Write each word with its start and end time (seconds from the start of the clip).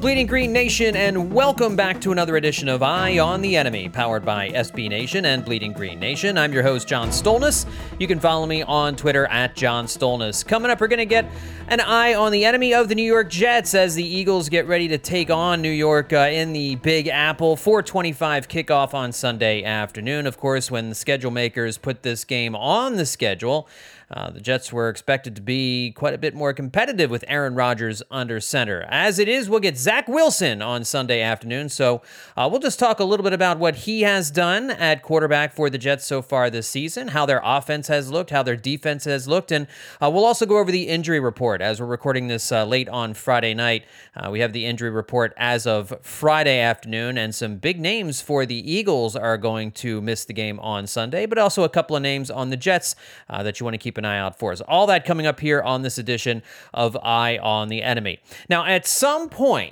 Bleeding 0.00 0.26
Green 0.26 0.50
Nation, 0.50 0.96
and 0.96 1.30
welcome 1.30 1.76
back 1.76 2.00
to 2.00 2.10
another 2.10 2.38
edition 2.38 2.70
of 2.70 2.82
Eye 2.82 3.18
on 3.18 3.42
the 3.42 3.54
Enemy, 3.54 3.90
powered 3.90 4.24
by 4.24 4.48
SB 4.48 4.88
Nation 4.88 5.26
and 5.26 5.44
Bleeding 5.44 5.74
Green 5.74 6.00
Nation. 6.00 6.38
I'm 6.38 6.54
your 6.54 6.62
host, 6.62 6.88
John 6.88 7.10
Stolnis. 7.10 7.66
You 7.98 8.06
can 8.06 8.18
follow 8.18 8.46
me 8.46 8.62
on 8.62 8.96
Twitter 8.96 9.26
at 9.26 9.54
John 9.54 9.84
Stolnis. 9.84 10.42
Coming 10.46 10.70
up, 10.70 10.80
we're 10.80 10.88
going 10.88 11.00
to 11.00 11.04
get 11.04 11.26
an 11.68 11.80
eye 11.80 12.14
on 12.14 12.32
the 12.32 12.46
enemy 12.46 12.72
of 12.72 12.88
the 12.88 12.94
New 12.94 13.04
York 13.04 13.28
Jets 13.28 13.74
as 13.74 13.94
the 13.94 14.02
Eagles 14.02 14.48
get 14.48 14.66
ready 14.66 14.88
to 14.88 14.96
take 14.96 15.28
on 15.28 15.60
New 15.60 15.70
York 15.70 16.14
uh, 16.14 16.30
in 16.32 16.54
the 16.54 16.76
Big 16.76 17.06
Apple. 17.06 17.54
425 17.54 18.48
kickoff 18.48 18.94
on 18.94 19.12
Sunday 19.12 19.62
afternoon. 19.62 20.26
Of 20.26 20.38
course, 20.38 20.70
when 20.70 20.88
the 20.88 20.94
schedule 20.94 21.30
makers 21.30 21.76
put 21.76 22.04
this 22.04 22.24
game 22.24 22.56
on 22.56 22.96
the 22.96 23.04
schedule, 23.04 23.68
uh, 24.10 24.30
the 24.30 24.40
Jets 24.40 24.72
were 24.72 24.88
expected 24.88 25.36
to 25.36 25.42
be 25.42 25.92
quite 25.92 26.14
a 26.14 26.18
bit 26.18 26.34
more 26.34 26.52
competitive 26.52 27.10
with 27.10 27.24
Aaron 27.28 27.54
Rodgers 27.54 28.02
under 28.10 28.40
center. 28.40 28.84
As 28.88 29.20
it 29.20 29.28
is, 29.28 29.48
we'll 29.48 29.60
get 29.60 29.78
Zach 29.78 29.89
Wilson 30.08 30.62
on 30.62 30.84
Sunday 30.84 31.20
afternoon. 31.20 31.68
So 31.68 32.00
uh, 32.36 32.46
we'll 32.48 32.60
just 32.60 32.78
talk 32.78 33.00
a 33.00 33.04
little 33.04 33.24
bit 33.24 33.32
about 33.32 33.58
what 33.58 33.74
he 33.74 34.02
has 34.02 34.30
done 34.30 34.70
at 34.70 35.02
quarterback 35.02 35.52
for 35.52 35.68
the 35.68 35.78
Jets 35.78 36.06
so 36.06 36.22
far 36.22 36.48
this 36.48 36.68
season, 36.68 37.08
how 37.08 37.26
their 37.26 37.40
offense 37.42 37.88
has 37.88 38.08
looked, 38.08 38.30
how 38.30 38.44
their 38.44 38.54
defense 38.54 39.02
has 39.06 39.26
looked, 39.26 39.50
and 39.50 39.66
uh, 40.00 40.08
we'll 40.08 40.24
also 40.24 40.46
go 40.46 40.58
over 40.58 40.70
the 40.70 40.86
injury 40.86 41.18
report 41.18 41.60
as 41.60 41.80
we're 41.80 41.88
recording 41.88 42.28
this 42.28 42.52
uh, 42.52 42.64
late 42.64 42.88
on 42.88 43.14
Friday 43.14 43.52
night. 43.52 43.84
Uh, 44.14 44.30
we 44.30 44.38
have 44.38 44.52
the 44.52 44.64
injury 44.64 44.90
report 44.90 45.34
as 45.36 45.66
of 45.66 45.92
Friday 46.02 46.60
afternoon, 46.60 47.18
and 47.18 47.34
some 47.34 47.56
big 47.56 47.80
names 47.80 48.20
for 48.20 48.46
the 48.46 48.72
Eagles 48.72 49.16
are 49.16 49.36
going 49.36 49.72
to 49.72 50.00
miss 50.00 50.24
the 50.24 50.32
game 50.32 50.60
on 50.60 50.86
Sunday, 50.86 51.26
but 51.26 51.36
also 51.36 51.64
a 51.64 51.68
couple 51.68 51.96
of 51.96 52.02
names 52.02 52.30
on 52.30 52.50
the 52.50 52.56
Jets 52.56 52.94
uh, 53.28 53.42
that 53.42 53.58
you 53.58 53.64
want 53.64 53.74
to 53.74 53.78
keep 53.78 53.98
an 53.98 54.04
eye 54.04 54.20
out 54.20 54.38
for 54.38 54.52
us. 54.52 54.60
All 54.60 54.86
that 54.86 55.04
coming 55.04 55.26
up 55.26 55.40
here 55.40 55.60
on 55.60 55.82
this 55.82 55.98
edition 55.98 56.44
of 56.72 56.96
Eye 57.02 57.38
on 57.38 57.68
the 57.68 57.82
Enemy. 57.82 58.20
Now, 58.48 58.64
at 58.64 58.86
some 58.86 59.28
point, 59.28 59.69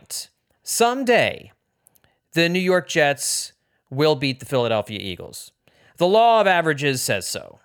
someday, 0.62 1.52
the 2.32 2.48
New 2.48 2.58
York 2.58 2.88
Jets 2.88 3.52
will 3.90 4.14
beat 4.14 4.40
the 4.40 4.46
Philadelphia 4.46 4.98
Eagles. 5.00 5.52
The 5.96 6.06
law 6.06 6.40
of 6.40 6.46
averages 6.46 7.02
says 7.02 7.26
so. 7.26 7.58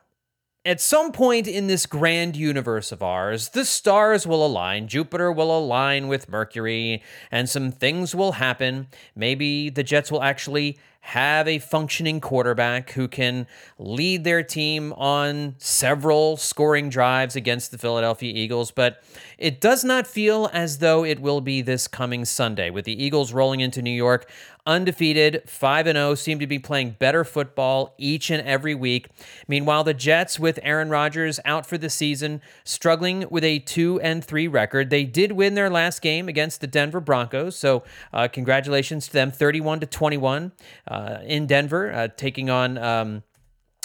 At 0.66 0.80
some 0.80 1.11
point 1.11 1.45
in 1.45 1.67
this 1.67 1.86
grand 1.86 2.38
universe 2.38 2.94
of 2.94 3.04
ours, 3.04 3.50
the 3.50 3.66
stars 3.66 4.26
will 4.26 4.45
align, 4.45 4.88
Jupiter 4.88 5.30
will 5.30 5.56
align 5.56 6.08
with 6.08 6.30
Mercury, 6.30 7.04
and 7.30 7.50
some 7.50 7.70
things 7.70 8.16
will 8.16 8.34
happen. 8.34 8.88
Maybe 9.14 9.70
the 9.70 9.84
Jets 9.84 10.09
will 10.09 10.23
actually 10.23 10.78
have 11.05 11.49
a 11.49 11.59
functioning 11.59 12.21
quarterback 12.21 12.91
who 12.91 13.09
can 13.09 13.45
lead 13.77 14.23
their 14.23 14.41
team 14.41 14.93
on 14.93 15.53
several 15.58 16.37
scoring 16.37 16.89
drives 16.89 17.36
against 17.36 17.71
the 17.71 17.77
Philadelphia 17.77 18.31
Eagles, 18.33 18.71
but 18.71 19.03
it 19.37 19.59
does 19.59 19.83
not 19.83 20.08
feel 20.08 20.49
as 20.53 20.77
though 20.77 21.03
it 21.03 21.19
will 21.19 21.42
be 21.42 21.61
this 21.61 21.89
coming 21.89 22.23
Sunday 22.23 22.69
with 22.69 22.86
the 22.86 23.03
Eagles 23.03 23.33
rolling 23.33 23.59
into 23.59 23.81
New 23.81 23.92
York 23.92 24.30
undefeated, 24.65 25.42
5 25.45 25.87
and 25.87 25.97
0, 25.97 26.15
seem 26.15 26.39
to 26.39 26.47
be 26.47 26.59
playing 26.59 26.92
better 26.92 27.23
football 27.23 27.93
each 27.97 28.30
and 28.30 28.45
every 28.47 28.73
week. 28.73 29.09
Meanwhile, 29.47 29.83
the 29.83 29.93
Jets 29.93 30.39
with 30.39 30.59
Aaron 30.63 30.89
Rodgers 30.89 31.39
out 31.43 31.65
for 31.65 31.77
the 31.77 31.89
season, 31.89 32.42
struggling 32.63 33.25
with 33.30 33.43
a 33.43 33.59
2 33.59 33.99
and 34.02 34.23
3 34.23 34.47
record. 34.47 34.89
They 34.89 35.03
did 35.03 35.33
win 35.33 35.55
their 35.55 35.69
last 35.69 36.02
game 36.02 36.30
against 36.30 36.61
the 36.61 36.67
Denver 36.67 37.02
Broncos, 37.02 37.58
so 37.58 37.83
uh, 38.13 38.27
congratulations 38.30 39.08
to 39.08 39.13
them, 39.13 39.31
31 39.31 39.81
to 39.81 39.86
21 39.86 40.52
uh, 40.93 41.20
in 41.26 41.48
Denver, 41.48 41.92
uh, 41.92 42.08
taking 42.15 42.49
on 42.49 42.77
um, 42.77 43.23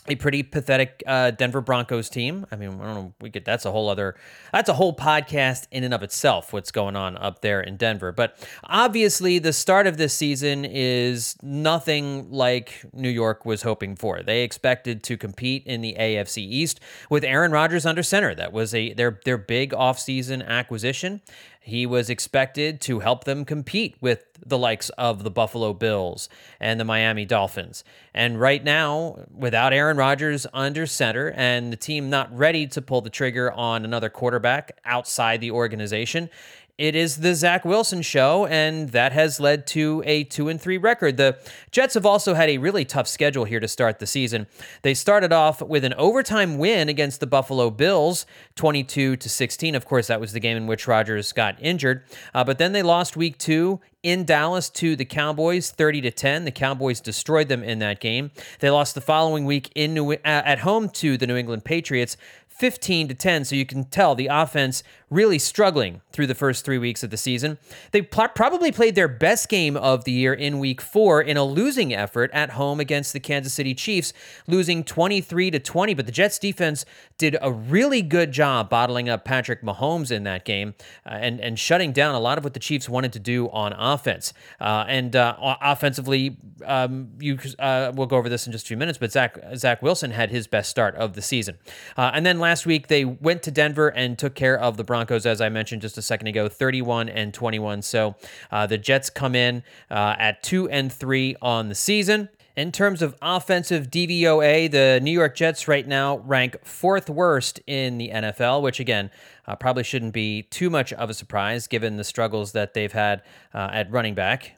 a 0.08 0.16
pretty 0.16 0.42
pathetic 0.42 1.02
uh, 1.06 1.30
Denver 1.30 1.60
Broncos 1.60 2.08
team. 2.08 2.46
I 2.50 2.56
mean, 2.56 2.80
I 2.80 2.86
don't 2.86 2.94
know. 2.94 3.14
We 3.20 3.30
could. 3.30 3.44
That's 3.44 3.64
a 3.64 3.70
whole 3.70 3.88
other. 3.88 4.16
That's 4.52 4.69
a 4.69 4.74
whole 4.74 4.94
podcast 4.94 5.69
in 5.70 5.84
and 5.84 5.94
of 5.94 6.02
itself. 6.02 6.52
What's 6.52 6.70
going 6.70 6.96
on 6.96 7.16
up 7.19 7.42
there 7.42 7.60
in 7.60 7.76
Denver? 7.76 8.10
But 8.12 8.38
obviously, 8.64 9.38
the 9.38 9.52
start 9.52 9.86
of 9.86 9.96
this 9.96 10.14
season 10.14 10.64
is 10.64 11.36
nothing 11.42 12.30
like 12.30 12.84
New 12.92 13.10
York 13.10 13.44
was 13.44 13.62
hoping 13.62 13.96
for. 13.96 14.22
They 14.22 14.42
expected 14.42 15.02
to 15.04 15.16
compete 15.16 15.64
in 15.66 15.82
the 15.82 15.94
AFC 15.98 16.38
East 16.38 16.80
with 17.10 17.25
Aaron 17.25 17.52
Rodgers 17.52 17.86
under 17.86 18.02
center. 18.02 18.34
That 18.34 18.52
was 18.52 18.75
a 18.75 18.92
their 18.94 19.20
their 19.25 19.38
big 19.38 19.72
offseason 19.72 20.46
acquisition. 20.46 21.20
He 21.68 21.84
was 21.84 22.08
expected 22.08 22.80
to 22.82 23.00
help 23.00 23.24
them 23.24 23.44
compete 23.44 23.96
with 24.00 24.24
the 24.44 24.56
likes 24.56 24.88
of 24.90 25.22
the 25.22 25.30
Buffalo 25.30 25.74
Bills 25.74 26.30
and 26.58 26.80
the 26.80 26.84
Miami 26.84 27.26
Dolphins. 27.26 27.84
And 28.14 28.40
right 28.40 28.64
now, 28.64 29.26
without 29.30 29.74
Aaron 29.74 29.98
Rodgers 29.98 30.46
under 30.54 30.86
center 30.86 31.30
and 31.36 31.70
the 31.70 31.76
team 31.76 32.08
not 32.08 32.34
ready 32.34 32.66
to 32.68 32.80
pull 32.80 33.02
the 33.02 33.10
trigger 33.10 33.52
on 33.52 33.84
another 33.84 34.08
quarterback 34.08 34.78
outside 34.86 35.42
the 35.42 35.50
organization, 35.50 36.30
it 36.78 36.94
is 36.94 37.16
the 37.16 37.34
Zach 37.34 37.64
Wilson 37.64 38.02
show, 38.02 38.46
and 38.46 38.90
that 38.90 39.10
has 39.10 39.40
led 39.40 39.66
to 39.68 40.00
a 40.06 40.22
two 40.22 40.48
and 40.48 40.60
three 40.60 40.78
record. 40.78 41.16
The 41.16 41.36
Jets 41.72 41.94
have 41.94 42.06
also 42.06 42.34
had 42.34 42.48
a 42.48 42.58
really 42.58 42.84
tough 42.84 43.08
schedule 43.08 43.44
here 43.44 43.58
to 43.58 43.66
start 43.66 43.98
the 43.98 44.06
season. 44.06 44.46
They 44.82 44.94
started 44.94 45.32
off 45.32 45.60
with 45.60 45.84
an 45.84 45.92
overtime 45.94 46.56
win 46.56 46.88
against 46.88 47.18
the 47.18 47.26
Buffalo 47.26 47.70
Bills, 47.70 48.26
22 48.54 49.16
to 49.16 49.28
16. 49.28 49.74
Of 49.74 49.86
course, 49.86 50.06
that 50.06 50.20
was 50.20 50.32
the 50.32 50.38
game 50.38 50.56
in 50.56 50.68
which 50.68 50.86
Rodgers 50.86 51.32
got 51.32 51.56
injured. 51.60 52.04
Uh, 52.32 52.44
but 52.44 52.58
then 52.58 52.70
they 52.70 52.84
lost 52.84 53.16
week 53.16 53.38
two 53.38 53.80
in 54.04 54.24
Dallas 54.24 54.70
to 54.70 54.94
the 54.94 55.04
Cowboys 55.04 55.72
30 55.72 56.02
to 56.02 56.10
10. 56.12 56.44
The 56.44 56.52
Cowboys 56.52 57.00
destroyed 57.00 57.48
them 57.48 57.64
in 57.64 57.80
that 57.80 57.98
game. 57.98 58.30
They 58.60 58.70
lost 58.70 58.94
the 58.94 59.00
following 59.00 59.44
week 59.44 59.72
in 59.74 59.94
New, 59.94 60.12
uh, 60.12 60.16
at 60.24 60.60
home 60.60 60.88
to 60.90 61.16
the 61.16 61.26
New 61.26 61.36
England 61.36 61.64
Patriots 61.64 62.16
15 62.58 63.08
to 63.08 63.14
10. 63.14 63.44
So 63.44 63.54
you 63.54 63.64
can 63.64 63.84
tell 63.84 64.14
the 64.14 64.26
offense 64.26 64.82
really 65.10 65.38
struggling 65.38 66.02
through 66.12 66.26
the 66.26 66.34
first 66.34 66.64
three 66.64 66.76
weeks 66.76 67.02
of 67.02 67.10
the 67.10 67.16
season. 67.16 67.56
They 67.92 68.02
pl- 68.02 68.28
probably 68.34 68.72
played 68.72 68.94
their 68.94 69.08
best 69.08 69.48
game 69.48 69.76
of 69.76 70.04
the 70.04 70.12
year 70.12 70.34
in 70.34 70.58
week 70.58 70.80
four 70.80 71.22
in 71.22 71.36
a 71.36 71.44
losing 71.44 71.94
effort 71.94 72.30
at 72.34 72.50
home 72.50 72.80
against 72.80 73.12
the 73.12 73.20
Kansas 73.20 73.54
City 73.54 73.74
Chiefs, 73.74 74.12
losing 74.46 74.84
23 74.84 75.50
to 75.52 75.58
20. 75.58 75.94
But 75.94 76.06
the 76.06 76.12
Jets 76.12 76.38
defense 76.38 76.84
did 77.16 77.36
a 77.41 77.50
really 77.50 78.02
good 78.02 78.32
job 78.32 78.69
bottling 78.69 79.08
up 79.08 79.25
Patrick 79.25 79.62
Mahomes 79.62 80.10
in 80.10 80.25
that 80.25 80.44
game 80.44 80.75
uh, 81.06 81.10
and, 81.10 81.40
and 81.40 81.58
shutting 81.58 81.92
down 81.92 82.14
a 82.14 82.20
lot 82.20 82.38
of 82.38 82.44
what 82.44 82.54
the 82.54 82.60
Chiefs 82.60 82.88
wanted 82.88 83.12
to 83.12 83.19
do 83.19 83.48
on 83.50 83.72
offense. 83.72 84.32
Uh, 84.60 84.84
and 84.88 85.16
uh, 85.16 85.36
offensively, 85.62 86.36
um, 86.66 87.10
you 87.19 87.38
uh, 87.58 87.92
we'll 87.94 88.06
go 88.06 88.16
over 88.16 88.28
this 88.28 88.46
in 88.46 88.52
just 88.52 88.66
a 88.66 88.69
few 88.69 88.76
minutes, 88.76 88.98
but 88.98 89.12
Zach, 89.12 89.38
Zach 89.54 89.80
Wilson 89.80 90.10
had 90.10 90.30
his 90.30 90.46
best 90.46 90.70
start 90.70 90.94
of 90.96 91.14
the 91.14 91.22
season. 91.22 91.56
Uh, 91.96 92.10
and 92.12 92.26
then 92.26 92.38
last 92.38 92.47
week, 92.66 92.88
they 92.88 93.04
went 93.04 93.42
to 93.44 93.50
Denver 93.50 93.88
and 93.88 94.19
took 94.19 94.34
care 94.34 94.59
of 94.59 94.76
the 94.76 94.84
Broncos, 94.84 95.26
as 95.26 95.41
I 95.41 95.48
mentioned 95.48 95.82
just 95.82 95.98
a 95.98 96.03
second 96.03 96.28
ago, 96.28 96.48
31 96.48 97.09
and 97.09 97.32
21. 97.32 97.82
So 97.82 98.16
uh, 98.50 98.66
the 98.66 98.78
Jets 98.78 99.10
come 99.10 99.34
in 99.34 99.62
uh, 99.90 100.17
at 100.19 100.43
two 100.43 100.69
and 100.69 100.93
three 100.93 101.37
on 101.43 101.69
the 101.69 101.75
season. 101.75 102.28
In 102.56 102.72
terms 102.72 103.02
of 103.02 103.14
offensive 103.22 103.88
DVOA, 103.88 104.69
the 104.69 104.99
New 105.00 105.12
York 105.12 105.37
Jets 105.37 105.69
right 105.69 105.87
now 105.87 106.19
rank 106.19 106.56
fourth 106.64 107.08
worst 107.08 107.61
in 107.69 107.99
the 107.99 108.11
NFL, 108.11 108.62
which 108.62 108.81
again, 108.81 109.12
uh, 109.46 109.55
probably 109.55 109.84
shouldn't 109.84 110.12
be 110.12 110.43
too 110.43 110.69
much 110.69 110.93
of 110.93 111.08
a 111.08 111.14
surprise 111.14 111.69
given 111.69 111.96
the 111.96 112.05
struggles 112.05 112.50
that 112.52 112.75
they've 112.75 112.90
had 112.90 113.22
uh, 113.55 113.69
at 113.72 113.88
running 113.93 114.14
back. 114.14 114.57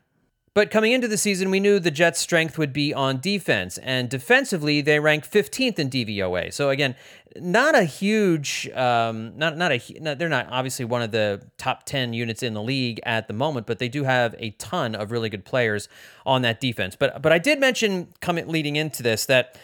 But 0.52 0.72
coming 0.72 0.90
into 0.90 1.06
the 1.06 1.16
season, 1.16 1.50
we 1.50 1.60
knew 1.60 1.78
the 1.78 1.92
Jets' 1.92 2.18
strength 2.18 2.58
would 2.58 2.72
be 2.72 2.92
on 2.92 3.20
defense, 3.20 3.78
and 3.78 4.08
defensively, 4.08 4.80
they 4.80 4.98
rank 4.98 5.24
15th 5.24 5.78
in 5.78 5.88
DVOA. 5.88 6.52
So 6.52 6.70
again, 6.70 6.96
not 7.36 7.76
a 7.76 7.84
huge, 7.84 8.68
um, 8.70 9.38
not 9.38 9.56
not 9.56 9.70
a, 9.70 9.80
not, 10.00 10.18
they're 10.18 10.28
not 10.28 10.48
obviously 10.50 10.84
one 10.84 11.02
of 11.02 11.12
the 11.12 11.40
top 11.56 11.84
10 11.84 12.12
units 12.14 12.42
in 12.42 12.54
the 12.54 12.62
league 12.62 13.00
at 13.04 13.28
the 13.28 13.32
moment, 13.32 13.68
but 13.68 13.78
they 13.78 13.88
do 13.88 14.02
have 14.02 14.34
a 14.38 14.50
ton 14.52 14.96
of 14.96 15.12
really 15.12 15.28
good 15.28 15.44
players 15.44 15.88
on 16.26 16.42
that 16.42 16.60
defense. 16.60 16.96
But 16.96 17.22
but 17.22 17.32
I 17.32 17.38
did 17.38 17.60
mention 17.60 18.08
coming 18.20 18.48
leading 18.48 18.74
into 18.74 19.04
this 19.04 19.26
that 19.26 19.56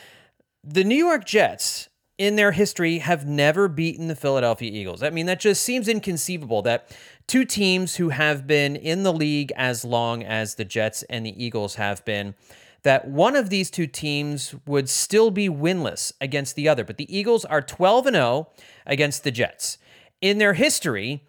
the 0.63 0.85
New 0.85 0.95
York 0.95 1.25
Jets 1.25 1.89
in 2.19 2.37
their 2.37 2.53
history 2.53 2.99
have 2.99 3.27
never 3.27 3.69
beaten 3.69 4.09
the 4.09 4.17
Philadelphia 4.17 4.71
Eagles. 4.73 5.03
I 5.03 5.11
mean, 5.11 5.27
that 5.27 5.39
just 5.39 5.63
seems 5.63 5.87
inconceivable 5.87 6.63
that 6.63 6.97
two 7.27 7.45
teams 7.45 7.97
who 7.97 8.11
have 8.11 8.47
been 8.47 8.77
in 8.77 9.03
the 9.03 9.13
league 9.13 9.53
as 9.57 9.85
long 9.85 10.23
as 10.23 10.55
the 10.55 10.65
Jets 10.65 11.03
and 11.05 11.27
the 11.27 11.45
Eagles 11.45 11.75
have 11.77 12.05
been, 12.05 12.35
that 12.83 13.09
one 13.09 13.35
of 13.35 13.51
these 13.51 13.71
two 13.71 13.87
teams 13.87 14.55
would 14.65 14.89
still 14.89 15.31
be 15.31 15.49
winless 15.49 16.13
against 16.21 16.55
the 16.55 16.69
other. 16.69 16.85
But 16.85 16.99
the 16.99 17.17
Eagles 17.17 17.45
are 17.45 17.61
12 17.61 18.07
and 18.07 18.17
0 18.17 18.49
against 18.87 19.25
the 19.25 19.33
Jets. 19.33 19.79
In 20.21 20.39
their 20.39 20.55
history, 20.55 21.25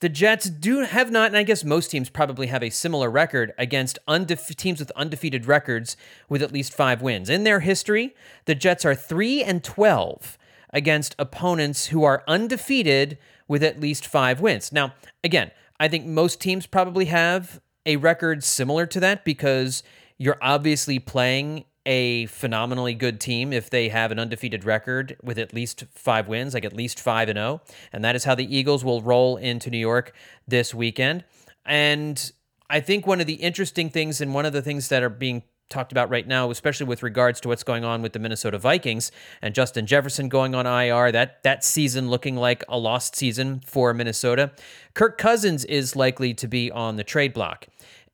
the 0.00 0.08
Jets 0.08 0.48
do 0.48 0.80
have 0.80 1.10
not, 1.10 1.28
and 1.28 1.36
I 1.36 1.42
guess 1.42 1.64
most 1.64 1.90
teams 1.90 2.08
probably 2.08 2.48
have 2.48 2.62
a 2.62 2.70
similar 2.70 3.10
record 3.10 3.52
against 3.56 3.98
undefe- 4.08 4.56
teams 4.56 4.80
with 4.80 4.90
undefeated 4.96 5.46
records 5.46 5.96
with 6.28 6.42
at 6.42 6.50
least 6.50 6.74
five 6.74 7.02
wins. 7.02 7.28
In 7.30 7.44
their 7.44 7.60
history, 7.60 8.14
the 8.46 8.54
Jets 8.54 8.84
are 8.84 8.94
3 8.94 9.44
and 9.44 9.62
12 9.62 10.38
against 10.72 11.14
opponents 11.18 11.86
who 11.86 12.02
are 12.02 12.24
undefeated 12.26 13.18
with 13.52 13.62
at 13.62 13.78
least 13.78 14.06
five 14.06 14.40
wins. 14.40 14.72
Now, 14.72 14.94
again, 15.22 15.50
I 15.78 15.86
think 15.86 16.06
most 16.06 16.40
teams 16.40 16.66
probably 16.66 17.04
have 17.04 17.60
a 17.84 17.96
record 17.96 18.42
similar 18.42 18.86
to 18.86 18.98
that 19.00 19.26
because 19.26 19.82
you're 20.16 20.38
obviously 20.40 20.98
playing 20.98 21.66
a 21.84 22.24
phenomenally 22.26 22.94
good 22.94 23.20
team 23.20 23.52
if 23.52 23.68
they 23.68 23.90
have 23.90 24.10
an 24.10 24.18
undefeated 24.18 24.64
record 24.64 25.18
with 25.22 25.38
at 25.38 25.52
least 25.52 25.84
five 25.94 26.28
wins, 26.28 26.54
like 26.54 26.64
at 26.64 26.72
least 26.72 26.98
five 26.98 27.28
and 27.28 27.36
zero, 27.36 27.60
oh. 27.62 27.74
and 27.92 28.02
that 28.02 28.16
is 28.16 28.24
how 28.24 28.34
the 28.34 28.56
Eagles 28.56 28.86
will 28.86 29.02
roll 29.02 29.36
into 29.36 29.68
New 29.68 29.76
York 29.76 30.14
this 30.48 30.72
weekend. 30.72 31.22
And 31.66 32.32
I 32.70 32.80
think 32.80 33.06
one 33.06 33.20
of 33.20 33.26
the 33.26 33.34
interesting 33.34 33.90
things, 33.90 34.22
and 34.22 34.32
one 34.32 34.46
of 34.46 34.54
the 34.54 34.62
things 34.62 34.88
that 34.88 35.02
are 35.02 35.10
being 35.10 35.42
talked 35.72 35.90
about 35.90 36.10
right 36.10 36.26
now, 36.26 36.50
especially 36.50 36.86
with 36.86 37.02
regards 37.02 37.40
to 37.40 37.48
what's 37.48 37.64
going 37.64 37.84
on 37.84 38.02
with 38.02 38.12
the 38.12 38.18
Minnesota 38.18 38.58
Vikings 38.58 39.10
and 39.40 39.54
Justin 39.54 39.86
Jefferson 39.86 40.28
going 40.28 40.54
on 40.54 40.66
IR, 40.66 41.10
that 41.12 41.42
that 41.42 41.64
season 41.64 42.08
looking 42.08 42.36
like 42.36 42.62
a 42.68 42.78
lost 42.78 43.16
season 43.16 43.60
for 43.66 43.92
Minnesota. 43.92 44.52
Kirk 44.94 45.18
Cousins 45.18 45.64
is 45.64 45.96
likely 45.96 46.34
to 46.34 46.46
be 46.46 46.70
on 46.70 46.96
the 46.96 47.04
trade 47.04 47.32
block. 47.32 47.66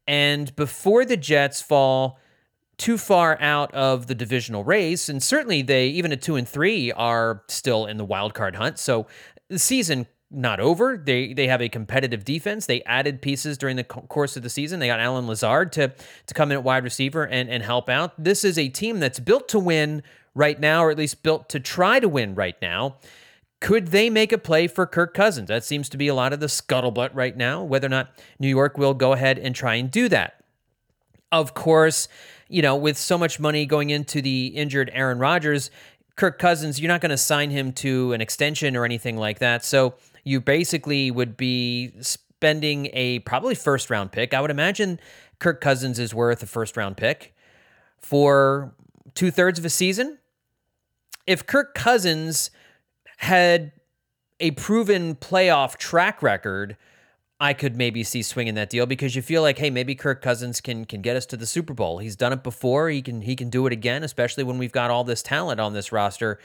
And 0.06 0.54
before 0.56 1.04
the 1.04 1.16
Jets 1.16 1.60
fall 1.60 2.18
too 2.78 2.96
far 2.96 3.36
out 3.40 3.74
of 3.74 4.06
the 4.06 4.14
divisional 4.14 4.64
race, 4.64 5.08
and 5.08 5.22
certainly 5.22 5.62
they 5.62 5.88
even 5.88 6.12
at 6.12 6.22
two 6.22 6.36
and 6.36 6.48
three 6.48 6.92
are 6.92 7.42
still 7.48 7.86
in 7.86 7.96
the 7.96 8.04
wild 8.04 8.34
card 8.34 8.56
hunt. 8.56 8.78
So 8.78 9.06
the 9.48 9.58
season 9.58 10.06
not 10.30 10.60
over. 10.60 10.96
They 10.96 11.32
they 11.32 11.46
have 11.46 11.62
a 11.62 11.68
competitive 11.68 12.24
defense. 12.24 12.66
They 12.66 12.82
added 12.82 13.22
pieces 13.22 13.56
during 13.56 13.76
the 13.76 13.84
course 13.84 14.36
of 14.36 14.42
the 14.42 14.50
season. 14.50 14.80
They 14.80 14.86
got 14.86 15.00
Allen 15.00 15.26
Lazard 15.26 15.72
to 15.72 15.92
to 16.26 16.34
come 16.34 16.50
in 16.50 16.58
at 16.58 16.64
wide 16.64 16.84
receiver 16.84 17.26
and 17.26 17.48
and 17.48 17.62
help 17.62 17.88
out. 17.88 18.12
This 18.22 18.44
is 18.44 18.58
a 18.58 18.68
team 18.68 19.00
that's 19.00 19.20
built 19.20 19.48
to 19.48 19.58
win 19.58 20.02
right 20.34 20.58
now, 20.60 20.84
or 20.84 20.90
at 20.90 20.98
least 20.98 21.22
built 21.22 21.48
to 21.50 21.60
try 21.60 21.98
to 22.00 22.08
win 22.08 22.34
right 22.34 22.56
now. 22.60 22.96
Could 23.60 23.88
they 23.88 24.08
make 24.08 24.30
a 24.30 24.38
play 24.38 24.68
for 24.68 24.86
Kirk 24.86 25.14
Cousins? 25.14 25.48
That 25.48 25.64
seems 25.64 25.88
to 25.88 25.96
be 25.96 26.06
a 26.06 26.14
lot 26.14 26.32
of 26.32 26.40
the 26.40 26.46
scuttlebutt 26.46 27.10
right 27.12 27.36
now. 27.36 27.62
Whether 27.62 27.86
or 27.86 27.90
not 27.90 28.10
New 28.38 28.48
York 28.48 28.78
will 28.78 28.94
go 28.94 29.12
ahead 29.12 29.38
and 29.38 29.54
try 29.54 29.74
and 29.76 29.90
do 29.90 30.08
that. 30.10 30.44
Of 31.32 31.54
course, 31.54 32.06
you 32.48 32.62
know, 32.62 32.76
with 32.76 32.96
so 32.96 33.18
much 33.18 33.40
money 33.40 33.66
going 33.66 33.90
into 33.90 34.22
the 34.22 34.46
injured 34.48 34.90
Aaron 34.94 35.18
Rodgers, 35.18 35.70
Kirk 36.18 36.40
Cousins, 36.40 36.80
you're 36.80 36.88
not 36.88 37.00
going 37.00 37.10
to 37.10 37.16
sign 37.16 37.50
him 37.50 37.72
to 37.74 38.12
an 38.12 38.20
extension 38.20 38.76
or 38.76 38.84
anything 38.84 39.16
like 39.16 39.38
that. 39.38 39.64
So 39.64 39.94
you 40.24 40.40
basically 40.40 41.12
would 41.12 41.36
be 41.36 41.92
spending 42.00 42.90
a 42.92 43.20
probably 43.20 43.54
first 43.54 43.88
round 43.88 44.10
pick. 44.10 44.34
I 44.34 44.40
would 44.40 44.50
imagine 44.50 44.98
Kirk 45.38 45.60
Cousins 45.60 46.00
is 46.00 46.12
worth 46.12 46.42
a 46.42 46.46
first 46.46 46.76
round 46.76 46.96
pick 46.96 47.36
for 48.00 48.74
two 49.14 49.30
thirds 49.30 49.60
of 49.60 49.64
a 49.64 49.70
season. 49.70 50.18
If 51.24 51.46
Kirk 51.46 51.72
Cousins 51.74 52.50
had 53.18 53.70
a 54.40 54.50
proven 54.52 55.14
playoff 55.14 55.76
track 55.76 56.20
record, 56.20 56.76
I 57.40 57.52
could 57.52 57.76
maybe 57.76 58.02
see 58.02 58.22
swinging 58.22 58.54
that 58.54 58.68
deal 58.68 58.86
because 58.86 59.14
you 59.14 59.22
feel 59.22 59.42
like, 59.42 59.58
hey, 59.58 59.70
maybe 59.70 59.94
Kirk 59.94 60.22
Cousins 60.22 60.60
can 60.60 60.84
can 60.84 61.02
get 61.02 61.16
us 61.16 61.24
to 61.26 61.36
the 61.36 61.46
Super 61.46 61.72
Bowl. 61.72 61.98
He's 61.98 62.16
done 62.16 62.32
it 62.32 62.42
before. 62.42 62.88
He 62.88 63.00
can 63.00 63.22
he 63.22 63.36
can 63.36 63.48
do 63.48 63.66
it 63.66 63.72
again, 63.72 64.02
especially 64.02 64.44
when 64.44 64.58
we've 64.58 64.72
got 64.72 64.90
all 64.90 65.04
this 65.04 65.22
talent 65.22 65.60
on 65.60 65.72
this 65.72 65.92
roster. 65.92 66.40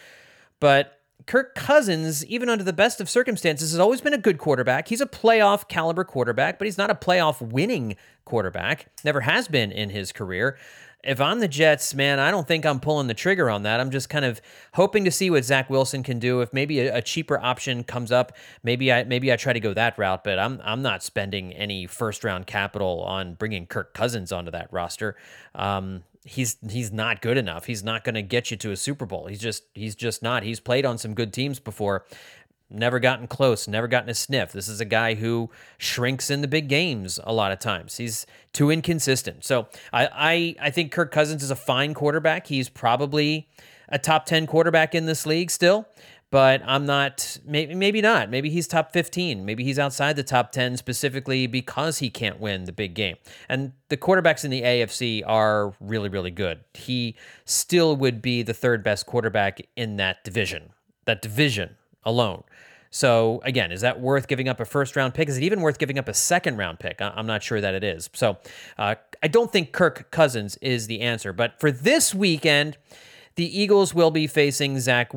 But 0.60 1.00
Kirk 1.26 1.56
Cousins, 1.56 2.26
even 2.26 2.50
under 2.50 2.64
the 2.64 2.74
best 2.74 3.02
of 3.02 3.10
circumstances, 3.10 3.72
has 3.72 3.80
always 3.80 4.02
been 4.02 4.14
a 4.14 4.20
good 4.20 4.38
quarterback. 4.38 4.88
He's 4.88 5.02
a 5.02 5.06
playoff 5.06 5.68
caliber 5.68 6.04
quarterback, 6.04 6.60
but 6.60 6.66
he's 6.66 6.78
not 6.78 6.92
a 6.92 6.96
playoff 6.96 7.42
winning 7.42 7.96
quarterback. 8.26 8.88
Never 9.04 9.22
has 9.22 9.48
been 9.48 9.72
in 9.72 9.90
his 9.90 10.12
career 10.12 10.58
if 11.04 11.20
I'm 11.20 11.40
the 11.40 11.48
Jets, 11.48 11.94
man, 11.94 12.20
I 12.20 12.32
don't 12.32 12.48
think 12.48 12.66
I'm 12.66 12.80
pulling 12.80 13.08
the 13.08 13.14
trigger 13.14 13.50
on 13.50 13.64
that. 13.64 13.80
I'm 13.80 13.92
just 13.92 14.10
kind 14.10 14.24
of 14.24 14.42
hoping 14.74 15.04
to 15.04 15.12
see 15.12 15.30
what 15.30 15.44
Zach 15.44 15.70
Wilson 15.70 16.02
can 16.02 16.18
do. 16.18 16.42
If 16.42 16.54
maybe 16.54 16.80
a, 16.80 16.98
a, 16.98 17.02
cheaper 17.02 17.38
option 17.40 17.84
comes 17.84 18.12
up, 18.12 18.32
maybe 18.64 18.92
I 18.92 19.04
maybe 19.04 19.32
I 19.32 19.36
try 19.36 19.52
to 19.54 19.60
go 19.60 19.74
that 19.74 19.98
route. 19.98 20.24
But 20.24 20.40
I'm 20.40 20.62
I'm 20.64 20.82
not 20.82 21.04
spending 21.04 21.52
any 21.54 21.88
first 21.88 22.24
round 22.24 22.48
capital 22.48 23.02
on 23.02 23.34
bringing 23.34 23.68
Kirk 23.68 23.94
Cousins 23.94 24.32
onto 24.32 24.52
that 24.52 24.72
roster. 24.72 25.18
Um, 25.54 26.04
he's 26.26 26.58
he's 26.70 26.92
not 26.92 27.22
good 27.22 27.38
enough. 27.38 27.66
He's 27.66 27.84
not 27.84 28.04
going 28.04 28.16
to 28.16 28.22
get 28.22 28.52
you 28.52 28.58
to 28.58 28.72
a 28.72 28.78
Super 28.78 29.06
Bowl. 29.06 29.28
He's 29.28 29.40
just 29.40 29.64
he's 29.74 29.96
just 29.96 30.24
not. 30.24 30.44
He's 30.44 30.60
played 30.60 30.86
on 30.86 30.98
some 30.98 31.14
good 31.14 31.34
teams 31.34 31.60
before, 31.60 32.06
never 32.70 33.00
gotten 33.00 33.28
close, 33.28 33.68
never 33.68 33.88
gotten 33.88 34.10
a 34.10 34.14
sniff. 34.14 34.52
This 34.52 34.68
is 34.68 34.82
a 34.82 34.86
guy 34.86 35.16
who 35.16 35.50
shrinks 35.78 36.30
in 36.30 36.42
the 36.42 36.48
big 36.48 36.68
games 36.68 37.20
a 37.24 37.34
lot 37.34 37.52
of 37.52 37.60
times. 37.60 37.98
He's 37.98 38.26
too 38.52 38.70
inconsistent. 38.72 39.44
So 39.44 39.68
I 39.92 40.08
I, 40.14 40.56
I 40.68 40.70
think 40.70 40.92
Kirk 40.92 41.12
Cousins 41.12 41.44
is 41.44 41.52
a 41.52 41.56
fine 41.56 41.94
quarterback. 41.94 42.48
He's 42.48 42.70
probably 42.70 43.48
a 43.90 44.00
top 44.00 44.26
10 44.26 44.48
quarterback 44.48 44.96
in 44.96 45.06
this 45.06 45.26
league 45.26 45.52
still 45.52 45.88
but 46.34 46.64
I'm 46.66 46.88
not 46.88 47.38
maybe 47.46 47.76
maybe 47.76 48.02
not. 48.02 48.32
Maybe 48.32 48.50
he's 48.50 48.68
top 48.68 48.92
15. 48.92 49.46
Maybe 49.46 49.64
he's 49.64 49.78
outside 49.78 50.16
the 50.16 50.24
top 50.24 50.52
10 50.52 50.78
specifically 50.78 51.46
because 51.46 52.00
he 52.00 52.10
can't 52.10 52.40
win 52.40 52.64
the 52.64 52.72
big 52.72 52.96
game. 52.96 53.18
And 53.48 53.74
the 53.90 53.98
quarterbacks 53.98 54.44
in 54.44 54.50
the 54.50 54.64
AFC 54.64 55.22
are 55.28 55.76
really 55.80 56.10
really 56.10 56.32
good. 56.32 56.62
He 56.74 57.16
still 57.46 57.96
would 57.98 58.20
be 58.20 58.42
the 58.42 58.54
third 58.56 58.84
best 58.84 59.06
quarterback 59.06 59.62
in 59.76 59.98
that 59.98 60.24
division. 60.24 60.72
That 61.06 61.22
division 61.22 61.76
alone. 62.06 62.44
So 62.90 63.42
again, 63.44 63.72
is 63.72 63.82
that 63.82 64.00
worth 64.00 64.28
giving 64.28 64.48
up 64.48 64.60
a 64.60 64.66
first 64.66 64.96
round 64.96 65.16
pick? 65.16 65.28
Is 65.28 65.38
it 65.38 65.44
even 65.44 65.62
worth 65.62 65.80
giving 65.80 65.98
up 65.98 66.08
a 66.08 66.14
second 66.14 66.58
round 66.58 66.80
pick? 66.80 67.02
I'm 67.02 67.26
not 67.26 67.42
sure 67.42 67.60
that 67.60 67.74
it 67.74 67.84
is. 67.84 68.10
So 68.14 68.38
uh, 68.78 68.96
I 69.24 69.28
don't 69.28 69.52
think 69.52 69.72
Kirk 69.72 70.12
Cousins 70.12 70.58
is 70.58 70.86
the 70.86 71.02
answer. 71.02 71.34
But 71.34 71.60
for 71.60 71.72
this 71.72 72.14
weekend, 72.14 72.78
the 73.36 73.60
Eagles 73.60 73.96
will 73.96 74.12
be 74.12 74.28
facing 74.28 74.80
Zach, 74.80 75.12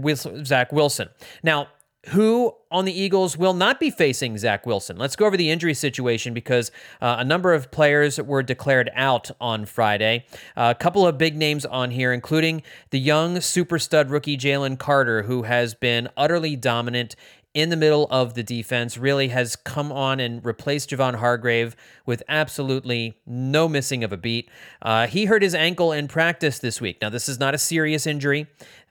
Zach 0.45 0.73
Wilson. 0.73 1.11
Now, 1.43 1.69
who 2.09 2.55
on 2.71 2.85
the 2.85 2.93
Eagles 2.93 3.37
will 3.37 3.55
not 3.55 3.81
be 3.81 3.91
facing 3.91 4.39
Zach 4.39 4.67
Wilson? 4.67 4.97
Let's 4.97 5.17
go 5.17 5.27
over 5.27 5.37
the 5.37 5.51
injury 5.51 5.75
situation 5.75 6.35
because 6.35 6.71
uh, 7.01 7.17
a 7.19 7.25
number 7.25 7.53
of 7.53 7.71
players 7.71 8.21
were 8.21 8.43
declared 8.43 8.91
out 8.95 9.31
on 9.41 9.67
Friday. 9.67 10.25
Uh, 10.57 10.73
a 10.77 10.81
couple 10.81 11.07
of 11.07 11.19
big 11.19 11.37
names 11.37 11.67
on 11.67 11.91
here, 11.91 12.13
including 12.13 12.63
the 12.91 13.01
young 13.01 13.41
super 13.41 13.79
stud 13.79 14.11
rookie 14.11 14.37
Jalen 14.37 14.79
Carter, 14.79 15.25
who 15.25 15.43
has 15.43 15.75
been 15.75 16.09
utterly 16.17 16.55
dominant 16.55 17.17
in 17.55 17.71
the 17.71 17.77
middle 17.77 18.07
of 18.11 18.35
the 18.35 18.43
defense, 18.43 18.99
really 18.99 19.29
has 19.29 19.57
come 19.57 19.91
on 19.91 20.21
and 20.21 20.45
replaced 20.45 20.91
Javon 20.91 21.15
Hargrave 21.15 21.75
with 22.05 22.23
absolutely 22.29 23.19
no 23.25 23.67
missing 23.67 24.05
of 24.05 24.13
a 24.13 24.19
beat. 24.19 24.51
Uh, 24.83 25.07
he 25.07 25.25
hurt 25.25 25.41
his 25.41 25.55
ankle 25.55 25.91
in 25.91 26.07
practice 26.07 26.59
this 26.59 26.83
week. 26.83 26.99
Now, 27.01 27.09
this 27.09 27.31
is 27.31 27.41
not 27.41 27.55
a 27.55 27.59
serious 27.59 28.07
injury. 28.07 28.47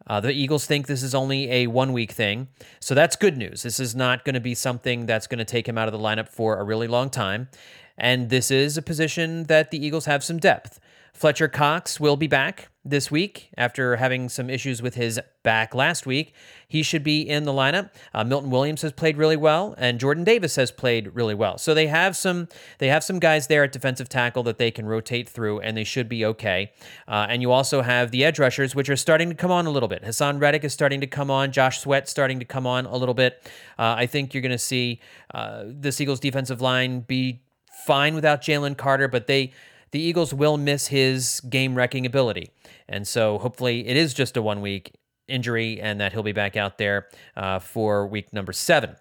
Uh, 0.08 0.20
the 0.20 0.32
Eagles 0.32 0.66
think 0.66 0.88
this 0.88 1.04
is 1.04 1.16
only 1.16 1.52
a 1.52 1.68
one 1.68 1.94
week 1.94 2.12
thing. 2.12 2.48
So 2.80 2.94
that's 2.94 3.16
good 3.16 3.38
news. 3.38 3.64
This 3.64 3.80
is 3.80 3.96
not 3.96 4.24
going 4.24 4.36
to 4.36 4.40
be 4.40 4.54
something 4.54 5.06
that's 5.06 5.28
going 5.28 5.40
to 5.40 5.46
take 5.46 5.68
him 5.68 5.78
out 5.78 5.88
of 5.88 5.94
the 5.94 6.00
lineup 6.00 6.30
for 6.30 6.60
a 6.60 6.64
really 6.64 6.88
long 6.88 7.10
time. 7.10 7.50
And 7.98 8.30
this 8.30 8.52
is 8.52 8.78
a 8.78 8.82
position 8.82 9.46
that 9.46 9.72
the 9.72 9.84
Eagles 9.84 10.06
have 10.06 10.24
some 10.24 10.38
depth. 10.38 10.80
Fletcher 11.16 11.48
Cox 11.48 11.98
will 11.98 12.18
be 12.18 12.28
back 12.28 12.68
this 12.84 13.10
week 13.10 13.50
after 13.58 13.96
having 13.96 14.28
some 14.28 14.50
issues 14.50 14.82
with 14.82 14.96
his 14.96 15.20
back 15.44 15.74
last 15.74 16.06
week. 16.06 16.34
He 16.68 16.84
should 16.84 17.04
be 17.04 17.22
in 17.22 17.46
the 17.46 17.54
lineup. 17.54 17.90
Uh, 18.14 18.26
Milton 18.26 18.52
Williams 18.52 18.82
has 18.82 18.92
played 18.92 19.16
really 19.16 19.38
well, 19.38 19.74
and 19.78 19.98
Jordan 19.98 20.26
Davis 20.26 20.58
has 20.58 20.72
played 20.72 21.16
really 21.16 21.34
well. 21.34 21.58
So 21.58 21.74
they 21.74 21.88
have 21.88 22.18
some 22.18 22.50
they 22.80 22.90
have 22.90 23.02
some 23.02 23.20
guys 23.20 23.48
there 23.48 23.64
at 23.64 23.72
defensive 23.72 24.10
tackle 24.10 24.44
that 24.44 24.58
they 24.58 24.72
can 24.72 24.86
rotate 24.88 25.30
through, 25.30 25.62
and 25.62 25.78
they 25.78 25.86
should 25.86 26.10
be 26.10 26.26
okay. 26.26 26.74
Uh, 27.08 27.28
and 27.30 27.42
you 27.42 27.50
also 27.52 27.82
have 27.82 28.12
the 28.12 28.26
edge 28.26 28.38
rushers, 28.38 28.76
which 28.76 28.90
are 28.90 28.98
starting 28.98 29.30
to 29.30 29.36
come 29.36 29.52
on 29.52 29.66
a 29.66 29.72
little 29.72 29.90
bit. 29.90 30.04
Haason 30.04 30.42
Reddick 30.42 30.66
is 30.66 30.74
starting 30.74 31.00
to 31.00 31.08
come 31.08 31.32
on. 31.32 31.54
Josh 31.54 31.80
Sweat 31.80 32.10
starting 32.10 32.40
to 32.40 32.46
come 32.46 32.68
on 32.68 32.86
a 32.86 32.98
little 32.98 33.16
bit. 33.16 33.42
Uh, 33.80 33.96
I 33.98 34.06
think 34.06 34.34
you're 34.34 34.42
going 34.42 34.52
to 34.52 34.58
see 34.58 35.00
uh, 35.34 35.64
the 35.66 35.96
Eagles 35.98 36.20
defensive 36.20 36.60
line 36.60 37.00
be 37.00 37.42
fine 37.86 38.16
without 38.16 38.42
Jalen 38.42 38.78
Carter, 38.78 39.08
but 39.08 39.28
they 39.28 39.54
the 39.92 40.00
Eagles 40.00 40.34
will 40.34 40.58
miss 40.58 40.88
his 40.88 41.42
game 41.42 41.76
wrecking 41.76 42.06
ability. 42.06 42.52
And 42.88 43.08
so 43.08 43.38
hopefully 43.38 43.88
it 43.88 43.98
is 43.98 44.14
just 44.14 44.38
a 44.38 44.42
one 44.42 44.62
week 44.62 44.94
injury 45.28 45.82
and 45.82 46.00
that 46.00 46.14
he'll 46.14 46.24
be 46.24 46.32
back 46.32 46.56
out 46.56 46.78
there 46.78 47.08
uh, 47.36 47.60
for 47.60 48.08
week 48.08 48.32
number 48.34 48.54
seven. 48.54 48.96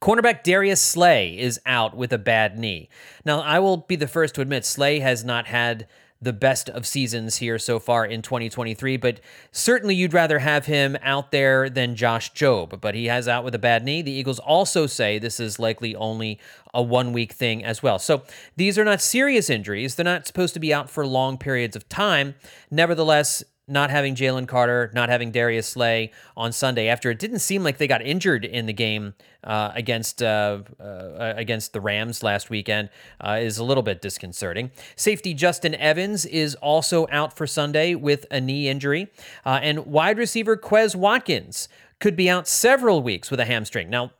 Cornerback 0.00 0.44
Darius 0.44 0.80
Slay 0.80 1.36
is 1.36 1.60
out 1.66 1.96
with 1.96 2.12
a 2.12 2.18
bad 2.18 2.56
knee. 2.56 2.88
Now, 3.24 3.40
I 3.40 3.58
will 3.58 3.78
be 3.78 3.96
the 3.96 4.06
first 4.06 4.36
to 4.36 4.40
admit 4.40 4.64
Slay 4.64 5.00
has 5.00 5.24
not 5.24 5.48
had 5.48 5.88
the 6.20 6.32
best 6.32 6.68
of 6.68 6.86
seasons 6.86 7.36
here 7.36 7.58
so 7.58 7.78
far 7.78 8.04
in 8.04 8.22
2023, 8.22 8.96
but 8.96 9.20
certainly 9.52 9.94
you'd 9.94 10.12
rather 10.12 10.40
have 10.40 10.66
him 10.66 10.96
out 11.02 11.30
there 11.30 11.70
than 11.70 11.94
Josh 11.94 12.32
Jobe. 12.32 12.80
But 12.80 12.94
he 12.94 13.06
has 13.06 13.28
out 13.28 13.44
with 13.44 13.54
a 13.54 13.58
bad 13.58 13.84
knee. 13.84 14.02
The 14.02 14.10
Eagles 14.10 14.40
also 14.40 14.86
say 14.86 15.18
this 15.18 15.38
is 15.38 15.58
likely 15.58 15.94
only 15.94 16.40
a 16.74 16.82
one 16.82 17.12
week 17.12 17.32
thing 17.32 17.64
as 17.64 17.82
well. 17.82 17.98
So 17.98 18.24
these 18.56 18.78
are 18.78 18.84
not 18.84 19.00
serious 19.00 19.48
injuries. 19.48 19.94
They're 19.94 20.04
not 20.04 20.26
supposed 20.26 20.54
to 20.54 20.60
be 20.60 20.74
out 20.74 20.90
for 20.90 21.06
long 21.06 21.38
periods 21.38 21.76
of 21.76 21.88
time. 21.88 22.34
Nevertheless, 22.70 23.44
not 23.68 23.90
having 23.90 24.14
Jalen 24.14 24.48
Carter, 24.48 24.90
not 24.94 25.08
having 25.08 25.30
Darius 25.30 25.68
Slay 25.68 26.12
on 26.36 26.52
Sunday 26.52 26.88
after 26.88 27.10
it 27.10 27.18
didn't 27.18 27.40
seem 27.40 27.62
like 27.62 27.78
they 27.78 27.86
got 27.86 28.02
injured 28.02 28.44
in 28.44 28.66
the 28.66 28.72
game 28.72 29.14
uh, 29.44 29.70
against 29.74 30.22
uh, 30.22 30.62
uh, 30.80 31.34
against 31.36 31.72
the 31.72 31.80
Rams 31.80 32.22
last 32.22 32.50
weekend 32.50 32.90
uh, 33.20 33.38
is 33.40 33.58
a 33.58 33.64
little 33.64 33.82
bit 33.82 34.00
disconcerting. 34.00 34.70
Safety 34.96 35.34
Justin 35.34 35.74
Evans 35.74 36.24
is 36.26 36.54
also 36.56 37.06
out 37.10 37.36
for 37.36 37.46
Sunday 37.46 37.94
with 37.94 38.26
a 38.30 38.40
knee 38.40 38.68
injury, 38.68 39.08
uh, 39.44 39.60
and 39.62 39.86
wide 39.86 40.18
receiver 40.18 40.56
Quez 40.56 40.96
Watkins 40.96 41.68
could 42.00 42.16
be 42.16 42.30
out 42.30 42.46
several 42.48 43.02
weeks 43.02 43.30
with 43.30 43.40
a 43.40 43.44
hamstring. 43.44 43.90
Now, 43.90 44.12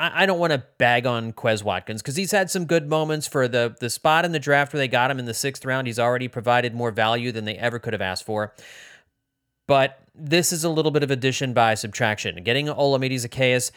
I, 0.00 0.26
don't 0.26 0.38
want 0.38 0.52
to 0.52 0.62
bag 0.78 1.06
on 1.06 1.32
Quez 1.32 1.64
Watkins 1.64 2.02
because 2.02 2.14
he's 2.14 2.30
had 2.30 2.50
some 2.50 2.66
good 2.66 2.88
moments 2.88 3.26
for 3.26 3.48
the 3.48 3.74
the 3.80 3.90
spot 3.90 4.24
in 4.24 4.30
the 4.30 4.38
draft 4.38 4.72
where 4.72 4.78
they 4.78 4.86
got 4.86 5.10
him 5.10 5.18
in 5.18 5.24
the 5.24 5.34
sixth 5.34 5.64
round. 5.64 5.88
He's 5.88 5.98
already 5.98 6.28
provided 6.28 6.72
more 6.72 6.92
value 6.92 7.32
than 7.32 7.44
they 7.44 7.56
ever 7.56 7.78
could 7.78 7.94
have 7.94 8.02
asked 8.02 8.24
for. 8.24 8.54
But 9.66 10.00
this 10.14 10.52
is 10.52 10.62
a 10.62 10.68
little 10.68 10.92
bit 10.92 11.02
of 11.02 11.10
addition 11.10 11.52
by 11.52 11.74
subtraction. 11.74 12.42
Getting 12.44 12.66
Olamide 12.66 13.14
Zaccheaus, 13.14 13.72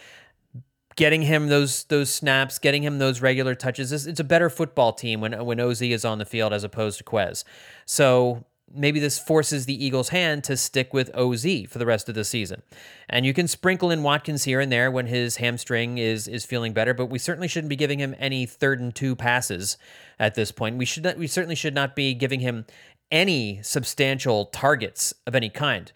getting 0.95 1.23
him 1.23 1.47
those 1.47 1.85
those 1.85 2.11
snaps, 2.11 2.59
getting 2.59 2.83
him 2.83 2.99
those 2.99 3.21
regular 3.21 3.55
touches. 3.55 3.91
It's 4.05 4.19
a 4.19 4.23
better 4.23 4.49
football 4.49 4.93
team 4.93 5.21
when 5.21 5.43
when 5.43 5.59
Oz 5.59 5.81
is 5.81 6.05
on 6.05 6.19
the 6.19 6.25
field 6.25 6.53
as 6.53 6.63
opposed 6.63 6.99
to 6.99 7.03
Quez. 7.03 7.43
So 7.85 8.45
maybe 8.73 8.99
this 8.99 9.19
forces 9.19 9.65
the 9.65 9.85
Eagles' 9.85 10.09
hand 10.09 10.43
to 10.45 10.57
stick 10.57 10.93
with 10.93 11.13
OZ 11.15 11.45
for 11.67 11.79
the 11.79 11.85
rest 11.85 12.09
of 12.09 12.15
the 12.15 12.23
season. 12.23 12.61
And 13.09 13.25
you 13.25 13.33
can 13.33 13.47
sprinkle 13.47 13.91
in 13.91 14.03
Watkins 14.03 14.43
here 14.43 14.59
and 14.59 14.71
there 14.71 14.91
when 14.91 15.07
his 15.07 15.37
hamstring 15.37 15.97
is 15.97 16.27
is 16.27 16.45
feeling 16.45 16.73
better, 16.73 16.93
but 16.93 17.07
we 17.07 17.19
certainly 17.19 17.47
shouldn't 17.47 17.69
be 17.69 17.75
giving 17.75 17.99
him 17.99 18.15
any 18.19 18.45
third 18.45 18.79
and 18.79 18.93
two 18.93 19.15
passes 19.15 19.77
at 20.19 20.35
this 20.35 20.51
point. 20.51 20.77
We 20.77 20.85
should 20.85 21.03
not, 21.03 21.17
we 21.17 21.27
certainly 21.27 21.55
should 21.55 21.75
not 21.75 21.95
be 21.95 22.13
giving 22.13 22.39
him 22.39 22.65
any 23.11 23.61
substantial 23.61 24.45
targets 24.45 25.13
of 25.27 25.35
any 25.35 25.49
kind. 25.49 25.91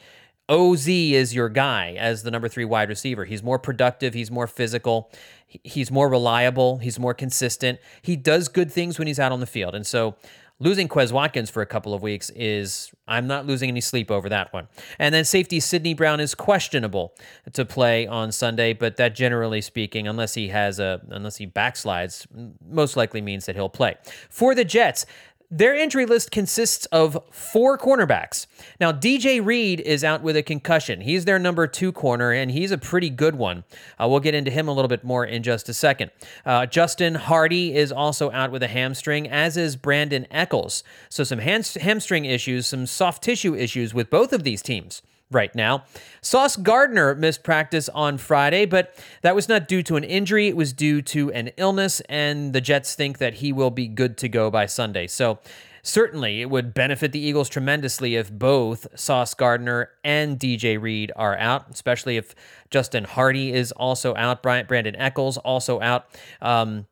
OZ 0.47 0.87
is 0.87 1.33
your 1.33 1.49
guy 1.49 1.95
as 1.97 2.23
the 2.23 2.29
number 2.29 2.47
three 2.47 2.65
wide 2.65 2.89
receiver. 2.89 3.25
He's 3.25 3.41
more 3.41 3.57
productive. 3.57 4.13
He's 4.13 4.29
more 4.29 4.47
physical. 4.47 5.11
He's 5.47 5.89
more 5.89 6.09
reliable. 6.09 6.77
He's 6.77 6.99
more 6.99 7.13
consistent. 7.13 7.79
He 8.01 8.15
does 8.15 8.47
good 8.47 8.71
things 8.71 8.99
when 8.99 9.07
he's 9.07 9.19
out 9.19 9.31
on 9.31 9.39
the 9.39 9.47
field. 9.47 9.73
And 9.73 9.87
so 9.87 10.15
losing 10.59 10.87
Quez 10.87 11.11
Watkins 11.11 11.49
for 11.49 11.61
a 11.61 11.65
couple 11.65 11.93
of 11.93 12.01
weeks 12.01 12.29
is 12.35 12.91
I'm 13.07 13.27
not 13.27 13.45
losing 13.45 13.69
any 13.69 13.81
sleep 13.81 14.09
over 14.09 14.29
that 14.29 14.53
one. 14.53 14.67
And 14.99 15.13
then 15.13 15.25
safety 15.25 15.59
Sydney 15.59 15.93
Brown 15.93 16.19
is 16.19 16.33
questionable 16.33 17.13
to 17.53 17.65
play 17.65 18.07
on 18.07 18.31
Sunday, 18.31 18.73
but 18.73 18.97
that 18.97 19.15
generally 19.15 19.61
speaking, 19.61 20.07
unless 20.07 20.33
he 20.33 20.47
has 20.49 20.79
a 20.79 21.01
unless 21.09 21.37
he 21.37 21.47
backslides, 21.47 22.25
most 22.67 22.95
likely 22.95 23.21
means 23.21 23.45
that 23.45 23.55
he'll 23.55 23.69
play. 23.69 23.95
For 24.29 24.55
the 24.55 24.65
Jets, 24.65 25.05
their 25.49 25.75
injury 25.75 26.05
list 26.05 26.31
consists 26.31 26.85
of 26.87 27.17
four 27.31 27.77
cornerbacks. 27.77 28.47
Now, 28.79 28.91
DJ 28.91 29.43
Reed 29.45 29.79
is 29.81 30.03
out 30.03 30.21
with 30.21 30.35
a 30.35 30.43
concussion. 30.43 31.01
He's 31.01 31.25
their 31.25 31.39
number 31.39 31.67
two 31.67 31.91
corner, 31.91 32.31
and 32.31 32.51
he's 32.51 32.71
a 32.71 32.77
pretty 32.77 33.09
good 33.09 33.35
one. 33.35 33.63
Uh, 33.99 34.07
we'll 34.09 34.19
get 34.19 34.33
into 34.33 34.51
him 34.51 34.67
a 34.67 34.73
little 34.73 34.89
bit 34.89 35.03
more 35.03 35.25
in 35.25 35.43
just 35.43 35.69
a 35.69 35.73
second. 35.73 36.11
Uh, 36.45 36.65
Justin 36.65 37.15
Hardee 37.15 37.75
is 37.75 37.91
also 37.91 38.31
out 38.31 38.51
with 38.51 38.63
a 38.63 38.67
hamstring, 38.67 39.27
as 39.29 39.57
is 39.57 39.75
Brandon 39.75 40.27
Echols. 40.31 40.83
So, 41.09 41.23
some 41.23 41.39
hamstring 41.39 42.25
issues, 42.25 42.67
some 42.67 42.85
soft 42.85 43.23
tissue 43.23 43.55
issues 43.55 43.93
with 43.93 44.09
both 44.09 44.33
of 44.33 44.43
these 44.43 44.61
teams 44.61 45.01
right 45.31 45.53
now. 45.55 45.83
Sauce 46.21 46.55
Gardner 46.55 47.15
missed 47.15 47.43
practice 47.43 47.89
on 47.89 48.17
Friday, 48.17 48.65
but 48.65 48.95
that 49.21 49.35
was 49.35 49.49
not 49.49 49.67
due 49.67 49.83
to 49.83 49.95
an 49.95 50.03
injury. 50.03 50.47
It 50.47 50.55
was 50.55 50.73
due 50.73 51.01
to 51.03 51.31
an 51.31 51.49
illness, 51.57 52.01
and 52.01 52.53
the 52.53 52.61
Jets 52.61 52.95
think 52.95 53.17
that 53.17 53.35
he 53.35 53.51
will 53.51 53.71
be 53.71 53.87
good 53.87 54.17
to 54.17 54.29
go 54.29 54.51
by 54.51 54.65
Sunday. 54.65 55.07
So, 55.07 55.39
certainly 55.85 56.41
it 56.41 56.49
would 56.49 56.73
benefit 56.73 57.11
the 57.11 57.19
Eagles 57.19 57.47
tremendously 57.47 58.15
if 58.15 58.31
both 58.31 58.87
Sauce 58.95 59.33
Gardner 59.35 59.91
and 60.03 60.39
DJ 60.39 60.81
Reed 60.81 61.11
are 61.15 61.37
out, 61.37 61.69
especially 61.69 62.17
if 62.17 62.33
Justin 62.71 63.03
Hardee 63.03 63.53
is 63.53 63.71
also 63.71 64.15
out, 64.15 64.41
Brandon 64.41 64.95
Echols 64.95 65.37
also 65.37 65.79
out. 65.81 66.07
Um, 66.41 66.87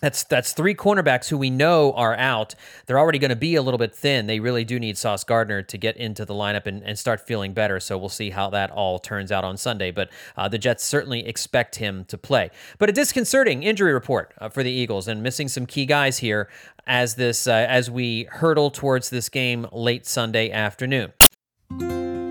that's 0.00 0.24
that's 0.24 0.52
three 0.52 0.74
cornerbacks 0.74 1.28
who 1.28 1.38
we 1.38 1.48
know 1.48 1.92
are 1.92 2.14
out. 2.16 2.54
They're 2.86 2.98
already 2.98 3.18
going 3.18 3.30
to 3.30 3.36
be 3.36 3.54
a 3.54 3.62
little 3.62 3.78
bit 3.78 3.94
thin. 3.94 4.26
They 4.26 4.40
really 4.40 4.64
do 4.64 4.78
need 4.78 4.98
Sauce 4.98 5.24
Gardner 5.24 5.62
to 5.62 5.78
get 5.78 5.96
into 5.96 6.24
the 6.24 6.34
lineup 6.34 6.66
and, 6.66 6.82
and 6.82 6.98
start 6.98 7.26
feeling 7.26 7.54
better. 7.54 7.80
So 7.80 7.96
we'll 7.96 8.08
see 8.10 8.30
how 8.30 8.50
that 8.50 8.70
all 8.70 8.98
turns 8.98 9.32
out 9.32 9.44
on 9.44 9.56
Sunday. 9.56 9.90
But 9.90 10.10
uh, 10.36 10.48
the 10.48 10.58
Jets 10.58 10.84
certainly 10.84 11.26
expect 11.26 11.76
him 11.76 12.04
to 12.06 12.18
play. 12.18 12.50
But 12.78 12.90
a 12.90 12.92
disconcerting 12.92 13.62
injury 13.62 13.92
report 13.92 14.34
uh, 14.38 14.50
for 14.50 14.62
the 14.62 14.70
Eagles 14.70 15.08
and 15.08 15.22
missing 15.22 15.48
some 15.48 15.64
key 15.64 15.86
guys 15.86 16.18
here 16.18 16.50
as 16.86 17.14
this 17.14 17.46
uh, 17.46 17.66
as 17.68 17.90
we 17.90 18.24
hurdle 18.24 18.70
towards 18.70 19.08
this 19.08 19.28
game 19.30 19.66
late 19.72 20.06
Sunday 20.06 20.50
afternoon. 20.50 21.12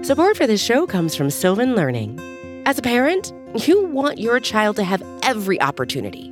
Support 0.03 0.37
for 0.37 0.45
this 0.45 0.63
show 0.63 0.85
comes 0.85 1.15
from 1.15 1.31
Sylvan 1.31 1.73
Learning. 1.73 2.19
As 2.67 2.77
a 2.77 2.83
parent, 2.83 3.33
you 3.67 3.85
want 3.85 4.19
your 4.19 4.39
child 4.39 4.75
to 4.75 4.83
have 4.83 5.01
every 5.23 5.59
opportunity 5.61 6.31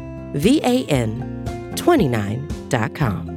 VAN29.com. 0.33 3.31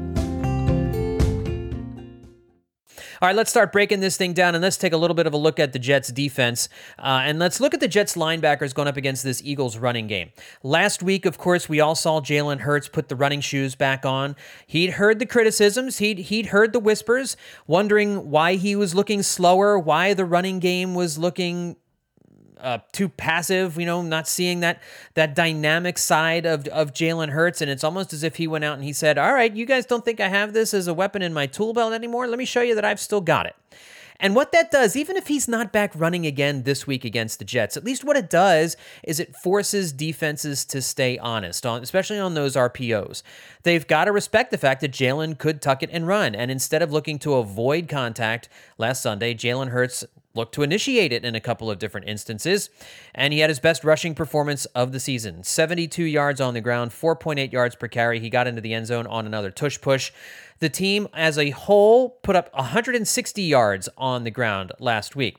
All 3.25 3.29
right, 3.29 3.37
let's 3.37 3.49
start 3.49 3.73
breaking 3.73 4.01
this 4.01 4.19
thing 4.19 4.35
down 4.35 4.55
and 4.55 4.61
let's 4.61 4.77
take 4.77 4.93
a 4.93 4.99
little 4.99 5.15
bit 5.15 5.27
of 5.27 5.33
a 5.33 5.39
look 5.39 5.59
at 5.59 5.73
the 5.73 5.79
Jets 5.79 6.13
defense. 6.13 6.69
Uh, 6.99 7.23
and 7.25 7.39
let's 7.39 7.59
look 7.59 7.73
at 7.73 7.81
the 7.81 7.89
Jets 7.89 8.17
linebackers 8.17 8.75
going 8.75 8.87
up 8.87 8.99
against 8.99 9.25
this 9.25 9.41
Eagles 9.43 9.79
running 9.79 10.09
game. 10.09 10.31
Last 10.63 11.03
week, 11.03 11.25
of 11.25 11.39
course, 11.39 11.67
we 11.67 11.81
all 11.81 11.95
saw 11.95 12.21
Jalen 12.21 12.59
Hurts 12.59 12.87
put 12.87 13.09
the 13.09 13.17
running 13.17 13.41
shoes 13.41 13.77
back 13.77 14.05
on. 14.05 14.37
He'd 14.67 14.91
heard 14.91 15.21
the 15.21 15.27
criticisms, 15.27 15.99
he'd, 15.99 16.19
he'd 16.19 16.49
heard 16.49 16.75
the 16.75 16.81
whispers, 16.81 17.35
wondering 17.67 18.31
why 18.31 18.57
he 18.57 18.77
was 18.77 18.95
looking 18.95 19.23
slower, 19.23 19.79
why 19.79 20.13
the 20.13 20.27
running 20.27 20.59
game 20.59 20.95
was 20.95 21.17
looking 21.17 21.77
uh, 22.65 22.79
too 22.93 23.09
passive, 23.09 23.79
you 23.79 23.87
know, 23.87 24.03
not 24.03 24.27
seeing 24.27 24.61
that 24.61 24.83
that 25.15 25.35
dynamic 25.35 25.99
side 25.99 26.47
of 26.47 26.67
of 26.69 26.93
Jalen 26.93 27.29
Hurts, 27.29 27.61
and 27.61 27.71
it's 27.71 27.85
almost 27.85 28.13
as 28.13 28.23
if 28.23 28.37
he 28.37 28.47
went 28.47 28.65
out 28.65 28.75
and 28.75 28.85
he 28.85 28.93
said, 28.93 29.19
"All 29.19 29.35
right, 29.35 29.55
you 29.55 29.67
guys 29.67 29.87
don't 29.87 30.05
think 30.05 30.21
I 30.21 30.29
have 30.29 30.53
this 30.53 30.75
as 30.75 30.89
a 30.89 30.95
weapon 30.95 31.23
in 31.23 31.33
my 31.33 31.47
tool 31.47 31.73
belt 31.73 31.93
anymore? 31.93 32.27
Let 32.27 32.39
me 32.39 32.45
show 32.45 32.63
you 32.63 32.75
that 32.75 32.85
I've 32.85 33.01
still 33.01 33.21
got 33.21 33.47
it." 33.47 33.55
And 34.21 34.35
what 34.35 34.53
that 34.53 34.71
does, 34.71 34.97
even 34.97 35.17
if 35.17 35.27
he's 35.27 35.49
not 35.49 35.73
back 35.73 35.93
running 35.95 36.25
again 36.25 36.63
this 36.63 36.87
week 36.87 37.05
against 37.05 37.39
the 37.39 37.45
Jets, 37.45 37.77
at 37.77 37.85
least 37.85 38.05
what 38.05 38.17
it 38.17 38.31
does 38.31 38.77
is 39.03 39.19
it 39.19 39.35
forces 39.37 39.93
defenses 39.93 40.65
to 40.67 40.81
stay 40.81 41.19
honest, 41.19 41.65
especially 41.65 42.19
on 42.19 42.35
those 42.35 42.55
RPOs. 42.55 43.23
They've 43.65 43.87
got 43.87 44.05
to 44.05 44.13
respect 44.13 44.51
the 44.51 44.59
fact 44.59 44.81
that 44.83 44.93
Jalen 44.93 45.39
could 45.39 45.61
tuck 45.61 45.83
it 45.83 45.91
and 45.93 46.07
run. 46.07 46.35
And 46.35 46.51
instead 46.51 46.81
of 46.81 46.93
looking 46.93 47.19
to 47.21 47.35
avoid 47.35 47.89
contact 47.89 48.49
last 48.79 49.03
Sunday, 49.03 49.35
Jalen 49.35 49.69
Hurts 49.69 50.05
looked 50.35 50.55
to 50.55 50.63
initiate 50.63 51.13
it 51.13 51.25
in 51.25 51.35
a 51.35 51.41
couple 51.41 51.71
of 51.71 51.79
different 51.79 52.09
instances, 52.09 52.71
and 53.15 53.33
he 53.33 53.39
had 53.39 53.51
his 53.51 53.61
best 53.61 53.85
rushing 53.85 54.15
performance 54.15 54.65
of 54.67 54.93
the 54.93 55.01
season 55.01 55.43
72 55.45 56.03
yards 56.05 56.41
on 56.41 56.55
the 56.55 56.61
ground, 56.61 56.91
4.8 56.91 57.53
yards 57.53 57.77
per 57.77 57.89
carry. 57.89 58.21
He 58.21 58.31
got 58.31 58.47
into 58.47 58.61
the 58.61 58.75
end 58.75 58.87
zone 58.87 59.07
on 59.07 59.27
another 59.27 59.51
tush 59.51 59.81
push. 59.81 60.13
The 60.59 60.69
team 60.69 61.09
as 61.13 61.39
a 61.39 61.51
whole 61.51 62.11
put 62.23 62.37
up 62.37 62.53
160 62.55 63.43
yards 63.43 63.89
on 63.97 64.25
the 64.25 64.31
ground 64.31 64.73
last 64.79 65.17
week. 65.17 65.39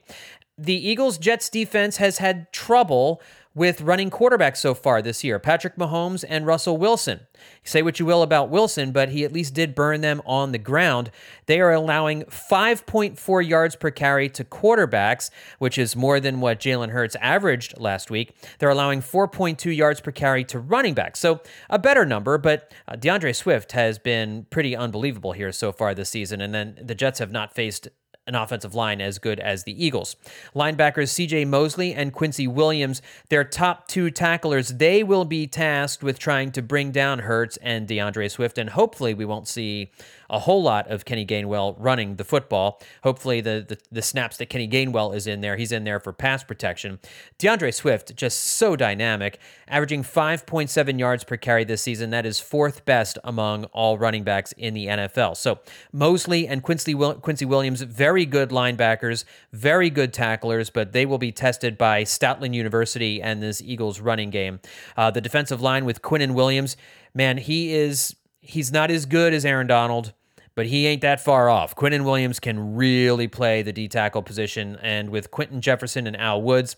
The 0.57 0.75
Eagles 0.75 1.17
Jets 1.17 1.49
defense 1.49 1.97
has 1.97 2.19
had 2.19 2.51
trouble 2.53 3.21
with 3.55 3.81
running 3.81 4.11
quarterbacks 4.11 4.57
so 4.57 4.73
far 4.73 5.01
this 5.01 5.23
year 5.23 5.39
Patrick 5.39 5.77
Mahomes 5.77 6.23
and 6.27 6.45
Russell 6.45 6.77
Wilson. 6.77 7.21
Say 7.63 7.81
what 7.81 7.99
you 7.99 8.05
will 8.05 8.21
about 8.21 8.49
Wilson, 8.49 8.91
but 8.91 9.09
he 9.09 9.23
at 9.23 9.31
least 9.31 9.53
did 9.53 9.73
burn 9.73 10.01
them 10.01 10.21
on 10.25 10.51
the 10.51 10.57
ground. 10.57 11.09
They 11.47 11.61
are 11.61 11.71
allowing 11.71 12.23
5.4 12.23 13.47
yards 13.47 13.75
per 13.75 13.91
carry 13.91 14.29
to 14.29 14.43
quarterbacks, 14.43 15.29
which 15.57 15.77
is 15.77 15.95
more 15.95 16.19
than 16.19 16.41
what 16.41 16.59
Jalen 16.59 16.89
Hurts 16.89 17.15
averaged 17.21 17.79
last 17.79 18.11
week. 18.11 18.35
They're 18.59 18.69
allowing 18.69 19.01
4.2 19.01 19.75
yards 19.75 20.01
per 20.01 20.11
carry 20.11 20.43
to 20.45 20.59
running 20.59 20.93
backs. 20.93 21.19
So 21.19 21.41
a 21.69 21.79
better 21.79 22.05
number, 22.05 22.37
but 22.37 22.73
uh, 22.87 22.95
D'Andre 22.97 23.33
Swift 23.33 23.71
has 23.71 23.97
been 23.97 24.45
pretty 24.49 24.75
unbelievable 24.75 25.31
here 25.31 25.51
so 25.51 25.71
far 25.71 25.95
this 25.95 26.09
season. 26.09 26.41
And 26.41 26.53
then 26.53 26.77
the 26.81 26.95
Jets 26.95 27.19
have 27.19 27.31
not 27.31 27.53
faced 27.53 27.87
an 28.27 28.35
offensive 28.35 28.73
line 28.73 29.01
as 29.01 29.19
good 29.19 29.39
as 29.39 29.63
the 29.63 29.85
Eagles. 29.85 30.15
Linebackers 30.55 31.09
CJ 31.09 31.47
Mosley 31.47 31.93
and 31.93 32.13
Quincy 32.13 32.47
Williams, 32.47 33.01
their 33.29 33.43
top 33.43 33.87
two 33.87 34.09
tacklers, 34.09 34.69
they 34.69 35.03
will 35.03 35.25
be 35.25 35.47
tasked 35.47 36.03
with 36.03 36.17
trying 36.17 36.51
to 36.51 36.61
bring 36.61 36.91
down 36.91 37.19
Hurts 37.19 37.57
and 37.57 37.87
D'Andre 37.87 38.27
Swift, 38.27 38.57
and 38.57 38.71
hopefully 38.71 39.13
we 39.13 39.25
won't 39.25 39.47
see 39.47 39.91
a 40.29 40.39
whole 40.39 40.61
lot 40.61 40.87
of 40.89 41.05
Kenny 41.05 41.25
Gainwell 41.25 41.75
running 41.77 42.15
the 42.15 42.23
football. 42.23 42.81
Hopefully, 43.03 43.41
the, 43.41 43.65
the, 43.67 43.77
the 43.91 44.01
snaps 44.01 44.37
that 44.37 44.47
Kenny 44.47 44.67
Gainwell 44.67 45.15
is 45.15 45.27
in 45.27 45.41
there, 45.41 45.57
he's 45.57 45.71
in 45.71 45.83
there 45.83 45.99
for 45.99 46.13
pass 46.13 46.43
protection. 46.43 46.99
D'Andre 47.37 47.71
Swift, 47.71 48.15
just 48.15 48.39
so 48.39 48.75
dynamic, 48.75 49.39
averaging 49.67 50.03
5.7 50.03 50.99
yards 50.99 51.23
per 51.23 51.37
carry 51.37 51.63
this 51.63 51.81
season. 51.81 52.09
That 52.09 52.25
is 52.25 52.39
fourth 52.39 52.85
best 52.85 53.17
among 53.23 53.65
all 53.65 53.97
running 53.97 54.23
backs 54.23 54.51
in 54.53 54.73
the 54.73 54.87
NFL. 54.87 55.37
So 55.37 55.59
Mosley 55.91 56.47
and 56.47 56.63
Quincy, 56.63 56.93
Quincy 56.93 57.45
Williams, 57.45 57.81
very 57.81 58.25
good 58.25 58.49
linebackers, 58.49 59.25
very 59.51 59.89
good 59.89 60.13
tacklers, 60.13 60.69
but 60.69 60.91
they 60.91 61.05
will 61.05 61.17
be 61.17 61.31
tested 61.31 61.77
by 61.77 62.03
Stoutland 62.03 62.53
University 62.53 63.21
and 63.21 63.41
this 63.41 63.61
Eagles 63.61 63.99
running 63.99 64.29
game. 64.29 64.59
Uh, 64.97 65.11
the 65.11 65.21
defensive 65.21 65.61
line 65.61 65.85
with 65.85 66.01
Quinnen 66.01 66.33
Williams, 66.33 66.77
man, 67.13 67.37
he 67.37 67.73
is 67.73 68.15
he's 68.45 68.71
not 68.71 68.91
as 68.91 69.05
good 69.05 69.33
as 69.33 69.43
Aaron 69.43 69.67
Donald, 69.67 70.13
but 70.55 70.65
he 70.67 70.87
ain't 70.87 71.01
that 71.01 71.19
far 71.19 71.49
off. 71.49 71.75
Quinnen 71.75 72.03
Williams 72.03 72.39
can 72.39 72.75
really 72.75 73.27
play 73.27 73.61
the 73.61 73.73
D 73.73 73.87
tackle 73.87 74.23
position, 74.23 74.77
and 74.81 75.09
with 75.09 75.31
Quinton 75.31 75.61
Jefferson 75.61 76.07
and 76.07 76.17
Al 76.17 76.41
Woods, 76.41 76.75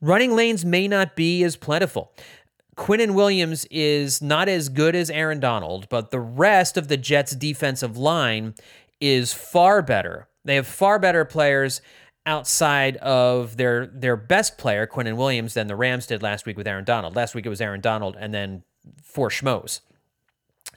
running 0.00 0.34
lanes 0.34 0.64
may 0.64 0.88
not 0.88 1.14
be 1.14 1.44
as 1.44 1.56
plentiful. 1.56 2.12
Quinnen 2.76 3.14
Williams 3.14 3.66
is 3.70 4.22
not 4.22 4.48
as 4.48 4.68
good 4.68 4.94
as 4.94 5.10
Aaron 5.10 5.40
Donald, 5.40 5.88
but 5.88 6.10
the 6.10 6.20
rest 6.20 6.76
of 6.76 6.88
the 6.88 6.96
Jets' 6.96 7.34
defensive 7.34 7.96
line 7.96 8.54
is 9.00 9.32
far 9.32 9.82
better. 9.82 10.28
They 10.44 10.54
have 10.54 10.66
far 10.66 10.98
better 10.98 11.24
players 11.24 11.82
outside 12.24 12.96
of 12.98 13.56
their 13.56 13.86
their 13.86 14.16
best 14.16 14.58
player, 14.58 14.86
Quinnen 14.86 15.16
Williams, 15.16 15.54
than 15.54 15.66
the 15.66 15.76
Rams 15.76 16.06
did 16.06 16.22
last 16.22 16.46
week 16.46 16.56
with 16.56 16.68
Aaron 16.68 16.84
Donald. 16.84 17.16
Last 17.16 17.34
week 17.34 17.46
it 17.46 17.50
was 17.50 17.60
Aaron 17.60 17.80
Donald 17.80 18.16
and 18.18 18.32
then 18.32 18.62
four 19.02 19.28
schmoes. 19.28 19.80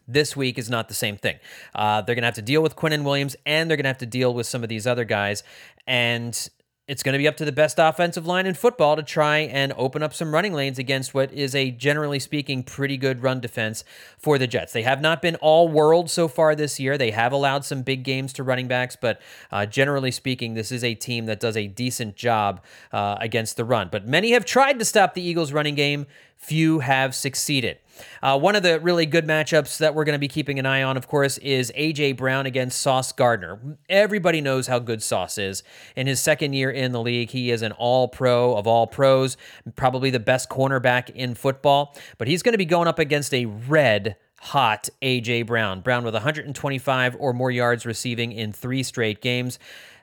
This 0.07 0.35
week 0.35 0.57
is 0.57 0.69
not 0.69 0.87
the 0.87 0.93
same 0.93 1.17
thing. 1.17 1.37
Uh, 1.73 2.01
they're 2.01 2.15
going 2.15 2.23
to 2.23 2.27
have 2.27 2.35
to 2.35 2.41
deal 2.41 2.61
with 2.61 2.75
Quinnen 2.75 3.03
Williams 3.03 3.35
and 3.45 3.69
they're 3.69 3.77
going 3.77 3.85
to 3.85 3.89
have 3.89 3.97
to 3.99 4.05
deal 4.05 4.33
with 4.33 4.47
some 4.47 4.63
of 4.63 4.69
these 4.69 4.85
other 4.87 5.05
guys. 5.05 5.43
And 5.87 6.49
it's 6.91 7.03
going 7.03 7.13
to 7.13 7.19
be 7.19 7.27
up 7.27 7.37
to 7.37 7.45
the 7.45 7.53
best 7.53 7.77
offensive 7.79 8.25
line 8.27 8.45
in 8.45 8.53
football 8.53 8.97
to 8.97 9.03
try 9.03 9.37
and 9.37 9.71
open 9.77 10.03
up 10.03 10.13
some 10.13 10.33
running 10.33 10.51
lanes 10.51 10.77
against 10.77 11.13
what 11.13 11.31
is 11.31 11.55
a 11.55 11.71
generally 11.71 12.19
speaking 12.19 12.63
pretty 12.63 12.97
good 12.97 13.23
run 13.23 13.39
defense 13.39 13.85
for 14.17 14.37
the 14.37 14.45
Jets. 14.45 14.73
They 14.73 14.81
have 14.81 14.99
not 14.99 15.21
been 15.21 15.35
all 15.37 15.69
world 15.69 16.09
so 16.09 16.27
far 16.27 16.53
this 16.53 16.81
year. 16.81 16.97
They 16.97 17.11
have 17.11 17.31
allowed 17.31 17.63
some 17.63 17.83
big 17.83 18.03
games 18.03 18.33
to 18.33 18.43
running 18.43 18.67
backs, 18.67 18.97
but 18.99 19.21
uh, 19.53 19.67
generally 19.67 20.11
speaking, 20.11 20.53
this 20.55 20.69
is 20.69 20.83
a 20.83 20.93
team 20.93 21.27
that 21.27 21.39
does 21.39 21.55
a 21.55 21.67
decent 21.67 22.17
job 22.17 22.61
uh, 22.91 23.15
against 23.21 23.55
the 23.55 23.63
run. 23.63 23.87
But 23.89 24.05
many 24.05 24.31
have 24.31 24.43
tried 24.43 24.77
to 24.79 24.83
stop 24.83 25.13
the 25.13 25.21
Eagles' 25.21 25.53
running 25.53 25.75
game 25.75 26.07
few 26.41 26.79
have 26.79 27.13
succeeded. 27.13 27.77
Uh, 28.21 28.37
one 28.37 28.55
of 28.55 28.63
the 28.63 28.79
really 28.79 29.05
good 29.05 29.27
matchups 29.27 29.77
that 29.77 29.93
we're 29.93 30.03
going 30.03 30.15
to 30.15 30.19
be 30.19 30.27
keeping 30.27 30.57
an 30.57 30.65
eye 30.65 30.81
on, 30.81 30.97
of 30.97 31.07
course, 31.07 31.37
is 31.37 31.71
A.J. 31.75 32.13
Brown 32.13 32.47
against 32.47 32.81
Sauce 32.81 33.11
Gardner. 33.11 33.59
Everybody 33.87 34.41
knows 34.41 34.65
how 34.65 34.79
good 34.79 35.03
Sauce 35.03 35.37
is. 35.37 35.61
In 35.95 36.07
his 36.07 36.19
second 36.19 36.53
year 36.53 36.71
in 36.71 36.93
the 36.93 37.01
league, 37.01 37.29
he 37.29 37.51
is 37.51 37.61
an 37.61 37.73
all 37.73 38.07
pro 38.07 38.57
of 38.57 38.65
all 38.65 38.87
pros, 38.87 39.37
probably 39.75 40.09
the 40.09 40.19
best 40.19 40.49
cornerback 40.49 41.11
in 41.11 41.35
football, 41.35 41.95
but 42.17 42.27
he's 42.27 42.41
going 42.41 42.53
to 42.53 42.57
be 42.57 42.65
going 42.65 42.87
up 42.87 42.97
against 42.97 43.33
a 43.33 43.45
red 43.45 44.15
hot 44.39 44.89
A.J. 45.03 45.43
Brown. 45.43 45.81
Brown 45.81 46.03
with 46.03 46.15
125 46.15 47.15
or 47.19 47.33
more 47.33 47.51
yards 47.51 47.85
receiving 47.85 48.31
in 48.31 48.51
three 48.51 48.81
straight 48.81 49.21
games. 49.21 49.59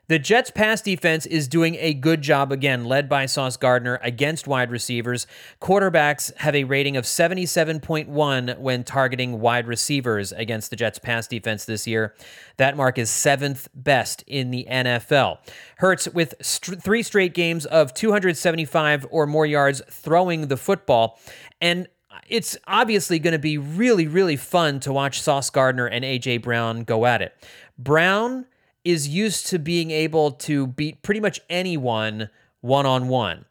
The 0.09 0.18
Jets' 0.18 0.51
pass 0.51 0.81
defense 0.81 1.27
is 1.27 1.49
doing 1.49 1.77
a 1.79 1.92
good 1.92 2.23
job 2.23 2.51
again, 2.51 2.87
led 2.87 3.11
by 3.11 3.27
Sauce 3.27 3.59
Gardner 3.59 4.01
against 4.03 4.49
wide 4.49 4.71
receivers. 4.71 5.27
Quarterbacks 5.61 6.35
have 6.38 6.55
a 6.55 6.64
rating 6.64 6.97
of 6.97 7.05
77.1 7.05 8.59
when 8.59 8.85
targeting 8.85 9.38
wide 9.38 9.66
receivers 9.66 10.33
against 10.33 10.71
the 10.71 10.77
Jets' 10.77 10.99
pass 10.99 11.27
defense 11.27 11.66
this 11.66 11.87
year. 11.87 12.14
That 12.57 12.75
mark 12.75 12.97
is 12.97 13.11
seventh 13.11 13.68
best 13.75 14.25
in 14.27 14.51
the 14.51 14.66
NFL. 14.71 15.40
Hurts 15.77 16.09
with 16.09 16.35
st- 16.40 16.83
three 16.83 17.03
straight 17.03 17.35
games 17.35 17.66
of 17.66 17.92
275 17.92 19.07
or 19.11 19.27
more 19.27 19.44
yards 19.44 19.83
throwing 19.90 20.49
the 20.49 20.57
football. 20.57 21.21
And 21.61 21.87
it's 22.27 22.57
obviously 22.66 23.18
going 23.18 23.33
to 23.33 23.38
be 23.38 23.59
really, 23.59 24.07
really 24.07 24.37
fun 24.37 24.81
to 24.81 24.92
watch 24.92 25.21
Sauce 25.21 25.51
Gardner 25.51 25.85
and 25.85 26.03
A.J. 26.03 26.38
Brown 26.38 26.85
go 26.85 27.05
at 27.05 27.21
it. 27.21 27.35
Brown 27.79 28.47
is 28.90 29.09
used 29.09 29.46
to 29.48 29.59
being 29.59 29.90
able 29.90 30.33
to 30.33 30.66
beat 30.66 31.03
pretty 31.03 31.20
much 31.20 31.40
anyone 31.51 32.31
one 32.61 32.87
on 32.87 33.09
one. 33.09 33.44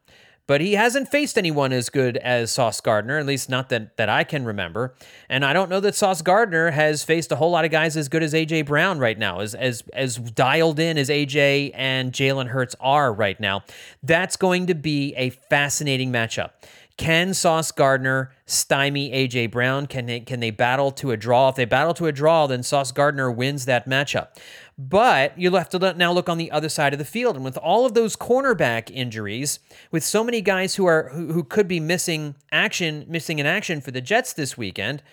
But 0.47 0.61
he 0.61 0.73
hasn't 0.75 1.09
faced 1.09 1.37
anyone 1.37 1.73
as 1.73 1.89
good 1.89 2.15
as 2.15 2.51
Sauce 2.51 2.79
Gardner, 2.79 3.17
at 3.17 3.25
least 3.25 3.49
not 3.49 3.67
that, 3.67 3.97
that 3.97 4.07
I 4.07 4.23
can 4.23 4.45
remember. 4.45 4.95
And 5.27 5.43
I 5.43 5.51
don't 5.51 5.69
know 5.69 5.81
that 5.81 5.93
Sauce 5.93 6.21
Gardner 6.21 6.71
has 6.71 7.03
faced 7.03 7.33
a 7.33 7.35
whole 7.35 7.51
lot 7.51 7.65
of 7.65 7.71
guys 7.71 7.97
as 7.97 8.07
good 8.07 8.23
as 8.23 8.33
AJ 8.33 8.65
Brown 8.65 8.97
right 8.97 9.19
now, 9.19 9.41
as 9.41 9.53
as 9.53 9.83
as 9.91 10.15
dialed 10.15 10.79
in 10.79 10.97
as 10.97 11.09
AJ 11.09 11.71
and 11.73 12.13
Jalen 12.13 12.47
Hurts 12.47 12.77
are 12.79 13.11
right 13.11 13.37
now. 13.41 13.63
That's 14.01 14.37
going 14.37 14.67
to 14.67 14.75
be 14.75 15.13
a 15.15 15.31
fascinating 15.31 16.13
matchup. 16.13 16.51
Can 16.97 17.35
Sauce 17.35 17.71
Gardner 17.71 18.31
stymie 18.47 19.11
AJ 19.11 19.51
Brown? 19.51 19.85
Can 19.85 20.07
they 20.07 20.19
can 20.19 20.39
they 20.39 20.49
battle 20.49 20.91
to 20.93 21.11
a 21.11 21.17
draw? 21.17 21.49
If 21.49 21.55
they 21.55 21.65
battle 21.65 21.93
to 21.93 22.07
a 22.07 22.11
draw, 22.11 22.47
then 22.47 22.63
Sauce 22.63 22.91
Gardner 22.91 23.31
wins 23.31 23.65
that 23.65 23.87
matchup. 23.87 24.29
But 24.79 25.37
you'll 25.37 25.57
have 25.57 25.69
to 25.69 25.93
now 25.93 26.11
look 26.11 26.27
on 26.27 26.39
the 26.39 26.51
other 26.51 26.69
side 26.69 26.93
of 26.93 26.99
the 26.99 27.05
field, 27.05 27.35
and 27.35 27.45
with 27.45 27.57
all 27.57 27.85
of 27.85 27.93
those 27.93 28.15
cornerback 28.15 28.91
injuries, 28.91 29.59
with 29.91 30.03
so 30.03 30.23
many 30.23 30.41
guys 30.41 30.75
who 30.75 30.87
are 30.87 31.09
who, 31.09 31.33
who 31.33 31.43
could 31.43 31.67
be 31.67 31.79
missing 31.79 32.35
action, 32.51 33.05
missing 33.07 33.37
in 33.37 33.45
action 33.45 33.79
for 33.79 33.91
the 33.91 34.01
Jets 34.01 34.33
this 34.33 34.57
weekend, 34.57 35.03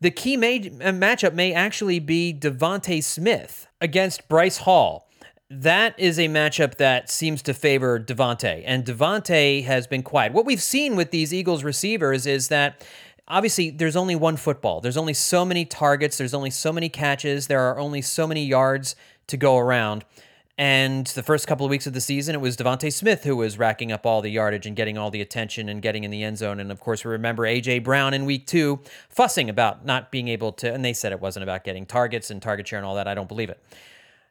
the 0.00 0.10
key 0.10 0.36
may, 0.36 0.58
uh, 0.58 0.92
matchup 0.92 1.34
may 1.34 1.52
actually 1.52 2.00
be 2.00 2.34
DeVonta 2.34 3.02
Smith 3.02 3.68
against 3.80 4.28
Bryce 4.28 4.58
Hall 4.58 5.07
that 5.50 5.98
is 5.98 6.18
a 6.18 6.28
matchup 6.28 6.76
that 6.76 7.10
seems 7.10 7.40
to 7.42 7.54
favor 7.54 7.98
DeVonta, 7.98 8.62
and 8.66 8.84
DeVonta 8.84 9.64
has 9.64 9.86
been 9.86 10.02
quiet. 10.02 10.32
What 10.32 10.44
we've 10.44 10.62
seen 10.62 10.94
with 10.94 11.10
these 11.10 11.32
Eagles 11.32 11.64
receivers 11.64 12.26
is 12.26 12.48
that 12.48 12.86
obviously 13.26 13.70
there's 13.70 13.96
only 13.96 14.14
one 14.14 14.36
football. 14.36 14.80
There's 14.80 14.98
only 14.98 15.14
so 15.14 15.46
many 15.46 15.64
targets, 15.64 16.18
there's 16.18 16.34
only 16.34 16.50
so 16.50 16.70
many 16.72 16.90
catches, 16.90 17.46
there 17.46 17.60
are 17.60 17.78
only 17.78 18.02
so 18.02 18.26
many 18.26 18.44
yards 18.44 18.94
to 19.28 19.36
go 19.38 19.56
around. 19.56 20.04
And 20.58 21.06
the 21.06 21.22
first 21.22 21.46
couple 21.46 21.64
of 21.64 21.70
weeks 21.70 21.86
of 21.86 21.92
the 21.92 22.00
season, 22.00 22.34
it 22.34 22.40
was 22.40 22.56
DeVonta 22.56 22.92
Smith 22.92 23.22
who 23.22 23.36
was 23.36 23.58
racking 23.58 23.92
up 23.92 24.04
all 24.04 24.20
the 24.20 24.30
yardage 24.30 24.66
and 24.66 24.74
getting 24.74 24.98
all 24.98 25.08
the 25.08 25.20
attention 25.20 25.68
and 25.68 25.80
getting 25.80 26.02
in 26.02 26.10
the 26.10 26.24
end 26.24 26.36
zone. 26.36 26.58
And 26.58 26.72
of 26.72 26.80
course, 26.80 27.04
we 27.04 27.12
remember 27.12 27.44
AJ 27.44 27.84
Brown 27.84 28.12
in 28.12 28.26
week 28.26 28.46
two 28.46 28.80
fussing 29.08 29.48
about 29.48 29.86
not 29.86 30.10
being 30.10 30.26
able 30.26 30.50
to, 30.54 30.74
and 30.74 30.84
they 30.84 30.92
said 30.92 31.12
it 31.12 31.20
wasn't 31.20 31.44
about 31.44 31.62
getting 31.62 31.86
targets 31.86 32.30
and 32.30 32.42
target 32.42 32.66
share 32.66 32.80
and 32.80 32.84
all 32.84 32.96
that. 32.96 33.06
I 33.06 33.14
don't 33.14 33.28
believe 33.28 33.50
it. 33.50 33.62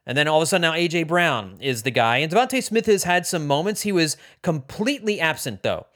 And 0.08 0.16
then 0.16 0.26
all 0.26 0.38
of 0.38 0.42
a 0.42 0.46
sudden 0.46 0.62
now 0.62 0.72
AJ 0.72 1.06
Brown 1.06 1.58
is 1.60 1.84
the 1.84 1.92
guy. 1.92 2.16
And 2.16 2.32
DeVonta 2.32 2.60
Smith 2.62 2.86
has 2.86 3.04
had 3.04 3.26
some 3.26 3.46
moments. 3.46 3.82
He 3.82 3.92
was 3.92 4.16
completely 4.42 5.20
absent 5.20 5.62
though 5.62 5.86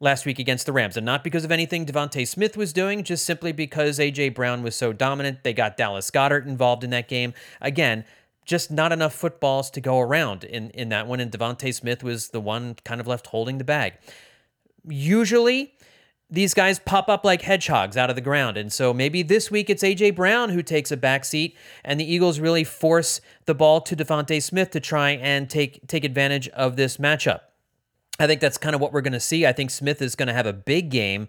last 0.00 0.26
week 0.26 0.38
against 0.38 0.66
the 0.66 0.72
Rams. 0.72 0.96
And 0.96 1.06
not 1.06 1.22
because 1.22 1.44
of 1.44 1.52
anything 1.52 1.86
DeVonta 1.86 2.26
Smith 2.26 2.56
was 2.56 2.72
doing, 2.72 3.04
just 3.04 3.24
simply 3.24 3.52
because 3.52 3.98
AJ 3.98 4.34
Brown 4.34 4.62
was 4.62 4.74
so 4.74 4.92
dominant. 4.92 5.44
They 5.44 5.52
got 5.52 5.76
Dallas 5.76 6.10
Goedert 6.10 6.46
involved 6.46 6.82
in 6.82 6.90
that 6.90 7.06
game. 7.06 7.32
Again, 7.60 8.04
just 8.44 8.70
not 8.70 8.90
enough 8.90 9.14
footballs 9.14 9.70
to 9.70 9.80
go 9.80 10.00
around 10.00 10.42
in, 10.42 10.70
in 10.70 10.88
that 10.88 11.06
one. 11.06 11.20
And 11.20 11.30
DeVonta 11.30 11.72
Smith 11.72 12.02
was 12.02 12.30
the 12.30 12.40
one 12.40 12.74
kind 12.84 13.00
of 13.00 13.06
left 13.06 13.28
holding 13.28 13.58
the 13.58 13.64
bag. 13.64 13.94
Usually, 14.84 15.74
these 16.30 16.54
guys 16.54 16.78
pop 16.78 17.08
up 17.08 17.24
like 17.24 17.42
hedgehogs 17.42 17.96
out 17.96 18.08
of 18.08 18.16
the 18.16 18.22
ground. 18.22 18.56
And 18.56 18.72
so 18.72 18.94
maybe 18.94 19.22
this 19.22 19.50
week 19.50 19.68
it's 19.68 19.82
A.J. 19.82 20.12
Brown 20.12 20.50
who 20.50 20.62
takes 20.62 20.92
a 20.92 20.96
back 20.96 21.24
seat, 21.24 21.56
and 21.84 21.98
the 21.98 22.10
Eagles 22.10 22.38
really 22.38 22.64
force 22.64 23.20
the 23.46 23.54
ball 23.54 23.80
to 23.80 23.96
DeVonta 23.96 24.42
Smith 24.42 24.70
to 24.70 24.80
try 24.80 25.10
and 25.10 25.50
take, 25.50 25.86
take 25.88 26.04
advantage 26.04 26.48
of 26.50 26.76
this 26.76 26.98
matchup. 26.98 27.40
I 28.20 28.26
think 28.26 28.40
that's 28.40 28.58
kind 28.58 28.74
of 28.74 28.80
what 28.80 28.92
we're 28.92 29.00
going 29.00 29.14
to 29.14 29.20
see. 29.20 29.46
I 29.46 29.52
think 29.52 29.70
Smith 29.70 30.02
is 30.02 30.14
going 30.14 30.28
to 30.28 30.34
have 30.34 30.46
a 30.46 30.52
big 30.52 30.90
game. 30.90 31.26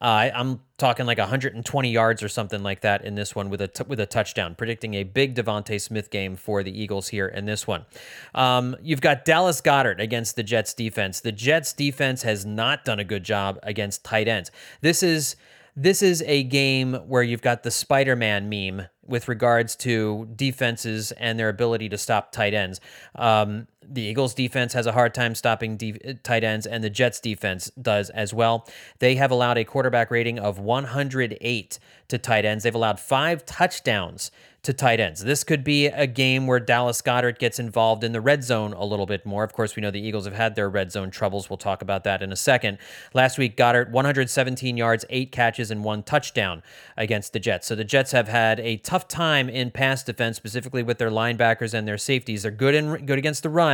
Uh, 0.00 0.30
I'm 0.34 0.60
talking 0.78 1.04
like 1.04 1.18
120 1.18 1.90
yards 1.90 2.22
or 2.22 2.28
something 2.28 2.62
like 2.62 2.80
that 2.80 3.04
in 3.04 3.14
this 3.14 3.34
one 3.34 3.50
with 3.50 3.60
a 3.60 3.68
t- 3.68 3.84
with 3.86 4.00
a 4.00 4.06
touchdown. 4.06 4.54
Predicting 4.54 4.94
a 4.94 5.04
big 5.04 5.34
DeVonta 5.34 5.80
Smith 5.80 6.10
game 6.10 6.36
for 6.36 6.62
the 6.62 6.70
Eagles 6.70 7.08
here 7.08 7.28
in 7.28 7.44
this 7.44 7.66
one. 7.66 7.84
Um, 8.34 8.76
you've 8.82 9.02
got 9.02 9.24
Dallas 9.24 9.60
Goedert 9.60 10.00
against 10.00 10.36
the 10.36 10.42
Jets 10.42 10.72
defense. 10.72 11.20
The 11.20 11.32
Jets 11.32 11.72
defense 11.72 12.22
has 12.22 12.46
not 12.46 12.84
done 12.84 12.98
a 12.98 13.04
good 13.04 13.24
job 13.24 13.58
against 13.62 14.04
tight 14.04 14.28
ends. 14.28 14.50
This 14.80 15.02
is 15.02 15.36
this 15.76 16.02
is 16.02 16.22
a 16.26 16.42
game 16.44 16.94
where 17.06 17.22
you've 17.22 17.42
got 17.42 17.62
the 17.62 17.70
Spider-Man 17.70 18.48
meme 18.48 18.86
with 19.06 19.28
regards 19.28 19.76
to 19.76 20.28
defenses 20.36 21.12
and 21.12 21.38
their 21.38 21.48
ability 21.48 21.88
to 21.88 21.98
stop 21.98 22.32
tight 22.32 22.54
ends. 22.54 22.80
Um, 23.14 23.66
the 23.86 24.02
Eagles 24.02 24.34
defense 24.34 24.72
has 24.74 24.86
a 24.86 24.92
hard 24.92 25.14
time 25.14 25.34
stopping 25.34 25.76
de- 25.76 26.00
uh, 26.06 26.14
tight 26.22 26.44
ends, 26.44 26.66
and 26.66 26.84
the 26.84 26.90
Jets 26.90 27.20
defense 27.20 27.70
does 27.80 28.10
as 28.10 28.34
well. 28.34 28.68
They 28.98 29.16
have 29.16 29.30
allowed 29.30 29.58
a 29.58 29.64
quarterback 29.64 30.10
rating 30.10 30.38
of 30.38 30.58
108 30.58 31.78
to 32.08 32.18
tight 32.18 32.44
ends. 32.44 32.64
They've 32.64 32.74
allowed 32.74 33.00
five 33.00 33.46
touchdowns 33.46 34.30
to 34.62 34.74
tight 34.74 35.00
ends. 35.00 35.24
This 35.24 35.42
could 35.42 35.64
be 35.64 35.86
a 35.86 36.06
game 36.06 36.46
where 36.46 36.60
Dallas 36.60 37.00
Goedert 37.00 37.38
gets 37.38 37.58
involved 37.58 38.04
in 38.04 38.12
the 38.12 38.20
red 38.20 38.44
zone 38.44 38.74
a 38.74 38.84
little 38.84 39.06
bit 39.06 39.24
more. 39.24 39.42
Of 39.42 39.54
course, 39.54 39.74
we 39.74 39.80
know 39.80 39.90
the 39.90 40.00
Eagles 40.00 40.26
have 40.26 40.34
had 40.34 40.54
their 40.54 40.68
red 40.68 40.92
zone 40.92 41.10
troubles. 41.10 41.48
We'll 41.48 41.56
talk 41.56 41.80
about 41.80 42.04
that 42.04 42.22
in 42.22 42.30
a 42.30 42.36
second. 42.36 42.76
Last 43.14 43.38
week, 43.38 43.56
Goedert 43.56 43.90
117 43.90 44.76
yards, 44.76 45.06
eight 45.08 45.32
catches, 45.32 45.70
and 45.70 45.82
one 45.82 46.02
touchdown 46.02 46.62
against 46.98 47.32
the 47.32 47.38
Jets. 47.38 47.68
So 47.68 47.74
the 47.74 47.84
Jets 47.84 48.12
have 48.12 48.28
had 48.28 48.60
a 48.60 48.76
tough 48.76 49.08
time 49.08 49.48
in 49.48 49.70
pass 49.70 50.02
defense, 50.02 50.36
specifically 50.36 50.82
with 50.82 50.98
their 50.98 51.10
linebackers 51.10 51.72
and 51.72 51.88
their 51.88 51.98
safeties. 51.98 52.42
They're 52.42 52.52
good 52.52 52.74
in 52.74 53.06
good 53.06 53.18
against 53.18 53.42
the 53.42 53.50
run. 53.50 53.69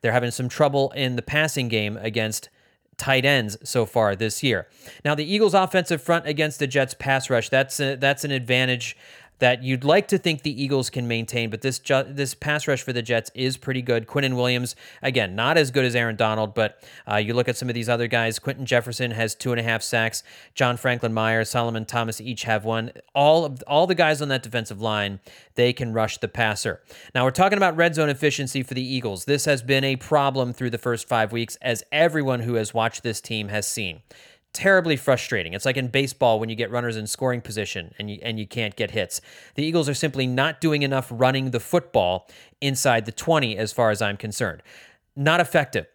They're 0.00 0.12
having 0.12 0.30
some 0.30 0.48
trouble 0.48 0.90
in 0.92 1.16
the 1.16 1.22
passing 1.22 1.68
game 1.68 1.96
against 1.96 2.48
tight 2.96 3.24
ends 3.24 3.56
so 3.62 3.86
far 3.86 4.14
this 4.14 4.42
year. 4.42 4.68
Now 5.04 5.14
the 5.14 5.24
Eagles 5.24 5.54
offensive 5.54 6.02
front 6.02 6.26
against 6.26 6.58
the 6.58 6.66
Jets 6.66 6.94
pass 6.94 7.28
rush, 7.30 7.48
that's 7.48 7.80
a, 7.80 7.96
that's 7.96 8.24
an 8.24 8.30
advantage 8.30 8.96
that 9.38 9.62
you'd 9.62 9.84
like 9.84 10.08
to 10.08 10.18
think 10.18 10.42
the 10.42 10.62
Eagles 10.62 10.90
can 10.90 11.08
maintain, 11.08 11.50
but 11.50 11.60
this 11.60 11.78
ju- 11.78 12.04
this 12.08 12.34
pass 12.34 12.68
rush 12.68 12.82
for 12.82 12.92
the 12.92 13.02
Jets 13.02 13.30
is 13.34 13.56
pretty 13.56 13.82
good. 13.82 14.06
Quinnen 14.06 14.36
Williams, 14.36 14.76
again, 15.02 15.34
not 15.34 15.56
as 15.56 15.70
good 15.70 15.84
as 15.84 15.96
Aaron 15.96 16.16
Donald, 16.16 16.54
but 16.54 16.82
uh, 17.10 17.16
you 17.16 17.34
look 17.34 17.48
at 17.48 17.56
some 17.56 17.68
of 17.68 17.74
these 17.74 17.88
other 17.88 18.06
guys. 18.06 18.38
Quinton 18.38 18.66
Jefferson 18.66 19.10
has 19.10 19.34
two 19.34 19.52
and 19.52 19.60
a 19.60 19.62
half 19.62 19.82
sacks. 19.82 20.22
John 20.54 20.76
Franklin 20.76 21.12
Myers, 21.12 21.50
Solomon 21.50 21.84
Thomas 21.84 22.20
each 22.20 22.44
have 22.44 22.64
one. 22.64 22.92
All 23.14 23.44
of 23.44 23.62
all 23.66 23.86
the 23.86 23.94
guys 23.94 24.22
on 24.22 24.28
that 24.28 24.42
defensive 24.42 24.80
line, 24.80 25.20
they 25.54 25.72
can 25.72 25.92
rush 25.92 26.18
the 26.18 26.28
passer. 26.28 26.80
Now 27.14 27.24
we're 27.24 27.30
talking 27.30 27.58
about 27.58 27.76
red 27.76 27.94
zone 27.94 28.08
efficiency 28.08 28.62
for 28.62 28.74
the 28.74 28.82
Eagles. 28.82 29.24
This 29.24 29.44
has 29.44 29.62
been 29.62 29.84
a 29.84 29.96
problem 29.96 30.52
through 30.52 30.70
the 30.70 30.78
first 30.78 31.08
five 31.08 31.32
weeks, 31.32 31.56
as 31.60 31.82
everyone 31.90 32.40
who 32.40 32.54
has 32.54 32.72
watched 32.72 33.02
this 33.02 33.20
team 33.20 33.48
has 33.48 33.66
seen 33.66 34.02
terribly 34.54 34.96
frustrating. 34.96 35.52
It's 35.52 35.66
like 35.66 35.76
in 35.76 35.88
baseball 35.88 36.40
when 36.40 36.48
you 36.48 36.56
get 36.56 36.70
runners 36.70 36.96
in 36.96 37.06
scoring 37.06 37.42
position 37.42 37.92
and 37.98 38.10
you 38.10 38.18
and 38.22 38.38
you 38.38 38.46
can't 38.46 38.76
get 38.76 38.92
hits. 38.92 39.20
The 39.56 39.64
Eagles 39.64 39.88
are 39.88 39.94
simply 39.94 40.26
not 40.26 40.60
doing 40.60 40.82
enough 40.82 41.08
running 41.10 41.50
the 41.50 41.60
football 41.60 42.28
inside 42.62 43.04
the 43.04 43.12
20 43.12 43.58
as 43.58 43.72
far 43.72 43.90
as 43.90 44.00
I'm 44.00 44.16
concerned. 44.16 44.62
Not 45.14 45.40
effective. 45.40 45.86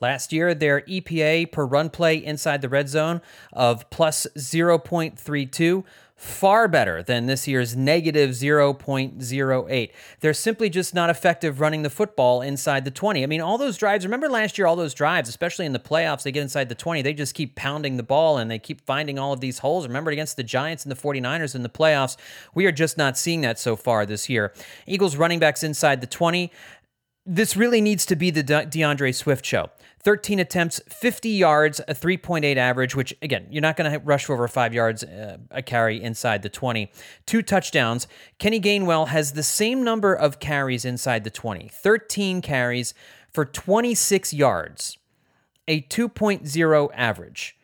Last 0.00 0.32
year, 0.32 0.54
their 0.54 0.82
EPA 0.82 1.52
per 1.52 1.64
run 1.64 1.90
play 1.90 2.16
inside 2.16 2.60
the 2.60 2.68
red 2.68 2.88
zone 2.88 3.22
of 3.52 3.88
plus 3.90 4.26
0.32 4.36 5.84
far 6.16 6.66
better 6.66 7.02
than 7.02 7.26
this 7.26 7.46
year's 7.46 7.76
negative 7.76 8.30
0.08. 8.30 9.90
They're 10.20 10.34
simply 10.34 10.70
just 10.70 10.94
not 10.94 11.10
effective 11.10 11.60
running 11.60 11.82
the 11.82 11.90
football 11.90 12.40
inside 12.40 12.86
the 12.86 12.90
20. 12.90 13.22
I 13.22 13.26
mean, 13.26 13.42
all 13.42 13.58
those 13.58 13.76
drives, 13.76 14.06
remember 14.06 14.30
last 14.30 14.56
year, 14.56 14.66
all 14.66 14.76
those 14.76 14.94
drives, 14.94 15.28
especially 15.28 15.66
in 15.66 15.74
the 15.74 15.78
playoffs, 15.78 16.22
they 16.22 16.32
get 16.32 16.40
inside 16.40 16.70
the 16.70 16.74
20, 16.74 17.02
they 17.02 17.12
just 17.12 17.34
keep 17.34 17.54
pounding 17.54 17.98
the 17.98 18.02
ball 18.02 18.38
and 18.38 18.50
they 18.50 18.58
keep 18.58 18.80
finding 18.86 19.18
all 19.18 19.34
of 19.34 19.40
these 19.40 19.58
holes. 19.58 19.86
Remember 19.86 20.10
against 20.10 20.38
the 20.38 20.42
Giants 20.42 20.84
and 20.86 20.90
the 20.90 20.96
49ers 20.96 21.54
in 21.54 21.62
the 21.62 21.68
playoffs, 21.68 22.16
we 22.54 22.64
are 22.64 22.72
just 22.72 22.96
not 22.96 23.18
seeing 23.18 23.42
that 23.42 23.58
so 23.58 23.76
far 23.76 24.06
this 24.06 24.30
year. 24.30 24.54
Eagles 24.86 25.16
running 25.16 25.38
backs 25.38 25.62
inside 25.62 26.00
the 26.00 26.06
20 26.06 26.50
this 27.26 27.56
really 27.56 27.80
needs 27.80 28.06
to 28.06 28.16
be 28.16 28.30
the 28.30 28.42
De- 28.42 28.66
D'Andre 28.66 29.10
Swift 29.12 29.44
show. 29.44 29.70
13 30.04 30.38
attempts, 30.38 30.80
50 30.88 31.28
yards, 31.28 31.80
a 31.88 31.94
3.8 31.94 32.56
average, 32.56 32.94
which 32.94 33.12
again, 33.20 33.46
you're 33.50 33.60
not 33.60 33.76
going 33.76 33.90
to 33.90 33.98
rush 33.98 34.26
for 34.26 34.34
over 34.34 34.46
five 34.46 34.72
yards 34.72 35.02
uh, 35.02 35.38
a 35.50 35.60
carry 35.60 36.00
inside 36.00 36.42
the 36.42 36.48
20. 36.48 36.90
Two 37.26 37.42
touchdowns. 37.42 38.06
Kenny 38.38 38.60
Gainwell 38.60 39.08
has 39.08 39.32
the 39.32 39.42
same 39.42 39.82
number 39.82 40.14
of 40.14 40.38
carries 40.38 40.84
inside 40.84 41.24
the 41.24 41.30
20, 41.30 41.68
13 41.68 42.40
carries 42.40 42.94
for 43.32 43.44
26 43.44 44.32
yards, 44.32 44.96
a 45.66 45.82
2.0 45.82 46.90
average 46.94 47.58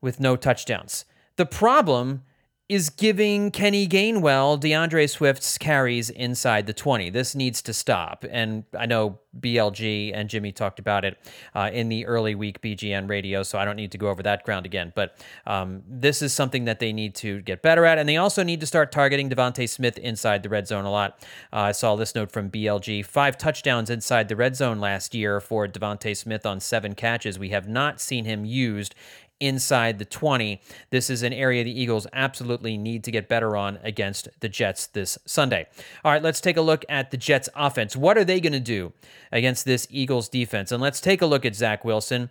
with 0.00 0.18
no 0.18 0.36
touchdowns. 0.36 1.04
The 1.36 1.46
problem 1.46 2.22
is 2.66 2.88
giving 2.88 3.50
Kenny 3.50 3.86
Gainwell 3.86 4.58
D'Andre 4.58 5.06
Swift's 5.06 5.58
carries 5.58 6.08
inside 6.08 6.66
the 6.66 6.72
20. 6.72 7.10
This 7.10 7.34
needs 7.34 7.60
to 7.60 7.74
stop. 7.74 8.24
And 8.30 8.64
I 8.78 8.86
know 8.86 9.18
BLG 9.38 10.12
and 10.14 10.30
Jimmy 10.30 10.50
talked 10.50 10.78
about 10.78 11.04
it 11.04 11.18
uh, 11.54 11.70
in 11.72 11.90
the 11.90 12.06
early 12.06 12.34
week 12.34 12.62
BGN 12.62 13.08
radio, 13.08 13.42
so 13.42 13.58
I 13.58 13.66
don't 13.66 13.76
need 13.76 13.92
to 13.92 13.98
go 13.98 14.08
over 14.08 14.22
that 14.22 14.44
ground 14.44 14.64
again. 14.64 14.94
But 14.96 15.22
um, 15.46 15.82
this 15.86 16.22
is 16.22 16.32
something 16.32 16.64
that 16.64 16.78
they 16.78 16.92
need 16.92 17.14
to 17.16 17.42
get 17.42 17.60
better 17.60 17.84
at. 17.84 17.98
And 17.98 18.08
they 18.08 18.16
also 18.16 18.42
need 18.42 18.60
to 18.60 18.66
start 18.66 18.92
targeting 18.92 19.28
DeVonta 19.28 19.68
Smith 19.68 19.98
inside 19.98 20.42
the 20.42 20.48
red 20.48 20.66
zone 20.66 20.86
a 20.86 20.90
lot. 20.90 21.18
Uh, 21.52 21.58
I 21.58 21.72
saw 21.72 21.96
this 21.96 22.14
note 22.14 22.32
from 22.32 22.50
BLG 22.50 23.04
five 23.04 23.36
touchdowns 23.36 23.90
inside 23.90 24.28
the 24.28 24.36
red 24.36 24.56
zone 24.56 24.80
last 24.80 25.14
year 25.14 25.38
for 25.38 25.68
DeVonta 25.68 26.16
Smith 26.16 26.46
on 26.46 26.60
seven 26.60 26.94
catches. 26.94 27.38
We 27.38 27.50
have 27.50 27.68
not 27.68 28.00
seen 28.00 28.24
him 28.24 28.46
used 28.46 28.94
inside 29.40 29.98
the 29.98 30.04
20. 30.04 30.60
This 30.90 31.10
is 31.10 31.22
an 31.22 31.32
area 31.32 31.64
the 31.64 31.80
Eagles 31.80 32.06
absolutely 32.12 32.76
need 32.76 33.04
to 33.04 33.10
get 33.10 33.28
better 33.28 33.56
on 33.56 33.78
against 33.82 34.28
the 34.40 34.48
Jets 34.48 34.86
this 34.86 35.18
Sunday. 35.26 35.66
All 36.04 36.12
right, 36.12 36.22
let's 36.22 36.40
take 36.40 36.56
a 36.56 36.62
look 36.62 36.84
at 36.88 37.10
the 37.10 37.16
Jets 37.16 37.48
offense. 37.54 37.96
What 37.96 38.16
are 38.18 38.24
they 38.24 38.40
going 38.40 38.52
to 38.52 38.60
do 38.60 38.92
against 39.32 39.64
this 39.64 39.86
Eagles 39.90 40.28
defense? 40.28 40.72
And 40.72 40.82
let's 40.82 41.00
take 41.00 41.22
a 41.22 41.26
look 41.26 41.44
at 41.44 41.54
Zach 41.54 41.84
Wilson 41.84 42.30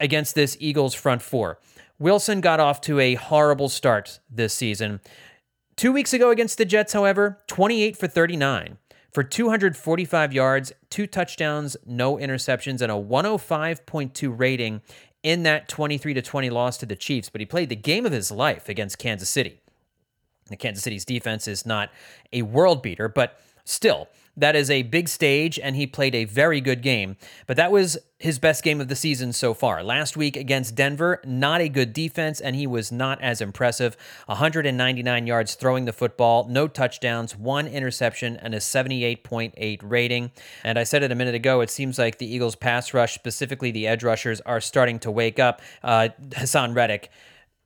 against 0.00 0.34
this 0.34 0.56
Eagles 0.60 0.94
front 0.94 1.22
four. 1.22 1.58
Wilson 1.98 2.40
got 2.40 2.60
off 2.60 2.80
to 2.82 2.98
a 2.98 3.14
horrible 3.14 3.68
start 3.68 4.20
this 4.30 4.52
season. 4.52 5.00
Two 5.76 5.92
weeks 5.92 6.12
ago 6.12 6.30
against 6.30 6.58
the 6.58 6.64
Jets, 6.64 6.92
however, 6.92 7.38
28 7.48 7.96
for 7.96 8.06
39 8.06 8.78
for 9.14 9.22
245 9.22 10.32
yards, 10.32 10.72
two 10.90 11.06
touchdowns, 11.06 11.76
no 11.86 12.16
interceptions, 12.16 12.82
and 12.82 12.90
a 12.90 12.96
105.2 12.96 14.38
rating 14.38 14.82
in 15.24 15.42
that 15.42 15.68
23 15.68 16.14
to 16.14 16.22
20 16.22 16.50
loss 16.50 16.76
to 16.76 16.86
the 16.86 16.94
Chiefs, 16.94 17.30
but 17.30 17.40
he 17.40 17.46
played 17.46 17.70
the 17.70 17.76
game 17.76 18.06
of 18.06 18.12
his 18.12 18.30
life 18.30 18.68
against 18.68 18.98
Kansas 18.98 19.28
City. 19.28 19.58
The 20.48 20.56
Kansas 20.56 20.84
City's 20.84 21.06
defense 21.06 21.48
is 21.48 21.64
not 21.64 21.90
a 22.32 22.42
world 22.42 22.82
beater, 22.82 23.08
but 23.08 23.40
still, 23.64 24.08
that 24.36 24.56
is 24.56 24.70
a 24.70 24.82
big 24.82 25.08
stage, 25.08 25.58
and 25.58 25.76
he 25.76 25.86
played 25.86 26.14
a 26.14 26.24
very 26.24 26.60
good 26.60 26.82
game. 26.82 27.16
But 27.46 27.56
that 27.56 27.70
was 27.70 27.98
his 28.18 28.38
best 28.38 28.62
game 28.62 28.80
of 28.80 28.88
the 28.88 28.96
season 28.96 29.32
so 29.32 29.54
far. 29.54 29.82
Last 29.82 30.16
week 30.16 30.36
against 30.36 30.74
Denver, 30.74 31.20
not 31.24 31.60
a 31.60 31.68
good 31.68 31.92
defense, 31.92 32.40
and 32.40 32.56
he 32.56 32.66
was 32.66 32.90
not 32.90 33.20
as 33.20 33.40
impressive. 33.40 33.96
199 34.26 35.26
yards 35.26 35.54
throwing 35.54 35.84
the 35.84 35.92
football, 35.92 36.48
no 36.48 36.66
touchdowns, 36.66 37.36
one 37.36 37.66
interception, 37.66 38.36
and 38.38 38.54
a 38.54 38.58
78.8 38.58 39.80
rating. 39.82 40.32
And 40.64 40.78
I 40.78 40.84
said 40.84 41.02
it 41.02 41.12
a 41.12 41.14
minute 41.14 41.34
ago, 41.34 41.60
it 41.60 41.70
seems 41.70 41.98
like 41.98 42.18
the 42.18 42.32
Eagles' 42.32 42.56
pass 42.56 42.94
rush, 42.94 43.14
specifically 43.14 43.70
the 43.70 43.86
edge 43.86 44.02
rushers, 44.02 44.40
are 44.42 44.60
starting 44.60 44.98
to 45.00 45.10
wake 45.10 45.38
up. 45.38 45.60
Uh, 45.82 46.08
Haason 46.30 46.74
Reddick 46.74 47.10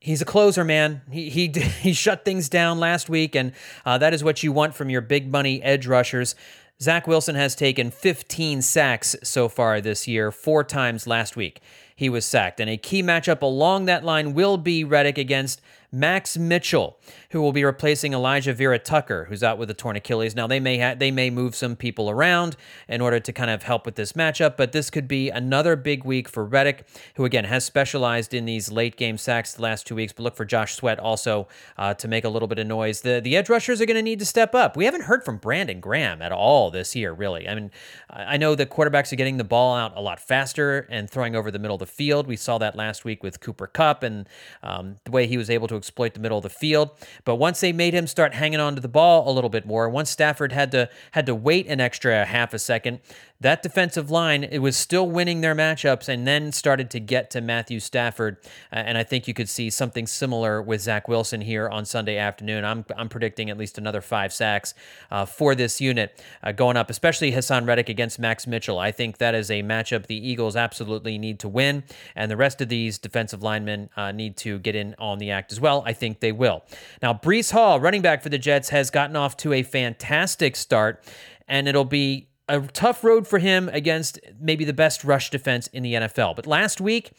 he's 0.01 0.23
a 0.23 0.25
closer, 0.25 0.65
man. 0.65 1.03
He 1.11 1.29
he 1.29 1.49
he 1.81 1.93
shut 1.93 2.25
things 2.25 2.49
down 2.49 2.79
last 2.79 3.09
week, 3.09 3.35
and 3.35 3.53
uh, 3.85 3.99
that 3.99 4.15
is 4.15 4.25
what 4.25 4.43
you 4.43 4.53
want 4.53 4.75
from 4.75 4.91
your 4.91 5.01
big 5.01 5.31
money 5.31 5.63
edge 5.63 5.87
rushers. 5.87 6.35
Zach 6.81 7.09
Wilson 7.09 7.35
has 7.35 7.57
taken 7.57 7.91
15 7.91 8.63
sacks 8.63 9.17
so 9.25 9.49
far 9.49 9.81
this 9.81 10.07
year, 10.07 10.31
four 10.31 10.63
times 10.63 11.09
last 11.09 11.35
week. 11.35 11.61
He 11.97 12.09
was 12.09 12.25
sacked. 12.25 12.61
And 12.61 12.71
a 12.71 12.77
key 12.77 13.03
matchup 13.03 13.43
along 13.43 13.87
that 13.87 14.05
line 14.05 14.33
will 14.33 14.57
be 14.57 14.85
Reddick 14.85 15.19
against 15.19 15.61
Max 15.91 16.37
Mitchell, 16.37 16.99
who 17.31 17.41
will 17.41 17.53
be 17.53 17.65
replacing 17.65 18.13
Elijah 18.13 18.53
Vera-Tucker, 18.53 19.25
who's 19.25 19.43
out 19.43 19.57
with 19.57 19.71
a 19.71 19.75
torn 19.75 19.97
Achilles. 19.97 20.37
Now 20.37 20.47
they 20.47 20.61
may 20.61 20.79
ha- 20.79 20.95
they 20.95 21.11
may 21.11 21.31
move 21.31 21.55
some 21.55 21.77
people 21.77 22.11
around 22.11 22.57
in 22.89 23.01
order 23.01 23.19
to 23.21 23.33
kind 23.33 23.51
of 23.51 23.63
help 23.63 23.87
with 23.87 23.95
this 23.95 24.13
matchup, 24.13 24.57
but 24.59 24.73
this 24.73 24.91
could 24.91 25.09
be 25.09 25.31
another 25.31 25.77
big 25.77 26.05
week 26.05 26.29
for 26.29 26.45
Reddick, 26.45 26.87
who 27.15 27.25
again 27.25 27.45
has 27.45 27.65
specialized 27.65 28.35
in 28.35 28.45
these 28.45 28.71
late 28.71 28.97
game 28.97 29.17
sacks 29.17 29.55
the 29.55 29.63
last 29.63 29.87
two 29.87 29.95
weeks. 29.95 30.13
But 30.13 30.25
look 30.25 30.37
for 30.37 30.45
Josh 30.45 30.75
Sweat 30.75 30.99
also 30.99 31.49
uh, 31.79 31.95
to 31.95 32.07
make 32.07 32.25
a 32.25 32.29
little 32.29 32.49
bit 32.49 32.59
of 32.59 32.67
noise. 32.67 33.01
The 33.01 33.21
the 33.25 33.35
edge 33.37 33.49
rushers 33.49 33.81
are 33.81 33.87
going 33.87 33.97
to 33.97 34.03
need 34.03 34.19
to 34.19 34.27
step 34.27 34.55
up. 34.55 34.77
We 34.77 34.85
haven't 34.85 35.05
heard 35.05 35.25
from 35.25 35.39
Brandon 35.39 35.81
Graham 35.81 36.21
at 36.21 36.33
all 36.33 36.71
this 36.71 36.95
year, 36.95 37.13
really. 37.13 37.49
I 37.49 37.55
mean, 37.55 37.71
I 38.11 38.37
know 38.37 38.55
the 38.55 38.67
quarterbacks 38.67 39.11
are 39.13 39.17
getting 39.17 39.39
the 39.39 39.45
ball 39.45 39.75
out 39.75 39.97
a 39.97 40.03
lot 40.03 40.21
faster 40.21 40.87
and 40.91 41.09
throwing 41.09 41.35
over 41.35 41.51
the 41.51 41.59
middle 41.59 41.77
of 41.77 41.81
the 41.81 41.87
field. 41.87 42.27
We 42.27 42.37
saw 42.37 42.59
that 42.59 42.77
last 42.77 43.07
week 43.07 43.23
with 43.23 43.41
Cooper 43.41 43.67
Kupp 43.67 44.03
and 44.03 44.29
um, 44.63 44.97
the 45.05 45.11
way 45.11 45.27
he 45.27 45.39
was 45.39 45.49
able 45.49 45.67
to 45.69 45.78
exploit 45.79 46.15
the 46.15 46.21
middle 46.21 46.39
of 46.39 46.43
the 46.43 46.51
field. 46.51 46.91
But 47.25 47.37
once 47.37 47.61
they 47.61 47.73
made 47.73 47.95
him 47.95 48.07
start 48.07 48.35
hanging 48.35 48.61
on 48.61 48.75
to 48.75 48.81
the 48.81 48.89
ball 48.89 49.31
a 49.31 49.33
little 49.33 49.51
bit 49.51 49.65
more, 49.65 49.89
once 49.89 50.11
Stafford 50.11 50.53
had 50.53 50.71
to 50.73 50.91
had 51.13 51.27
to 51.27 51.35
wait 51.35 51.67
an 51.67 51.81
extra 51.81 52.25
half 52.25 52.53
a 52.53 52.59
second, 52.59 53.01
that 53.41 53.63
defensive 53.63 54.11
line 54.11 54.43
it 54.43 54.59
was 54.59 54.77
still 54.77 55.09
winning 55.09 55.41
their 55.41 55.55
matchups 55.55 56.09
and 56.09 56.27
then 56.27 56.51
started 56.51 56.91
to 56.91 57.01
get 57.01 57.31
to 57.31 57.41
Matthew 57.41 57.79
Stafford. 57.79 58.37
Uh, 58.73 58.77
and 58.77 58.99
I 58.99 59.05
think 59.05 59.29
you 59.29 59.35
could 59.35 59.49
see 59.49 59.71
something 59.71 60.07
similar 60.07 60.61
with 60.61 60.81
Zach 60.81 61.07
Wilson 61.07 61.41
here 61.41 61.69
on 61.69 61.85
Sunday 61.85 62.17
afternoon. 62.17 62.65
I'm, 62.65 62.85
I'm 62.97 63.09
predicting 63.09 63.49
at 63.51 63.57
least 63.57 63.79
another 63.79 64.01
five 64.01 64.33
sacks 64.33 64.75
uh, 65.11 65.25
for 65.25 65.55
this 65.55 65.81
unit 65.81 66.23
uh, 66.43 66.53
going 66.53 66.77
up, 66.77 66.91
especially 66.91 67.33
Haason 67.33 67.67
Reddick 67.67 67.89
against 67.89 68.19
Max 68.19 68.47
Mitchell. 68.47 68.79
I 68.79 68.91
think 68.91 69.19
that 69.19 69.35
is 69.35 69.51
a 69.51 69.63
matchup 69.63 70.07
the 70.07 70.17
Eagles 70.17 70.57
absolutely 70.57 71.19
need 71.19 71.39
to 71.41 71.49
win, 71.49 71.85
and 72.17 72.31
the 72.31 72.37
rest 72.37 72.61
of 72.61 72.69
these 72.69 72.99
defensive 72.99 73.43
linemen 73.43 73.91
uh, 73.97 74.13
need 74.13 74.37
to 74.39 74.59
get 74.59 74.75
in 74.75 74.95
on 74.99 75.19
the 75.19 75.31
act 75.31 75.53
as 75.53 75.61
well. 75.61 75.83
I 75.87 75.93
think 75.93 76.21
they 76.21 76.33
will. 76.33 76.65
Now, 77.03 77.15
Breece 77.15 77.53
Hall, 77.53 77.79
running 77.81 78.03
back 78.03 78.23
for 78.23 78.29
the 78.29 78.39
Jets, 78.39 78.71
has 78.71 78.91
gotten 78.91 79.17
off 79.17 79.37
to 79.39 79.53
a 79.53 79.63
fantastic 79.63 80.57
start, 80.57 81.05
and 81.47 81.69
it'll 81.69 81.85
be 81.85 82.28
a 82.49 82.61
tough 82.61 83.05
road 83.05 83.27
for 83.27 83.39
him 83.39 83.69
against 83.73 84.19
maybe 84.41 84.65
the 84.65 84.73
best 84.73 85.05
rush 85.05 85.31
defense 85.31 85.67
in 85.69 85.83
the 85.83 85.95
NFL. 85.95 86.37
But 86.37 86.47
last 86.47 86.81
week, 86.81 87.13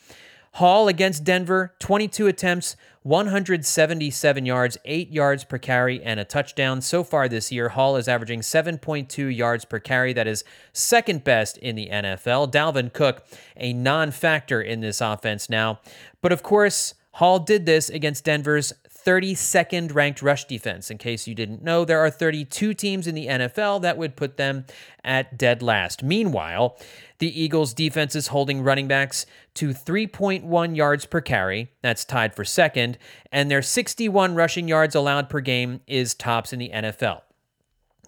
Hall 0.53 0.87
against 0.87 1.23
Denver, 1.23 1.75
22 1.79 2.27
attempts, 2.27 2.75
177 3.03 4.45
yards, 4.45 4.77
8 4.83 5.11
yards 5.11 5.43
per 5.43 5.57
carry, 5.57 6.01
and 6.03 6.19
a 6.19 6.25
touchdown. 6.25 6.81
So 6.81 7.03
far 7.03 7.29
this 7.29 7.51
year, 7.51 7.69
Hall 7.69 7.95
is 7.95 8.07
averaging 8.07 8.41
7.2 8.41 9.35
yards 9.35 9.65
per 9.65 9.79
carry. 9.79 10.11
That 10.11 10.27
is 10.27 10.43
second 10.73 11.23
best 11.23 11.57
in 11.57 11.75
the 11.75 11.89
NFL. 11.89 12.51
Dalvin 12.51 12.91
Cook, 12.91 13.23
a 13.55 13.73
non 13.73 14.11
factor 14.11 14.61
in 14.61 14.81
this 14.81 15.01
offense 15.01 15.49
now. 15.49 15.79
But 16.21 16.31
of 16.31 16.41
course, 16.43 16.95
Hall 17.13 17.39
did 17.39 17.65
this 17.65 17.89
against 17.89 18.25
Denver's 18.25 18.73
32nd 19.09 19.95
ranked 19.95 20.21
rush 20.21 20.45
defense. 20.45 20.91
In 20.91 20.99
case 20.99 21.25
you 21.25 21.33
didn't 21.33 21.63
know, 21.63 21.83
there 21.83 21.99
are 21.99 22.11
32 22.11 22.75
teams 22.75 23.07
in 23.07 23.15
the 23.15 23.25
NFL 23.25 23.81
that 23.81 23.97
would 23.97 24.15
put 24.15 24.37
them 24.37 24.65
at 25.03 25.35
dead 25.35 25.63
last. 25.63 26.03
Meanwhile, 26.03 26.77
the 27.17 27.41
Eagles' 27.41 27.73
defense 27.73 28.15
is 28.15 28.27
holding 28.27 28.61
running 28.61 28.87
backs 28.87 29.25
to 29.55 29.69
3.1 29.69 30.75
yards 30.75 31.07
per 31.07 31.21
carry. 31.21 31.71
That's 31.81 32.05
tied 32.05 32.35
for 32.35 32.45
second. 32.45 32.99
And 33.31 33.49
their 33.49 33.63
61 33.63 34.35
rushing 34.35 34.67
yards 34.67 34.93
allowed 34.93 35.27
per 35.27 35.39
game 35.39 35.81
is 35.87 36.13
tops 36.13 36.53
in 36.53 36.59
the 36.59 36.69
NFL. 36.69 37.21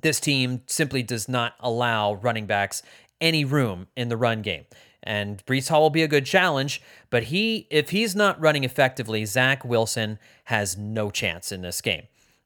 This 0.03 0.19
team 0.19 0.61
simply 0.67 1.01
does 1.01 1.27
not 1.27 1.55
allow 1.59 2.13
running 2.13 2.45
backs 2.45 2.83
any 3.19 3.43
room 3.43 3.87
in 3.95 4.09
the 4.09 4.17
run 4.17 4.43
game. 4.43 4.65
And 5.03 5.43
Breece 5.45 5.69
Hall 5.69 5.81
will 5.81 5.89
be 5.89 6.03
a 6.03 6.07
good 6.07 6.25
challenge, 6.25 6.81
but 7.09 7.23
he, 7.23 7.67
if 7.71 7.89
he's 7.89 8.15
not 8.15 8.39
running 8.39 8.63
effectively, 8.63 9.25
Zach 9.25 9.65
Wilson 9.65 10.19
has 10.45 10.77
no 10.77 11.09
chance 11.09 11.51
in 11.51 11.61
this 11.61 11.81
game. 11.81 12.03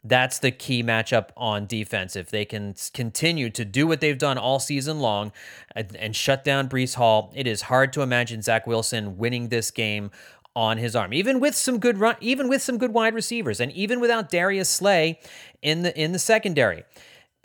That's 0.07 0.37
the 0.37 0.51
key 0.51 0.83
matchup 0.83 1.29
on 1.35 1.65
defense. 1.65 2.15
If 2.15 2.29
they 2.29 2.45
can 2.45 2.75
continue 2.93 3.49
to 3.49 3.65
do 3.65 3.87
what 3.87 4.01
they've 4.01 4.17
done 4.17 4.37
all 4.37 4.59
season 4.59 4.99
long 4.99 5.31
and, 5.75 6.15
shut 6.15 6.43
down 6.43 6.69
Breece 6.69 6.93
Hall, 6.93 7.33
it 7.35 7.47
is 7.47 7.63
hard 7.63 7.91
to 7.93 8.03
imagine 8.03 8.43
Zach 8.43 8.67
Wilson 8.67 9.17
winning 9.17 9.49
this 9.49 9.71
game 9.71 10.11
on 10.55 10.77
his 10.77 10.95
arm. 10.95 11.11
Even 11.11 11.39
with 11.39 11.55
some 11.55 11.79
good 11.79 11.97
run, 11.97 12.15
even 12.21 12.47
with 12.47 12.61
some 12.61 12.77
good 12.77 12.93
wide 12.93 13.15
receivers, 13.15 13.59
and 13.59 13.71
even 13.71 13.99
without 13.99 14.29
Darius 14.29 14.69
Slay 14.69 15.19
in 15.61 15.81
the 15.81 15.99
in 15.99 16.11
the 16.11 16.19
secondary. 16.19 16.83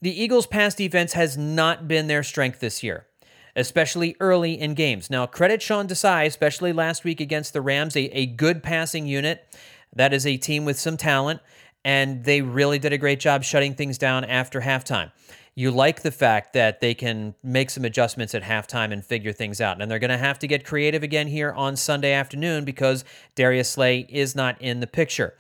The 0.03 0.23
Eagles' 0.23 0.47
pass 0.47 0.75
defense 0.75 1.15
has 1.15 1.37
not 1.37 1.89
been 1.89 2.07
their 2.07 2.23
strength 2.23 2.61
this 2.61 2.83
year 2.83 3.07
especially 3.57 4.17
early 4.21 4.59
in 4.59 4.75
games. 4.75 5.11
Now, 5.11 5.27
credit 5.27 5.63
Sean 5.63 5.89
Desai, 5.89 6.27
especially 6.27 6.73
last 6.73 7.05
week 7.05 7.21
against 7.21 7.53
the 7.53 7.61
Rams, 7.61 7.97
a, 7.97 8.05
a 8.17 8.27
good 8.27 8.63
passing 8.63 9.07
unit. 9.07 9.47
That 9.95 10.13
is 10.13 10.27
a 10.27 10.37
team 10.37 10.65
with 10.65 10.79
some 10.79 10.97
talent, 10.97 11.41
and 11.85 12.25
they 12.25 12.43
really 12.43 12.79
did 12.79 12.93
a 12.93 12.99
great 12.99 13.21
job 13.21 13.43
shutting 13.43 13.75
things 13.75 13.99
down 13.99 14.25
after 14.25 14.61
halftime. 14.61 15.11
You 15.57 15.71
like 15.71 16.03
the 16.03 16.13
fact 16.13 16.53
that 16.53 16.81
they 16.81 16.95
can 16.95 17.35
make 17.43 17.71
some 17.71 17.85
adjustments 17.85 18.35
at 18.35 18.43
halftime 18.43 18.93
and 18.93 19.05
figure 19.05 19.33
things 19.33 19.61
out. 19.61 19.83
And 19.83 19.91
they're 19.91 19.99
going 19.99 20.11
to 20.11 20.17
have 20.17 20.39
to 20.39 20.47
get 20.47 20.65
creative 20.65 21.03
again 21.03 21.27
here 21.27 21.53
on 21.53 21.77
Sunday 21.77 22.13
afternoon 22.13 22.65
because 22.65 23.05
Darius 23.35 23.71
Slay 23.71 24.07
is 24.09 24.37
not 24.37 24.61
in 24.63 24.81
the 24.81 24.87
picture. 24.87 25.35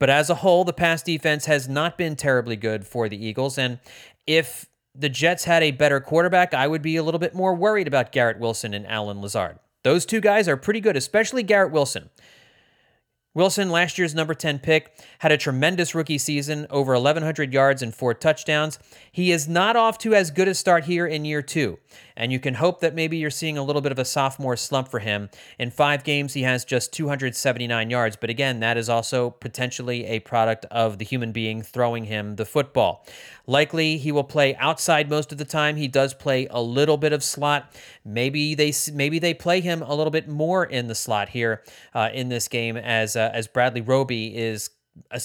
But 0.00 0.10
as 0.10 0.28
a 0.28 0.34
whole, 0.34 0.64
the 0.64 0.72
pass 0.72 1.02
defense 1.02 1.46
has 1.46 1.68
not 1.68 1.96
been 1.96 2.16
terribly 2.16 2.56
good 2.56 2.84
for 2.84 3.08
the 3.08 3.24
Eagles. 3.24 3.56
And 3.56 3.78
if 4.26 4.66
the 4.94 5.08
Jets 5.08 5.44
had 5.44 5.62
a 5.62 5.70
better 5.70 6.00
quarterback, 6.00 6.54
I 6.54 6.66
would 6.66 6.82
be 6.82 6.96
a 6.96 7.02
little 7.02 7.20
bit 7.20 7.34
more 7.34 7.54
worried 7.54 7.88
about 7.88 8.12
Garrett 8.12 8.38
Wilson 8.38 8.74
and 8.74 8.86
Allen 8.86 9.20
Lazard. 9.20 9.58
Those 9.84 10.06
two 10.06 10.20
guys 10.20 10.48
are 10.48 10.56
pretty 10.56 10.80
good, 10.80 10.96
especially 10.96 11.42
Garrett 11.42 11.72
Wilson. 11.72 12.10
Wilson, 13.34 13.70
last 13.70 13.96
year's 13.96 14.14
number 14.14 14.34
10 14.34 14.58
pick, 14.58 14.94
had 15.20 15.32
a 15.32 15.38
tremendous 15.38 15.94
rookie 15.94 16.18
season, 16.18 16.66
over 16.68 16.92
1,100 16.92 17.52
yards 17.52 17.82
and 17.82 17.94
four 17.94 18.12
touchdowns. 18.12 18.78
He 19.10 19.32
is 19.32 19.48
not 19.48 19.74
off 19.74 19.96
to 19.98 20.14
as 20.14 20.30
good 20.30 20.48
a 20.48 20.54
start 20.54 20.84
here 20.84 21.06
in 21.06 21.24
year 21.24 21.40
two, 21.40 21.78
and 22.16 22.32
you 22.32 22.40
can 22.40 22.54
hope 22.54 22.80
that 22.80 22.94
maybe 22.94 23.16
you're 23.16 23.30
seeing 23.30 23.58
a 23.58 23.62
little 23.62 23.82
bit 23.82 23.92
of 23.92 23.98
a 23.98 24.04
sophomore 24.04 24.56
slump 24.56 24.88
for 24.88 24.98
him. 24.98 25.30
In 25.58 25.70
five 25.70 26.04
games, 26.04 26.34
he 26.34 26.42
has 26.42 26.64
just 26.64 26.92
279 26.92 27.90
yards, 27.90 28.16
but 28.16 28.30
again, 28.30 28.60
that 28.60 28.76
is 28.76 28.88
also 28.88 29.30
potentially 29.30 30.06
a 30.06 30.20
product 30.20 30.64
of 30.70 30.98
the 30.98 31.04
human 31.04 31.32
being 31.32 31.62
throwing 31.62 32.04
him 32.04 32.36
the 32.36 32.44
football. 32.44 33.06
Likely 33.46 33.98
he 33.98 34.12
will 34.12 34.24
play 34.24 34.54
outside 34.56 35.10
most 35.10 35.32
of 35.32 35.38
the 35.38 35.44
time. 35.44 35.76
He 35.76 35.88
does 35.88 36.14
play 36.14 36.46
a 36.50 36.62
little 36.62 36.96
bit 36.96 37.12
of 37.12 37.22
slot. 37.24 37.74
Maybe 38.04 38.54
they 38.54 38.72
maybe 38.92 39.18
they 39.18 39.34
play 39.34 39.60
him 39.60 39.82
a 39.82 39.94
little 39.94 40.10
bit 40.10 40.28
more 40.28 40.64
in 40.64 40.86
the 40.86 40.94
slot 40.94 41.30
here 41.30 41.62
uh, 41.94 42.10
in 42.12 42.28
this 42.28 42.48
game 42.48 42.76
as 42.76 43.16
uh, 43.16 43.30
as 43.32 43.48
Bradley 43.48 43.80
Roby 43.80 44.36
is 44.36 44.70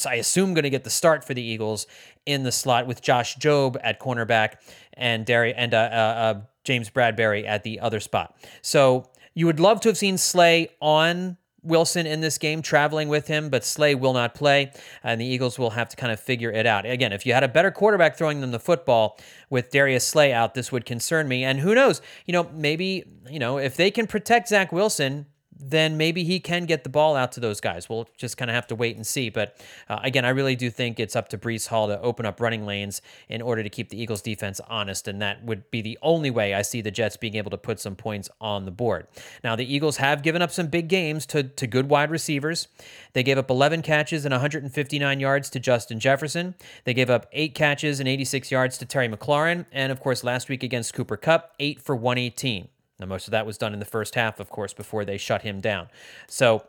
I 0.05 0.15
assume 0.15 0.53
going 0.53 0.63
to 0.63 0.69
get 0.69 0.83
the 0.83 0.89
start 0.89 1.23
for 1.23 1.33
the 1.33 1.41
Eagles 1.41 1.87
in 2.25 2.43
the 2.43 2.51
slot 2.51 2.87
with 2.87 3.01
Josh 3.01 3.37
Jobe 3.37 3.77
at 3.83 3.99
cornerback 3.99 4.55
and 4.93 5.25
Derry 5.25 5.53
and 5.53 5.73
uh, 5.73 5.77
uh, 5.77 5.81
uh, 5.81 6.41
James 6.67 6.89
Bradberry 6.89 7.47
at 7.47 7.63
the 7.63 7.79
other 7.79 7.99
spot. 7.99 8.37
So 8.61 9.09
you 9.33 9.45
would 9.45 9.59
love 9.59 9.79
to 9.81 9.89
have 9.89 9.97
seen 9.97 10.17
Slay 10.17 10.67
on 10.81 11.37
Wilson 11.63 12.05
in 12.05 12.21
this 12.21 12.37
game, 12.37 12.61
traveling 12.61 13.09
with 13.09 13.27
him, 13.27 13.49
but 13.49 13.63
Slay 13.63 13.95
will 13.95 14.13
not 14.13 14.35
play, 14.35 14.71
and 15.03 15.19
the 15.19 15.25
Eagles 15.25 15.57
will 15.57 15.71
have 15.71 15.89
to 15.89 15.95
kind 15.95 16.11
of 16.11 16.19
figure 16.19 16.51
it 16.51 16.65
out. 16.65 16.85
Again, 16.85 17.11
if 17.11 17.25
you 17.25 17.33
had 17.33 17.43
a 17.43 17.47
better 17.47 17.71
quarterback 17.71 18.17
throwing 18.17 18.41
them 18.41 18.51
the 18.51 18.59
football 18.59 19.17
with 19.49 19.71
Darius 19.71 20.05
Slay 20.05 20.31
out, 20.31 20.53
this 20.53 20.71
would 20.71 20.85
concern 20.85 21.27
me. 21.27 21.43
And 21.43 21.59
who 21.59 21.73
knows? 21.73 22.01
You 22.25 22.33
know, 22.33 22.49
maybe, 22.53 23.03
you 23.29 23.39
know, 23.39 23.57
if 23.57 23.75
they 23.75 23.91
can 23.91 24.07
protect 24.07 24.49
Zach 24.49 24.71
Wilson, 24.71 25.25
then 25.59 25.97
maybe 25.97 26.23
he 26.23 26.39
can 26.39 26.65
get 26.65 26.83
the 26.83 26.89
ball 26.89 27.15
out 27.15 27.31
to 27.33 27.39
those 27.39 27.59
guys. 27.59 27.89
We'll 27.89 28.07
just 28.17 28.37
kind 28.37 28.49
of 28.49 28.55
have 28.55 28.67
to 28.67 28.75
wait 28.75 28.95
and 28.95 29.05
see. 29.05 29.29
But 29.29 29.57
uh, 29.89 29.99
again, 30.03 30.25
I 30.25 30.29
really 30.29 30.55
do 30.55 30.69
think 30.69 30.99
it's 30.99 31.15
up 31.15 31.29
to 31.29 31.37
Breece 31.37 31.67
Hall 31.67 31.87
to 31.87 31.99
open 32.01 32.25
up 32.25 32.39
running 32.39 32.65
lanes 32.65 33.01
in 33.29 33.41
order 33.41 33.63
to 33.63 33.69
keep 33.69 33.89
the 33.89 34.01
Eagles 34.01 34.21
defense 34.21 34.61
honest. 34.69 35.07
And 35.07 35.21
that 35.21 35.43
would 35.43 35.69
be 35.71 35.81
the 35.81 35.97
only 36.01 36.29
way 36.29 36.53
I 36.53 36.61
see 36.61 36.81
the 36.81 36.91
Jets 36.91 37.17
being 37.17 37.35
able 37.35 37.51
to 37.51 37.57
put 37.57 37.79
some 37.79 37.95
points 37.95 38.29
on 38.39 38.65
the 38.65 38.71
board. 38.71 39.07
Now, 39.43 39.55
the 39.55 39.71
Eagles 39.71 39.97
have 39.97 40.23
given 40.23 40.41
up 40.41 40.51
some 40.51 40.67
big 40.67 40.87
games 40.87 41.25
to, 41.27 41.43
to 41.43 41.67
good 41.67 41.89
wide 41.89 42.11
receivers. 42.11 42.67
They 43.13 43.23
gave 43.23 43.37
up 43.37 43.49
11 43.49 43.81
catches 43.81 44.25
and 44.25 44.33
159 44.33 45.19
yards 45.19 45.49
to 45.51 45.59
Justin 45.59 45.99
Jefferson. 45.99 46.55
They 46.83 46.93
gave 46.93 47.09
up 47.09 47.27
eight 47.31 47.55
catches 47.55 47.99
and 47.99 48.07
86 48.07 48.51
yards 48.51 48.77
to 48.77 48.85
Terry 48.85 49.09
McLaurin. 49.09 49.65
And 49.71 49.91
of 49.91 49.99
course, 49.99 50.23
last 50.23 50.49
week 50.49 50.63
against 50.63 50.93
Cooper 50.93 51.17
Kupp, 51.17 51.53
eight 51.59 51.81
for 51.81 51.95
118. 51.95 52.69
Now, 52.99 53.05
most 53.05 53.27
of 53.27 53.31
that 53.31 53.45
was 53.45 53.57
done 53.57 53.73
in 53.73 53.79
the 53.79 53.85
first 53.85 54.15
half, 54.15 54.39
of 54.39 54.49
course, 54.49 54.73
before 54.73 55.05
they 55.05 55.17
shut 55.17 55.43
him 55.43 55.61
down. 55.61 55.87
So, 56.27 56.65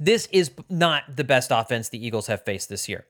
this 0.00 0.26
is 0.32 0.50
not 0.70 1.16
the 1.16 1.24
best 1.24 1.50
offense 1.50 1.88
the 1.88 2.04
Eagles 2.04 2.26
have 2.26 2.42
faced 2.44 2.68
this 2.68 2.88
year. 2.88 3.04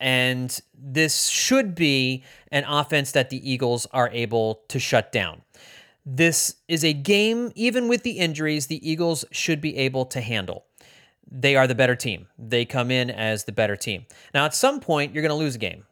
And 0.00 0.58
this 0.74 1.28
should 1.28 1.74
be 1.74 2.24
an 2.50 2.64
offense 2.64 3.12
that 3.12 3.30
the 3.30 3.50
Eagles 3.50 3.86
are 3.92 4.10
able 4.12 4.62
to 4.68 4.78
shut 4.78 5.12
down. 5.12 5.42
This 6.04 6.56
is 6.68 6.84
a 6.84 6.92
game, 6.92 7.52
even 7.54 7.88
with 7.88 8.02
the 8.02 8.12
injuries, 8.12 8.66
the 8.66 8.88
Eagles 8.88 9.24
should 9.30 9.60
be 9.60 9.76
able 9.76 10.06
to 10.06 10.20
handle. 10.20 10.64
They 11.30 11.56
are 11.56 11.66
the 11.66 11.74
better 11.74 11.96
team. 11.96 12.28
They 12.38 12.64
come 12.64 12.90
in 12.90 13.10
as 13.10 13.44
the 13.44 13.52
better 13.52 13.76
team. 13.76 14.06
Now, 14.32 14.44
at 14.44 14.54
some 14.54 14.80
point, 14.80 15.12
you're 15.12 15.22
going 15.22 15.30
to 15.30 15.34
lose 15.34 15.56
a 15.56 15.58
game, 15.58 15.84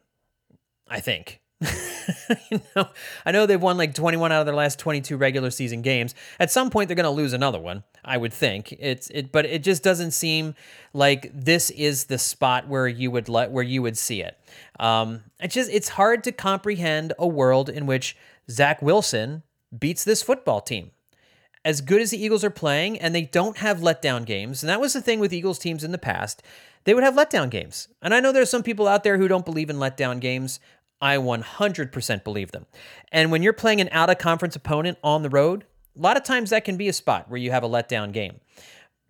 I 0.87 0.99
think. 0.99 1.41
you 2.51 2.61
know, 2.75 2.87
I 3.25 3.31
know 3.31 3.45
they've 3.45 3.61
won 3.61 3.77
like 3.77 3.95
21 3.95 4.31
out 4.31 4.41
of 4.41 4.45
their 4.45 4.55
last 4.55 4.77
22 4.77 5.17
regular 5.17 5.49
season 5.49 5.81
games. 5.81 6.13
At 6.39 6.51
some 6.51 6.69
point, 6.69 6.87
they're 6.87 6.95
going 6.95 7.05
to 7.05 7.09
lose 7.09 7.33
another 7.33 7.59
one. 7.59 7.83
I 8.05 8.17
would 8.17 8.33
think 8.33 8.75
it's 8.79 9.09
it, 9.09 9.31
but 9.31 9.45
it 9.45 9.63
just 9.63 9.83
doesn't 9.83 10.11
seem 10.11 10.53
like 10.93 11.31
this 11.33 11.69
is 11.71 12.05
the 12.05 12.19
spot 12.19 12.67
where 12.67 12.87
you 12.87 13.09
would 13.11 13.27
let 13.27 13.51
where 13.51 13.63
you 13.63 13.81
would 13.81 13.97
see 13.97 14.21
it. 14.21 14.39
Um, 14.79 15.23
it's 15.39 15.55
just 15.55 15.71
it's 15.71 15.89
hard 15.89 16.23
to 16.25 16.31
comprehend 16.31 17.13
a 17.17 17.27
world 17.27 17.69
in 17.69 17.87
which 17.87 18.15
Zach 18.49 18.81
Wilson 18.81 19.43
beats 19.77 20.03
this 20.03 20.21
football 20.21 20.61
team. 20.61 20.91
As 21.65 21.81
good 21.81 22.01
as 22.01 22.11
the 22.11 22.23
Eagles 22.23 22.45
are 22.45 22.49
playing, 22.49 22.97
and 22.99 23.13
they 23.13 23.23
don't 23.23 23.57
have 23.57 23.79
letdown 23.79 24.25
games, 24.25 24.63
and 24.63 24.69
that 24.69 24.79
was 24.79 24.93
the 24.93 25.01
thing 25.01 25.19
with 25.19 25.33
Eagles 25.33 25.59
teams 25.59 25.83
in 25.83 25.91
the 25.91 25.97
past 25.97 26.41
they 26.87 26.93
would 26.93 27.03
have 27.03 27.15
letdown 27.15 27.49
games. 27.49 27.89
And 28.01 28.13
I 28.13 28.21
know 28.21 28.31
there's 28.31 28.49
some 28.49 28.63
people 28.63 28.87
out 28.87 29.03
there 29.03 29.17
who 29.17 29.27
don't 29.27 29.43
believe 29.43 29.69
in 29.69 29.75
letdown 29.75 30.21
games. 30.21 30.61
I 31.01 31.17
100% 31.17 32.23
believe 32.23 32.51
them. 32.51 32.65
And 33.11 33.31
when 33.31 33.43
you're 33.43 33.53
playing 33.53 33.81
an 33.81 33.89
out 33.91 34.09
of 34.09 34.17
conference 34.17 34.55
opponent 34.55 34.97
on 35.03 35.23
the 35.23 35.29
road, 35.29 35.65
a 35.97 36.01
lot 36.01 36.17
of 36.17 36.23
times 36.23 36.49
that 36.49 36.65
can 36.65 36.77
be 36.77 36.87
a 36.87 36.93
spot 36.93 37.29
where 37.29 37.39
you 37.39 37.51
have 37.51 37.63
a 37.63 37.69
letdown 37.69 38.11
game. 38.11 38.39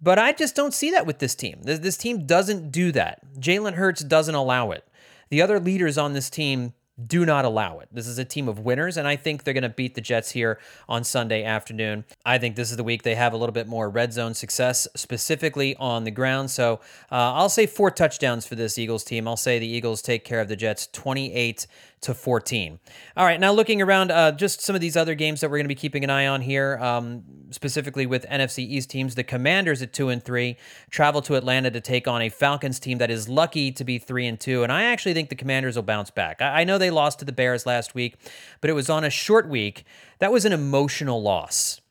But 0.02 0.20
I 0.20 0.32
just 0.32 0.56
don't 0.56 0.74
see 0.74 0.92
that 0.92 1.06
with 1.06 1.20
this 1.20 1.36
team. 1.36 1.62
This, 1.64 1.80
this 1.80 1.98
team 1.98 2.26
doesn't 2.26 2.72
do 2.72 2.92
that. 2.92 3.20
Jalen 3.40 3.74
Hurts 3.74 4.04
doesn't 4.04 4.36
allow 4.36 4.72
it. 4.72 4.84
The 5.30 5.42
other 5.42 5.60
leaders 5.60 5.98
on 5.98 6.14
this 6.14 6.30
team 6.30 6.74
do 7.06 7.26
not 7.26 7.46
allow 7.46 7.80
it. 7.80 7.90
This 7.92 8.08
is 8.08 8.18
a 8.18 8.26
team 8.26 8.48
of 8.48 8.60
winners, 8.60 8.98
and 8.98 9.08
I 9.08 9.16
think 9.16 9.44
they're 9.44 9.54
going 9.54 9.62
to 9.62 9.70
beat 9.70 9.94
the 9.94 10.02
Jets 10.02 10.32
here 10.32 10.60
on 10.90 11.04
Sunday 11.04 11.44
afternoon. 11.44 12.06
I 12.26 12.40
think 12.40 12.56
this 12.56 12.72
is 12.72 12.78
the 12.78 12.84
week 12.84 13.04
they 13.04 13.16
have 13.16 13.34
a 13.34 13.38
little 13.38 13.54
bit 13.54 13.68
more 13.68 13.90
red 13.90 14.14
zone 14.14 14.34
success, 14.34 14.88
specifically 14.96 15.76
on 15.76 16.06
the 16.06 16.12
ground. 16.12 16.50
So 16.50 16.80
uh, 17.12 17.34
I'll 17.34 17.50
say 17.50 17.68
four 17.68 17.92
touchdowns 17.92 18.48
for 18.48 18.56
this 18.56 18.78
Eagles 18.78 19.04
team. 19.04 19.28
I'll 19.28 19.38
say 19.38 19.60
the 19.60 19.68
Eagles 19.68 20.02
take 20.02 20.24
care 20.24 20.40
of 20.40 20.48
the 20.48 20.56
Jets 20.56 20.88
28 20.88 21.68
to 22.02 22.14
14. 22.14 22.80
All 23.16 23.26
right, 23.26 23.40
now 23.40 23.52
looking 23.52 23.82
around 23.82 24.12
uh, 24.12 24.32
just 24.32 24.62
some 24.62 24.76
of 24.76 24.82
these 24.82 24.96
other 24.96 25.16
games 25.16 25.42
that 25.42 25.50
we're 25.50 25.58
going 25.58 25.66
to 25.66 25.70
be 25.70 25.76
keeping 25.76 26.04
an 26.04 26.10
eye 26.10 26.28
on 26.28 26.42
here, 26.42 26.78
um, 26.78 27.24
specifically 27.50 28.06
with 28.06 28.26
NFC 28.30 28.60
East 28.60 28.90
teams. 28.90 29.16
The 29.16 29.24
Commanders 29.24 29.82
at 29.82 29.94
two 29.94 30.10
and 30.10 30.24
three 30.24 30.58
travel 30.90 31.22
to 31.24 31.36
Atlanta 31.36 31.72
to 31.72 31.82
take 31.82 32.08
on 32.08 32.22
a 32.22 32.30
Falcons 32.30 32.80
team 32.80 33.00
that 33.00 33.10
is 33.10 33.28
lucky 33.28 33.72
to 33.72 33.84
be 33.84 33.98
three 33.98 34.28
and 34.28 34.40
two, 34.40 34.64
and 34.64 34.72
I 34.72 34.84
actually 34.84 35.14
think 35.14 35.30
the 35.30 35.36
Commanders 35.36 35.76
will 35.76 35.84
bounce 35.84 36.12
back. 36.12 36.42
I, 36.42 36.62
I 36.62 36.64
know 36.64 36.78
they 36.78 36.92
lost 36.92 37.20
to 37.20 37.26
the 37.26 37.32
Bears 37.32 37.66
last 37.66 37.96
week, 37.96 38.16
but 38.62 38.70
it 38.70 38.74
was 38.74 38.90
on 38.90 39.04
a 39.04 39.10
short 39.10 39.50
week. 39.50 39.84
That 40.20 40.32
was 40.32 40.46
an 40.46 40.54
emotional 40.54 41.22
loss 41.22 41.82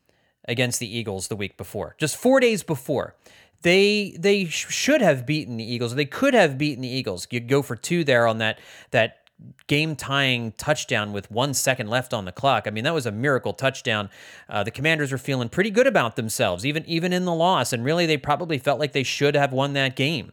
against 0.49 0.79
the 0.79 0.97
Eagles 0.97 1.27
the 1.27 1.37
week 1.37 1.57
before, 1.57 1.97
just 1.99 2.17
four 2.17 2.39
days 2.39 2.63
before 2.63 3.17
they 3.63 4.17
they 4.19 4.45
should 4.45 5.01
have 5.01 5.27
beaten 5.27 5.57
the 5.57 5.65
Eagles. 5.65 5.97
They 5.97 6.05
could 6.05 6.35
have 6.35 6.57
beaten 6.57 6.83
the 6.83 6.89
Eagles. 6.89 7.27
You 7.31 7.41
go 7.41 7.63
for 7.63 7.75
two 7.75 8.05
there 8.05 8.27
on 8.27 8.39
that 8.39 8.61
that 8.93 9.26
game 9.67 9.97
tying 9.97 10.53
touchdown 10.53 11.13
with 11.13 11.31
one 11.31 11.55
second 11.55 11.89
left 11.89 12.15
on 12.15 12.25
the 12.25 12.33
clock. 12.33 12.65
I 12.67 12.71
mean, 12.71 12.85
that 12.85 12.95
was 12.95 13.07
a 13.07 13.13
miracle 13.13 13.53
touchdown. 13.53 14.09
Uh, 14.49 14.63
the 14.63 14.71
Commanders 14.71 15.13
were 15.13 15.19
feeling 15.19 15.49
pretty 15.49 15.71
good 15.71 15.87
about 15.87 16.17
themselves, 16.17 16.65
even 16.65 16.85
even 16.87 17.13
in 17.13 17.25
the 17.25 17.35
loss, 17.35 17.73
and 17.73 17.85
really 17.85 18.07
they 18.07 18.17
probably 18.17 18.59
felt 18.59 18.81
like 18.81 18.93
they 18.93 19.03
should 19.03 19.35
have 19.35 19.53
won 19.53 19.73
that 19.75 19.97
game. 19.97 20.33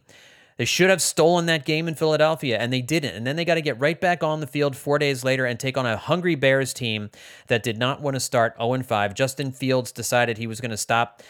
They 0.56 0.64
should 0.64 0.88
have 0.88 1.02
stolen 1.02 1.46
that 1.46 1.64
game 1.64 1.88
in 1.88 1.96
Philadelphia, 1.96 2.58
and 2.58 2.72
they 2.72 2.80
didn't. 2.80 3.16
And 3.16 3.26
then 3.26 3.34
they 3.34 3.44
got 3.44 3.54
to 3.54 3.62
get 3.62 3.78
right 3.80 4.00
back 4.00 4.22
on 4.22 4.38
the 4.38 4.46
field 4.46 4.76
four 4.76 4.98
days 5.00 5.24
later 5.24 5.44
and 5.44 5.58
take 5.58 5.76
on 5.76 5.84
a 5.84 5.96
hungry 5.96 6.36
Bears 6.36 6.72
team 6.72 7.10
that 7.48 7.64
did 7.64 7.76
not 7.76 8.00
want 8.00 8.14
to 8.14 8.20
start 8.20 8.54
0 8.58 8.82
5. 8.82 9.14
Justin 9.14 9.50
Fields 9.50 9.90
decided 9.90 10.38
he 10.38 10.46
was 10.46 10.60
going 10.60 10.70
to 10.70 10.76
stop 10.76 11.22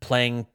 playing 0.00 0.46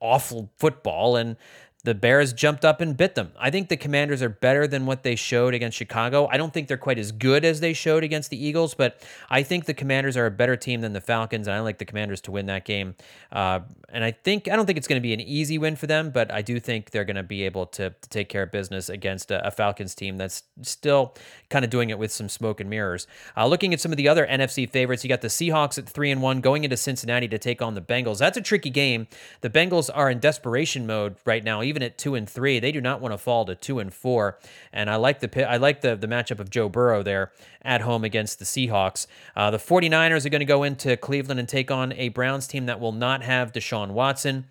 awful 0.00 0.50
football, 0.56 1.16
and 1.16 1.36
the 1.82 1.94
Bears 1.94 2.32
jumped 2.32 2.64
up 2.64 2.80
and 2.80 2.96
bit 2.96 3.14
them. 3.14 3.32
I 3.38 3.50
think 3.50 3.68
the 3.68 3.76
Commanders 3.76 4.22
are 4.22 4.28
better 4.28 4.66
than 4.66 4.84
what 4.84 5.02
they 5.02 5.16
showed 5.16 5.54
against 5.54 5.78
Chicago. 5.78 6.28
I 6.30 6.36
don't 6.36 6.52
think 6.52 6.68
they're 6.68 6.76
quite 6.76 6.98
as 6.98 7.10
good 7.10 7.44
as 7.44 7.60
they 7.60 7.72
showed 7.72 8.04
against 8.04 8.28
the 8.28 8.42
Eagles, 8.42 8.74
but 8.74 9.02
I 9.30 9.42
think 9.42 9.64
the 9.64 9.74
Commanders 9.74 10.16
are 10.16 10.26
a 10.26 10.30
better 10.30 10.56
team 10.56 10.82
than 10.82 10.92
the 10.92 11.00
Falcons, 11.00 11.46
and 11.46 11.56
I 11.56 11.60
like 11.60 11.78
the 11.78 11.86
Commanders 11.86 12.20
to 12.22 12.30
win 12.30 12.46
that 12.46 12.64
game. 12.64 12.96
Uh, 13.32 13.60
and 13.88 14.04
I 14.04 14.10
think 14.10 14.48
I 14.48 14.56
don't 14.56 14.66
think 14.66 14.78
it's 14.78 14.86
going 14.86 15.00
to 15.00 15.02
be 15.02 15.14
an 15.14 15.20
easy 15.20 15.58
win 15.58 15.74
for 15.74 15.86
them, 15.86 16.10
but 16.10 16.30
I 16.30 16.42
do 16.42 16.60
think 16.60 16.90
they're 16.90 17.04
going 17.04 17.16
to 17.16 17.22
be 17.22 17.44
able 17.44 17.66
to, 17.66 17.90
to 17.90 18.08
take 18.08 18.28
care 18.28 18.42
of 18.42 18.50
business 18.50 18.88
against 18.88 19.30
a, 19.30 19.46
a, 19.46 19.50
Falcons 19.50 19.94
team 19.94 20.16
that's 20.16 20.44
still 20.62 21.14
kind 21.48 21.64
of 21.64 21.70
doing 21.70 21.90
it 21.90 21.98
with 21.98 22.12
some 22.12 22.28
smoke 22.28 22.60
and 22.60 22.70
mirrors. 22.70 23.06
Uh, 23.36 23.46
looking 23.46 23.72
at 23.72 23.80
some 23.80 23.90
of 23.90 23.96
the 23.96 24.08
other 24.08 24.26
NFC 24.26 24.68
favorites, 24.68 25.02
you 25.02 25.08
got 25.08 25.22
the 25.22 25.28
Seahawks 25.28 25.76
at 25.78 25.88
three 25.88 26.10
and 26.10 26.22
one 26.22 26.40
going 26.40 26.64
into 26.64 26.76
Cincinnati 26.76 27.26
to 27.28 27.38
take 27.38 27.60
on 27.62 27.74
the 27.74 27.80
Bengals. 27.80 28.18
That's 28.18 28.36
a 28.36 28.42
tricky 28.42 28.70
game. 28.70 29.08
The 29.40 29.50
Bengals 29.50 29.90
are 29.92 30.10
in 30.10 30.20
desperation 30.20 30.86
mode 30.86 31.16
right 31.24 31.42
now 31.42 31.62
even 31.70 31.82
at 31.82 31.96
two 31.96 32.14
and 32.14 32.28
three, 32.28 32.58
they 32.60 32.72
do 32.72 32.80
not 32.82 33.00
want 33.00 33.14
to 33.14 33.18
fall 33.18 33.46
to 33.46 33.54
two 33.54 33.78
and 33.78 33.94
four. 33.94 34.38
And 34.72 34.90
I 34.90 34.96
like 34.96 35.20
the 35.20 35.50
I 35.50 35.56
like 35.56 35.80
the 35.80 35.96
the 35.96 36.06
matchup 36.06 36.38
of 36.38 36.50
Joe 36.50 36.68
Burrow 36.68 37.02
there 37.02 37.32
at 37.62 37.80
home 37.80 38.04
against 38.04 38.38
the 38.38 38.44
Seahawks. 38.44 39.06
Uh, 39.34 39.50
the 39.50 39.58
49ers 39.58 40.26
are 40.26 40.28
going 40.28 40.40
to 40.40 40.44
go 40.44 40.62
into 40.62 40.96
Cleveland 40.98 41.40
and 41.40 41.48
take 41.48 41.70
on 41.70 41.92
a 41.94 42.10
Browns 42.10 42.46
team 42.46 42.66
that 42.66 42.78
will 42.78 42.92
not 42.92 43.22
have 43.22 43.52
Deshaun 43.52 43.92
Watson. 43.92 44.44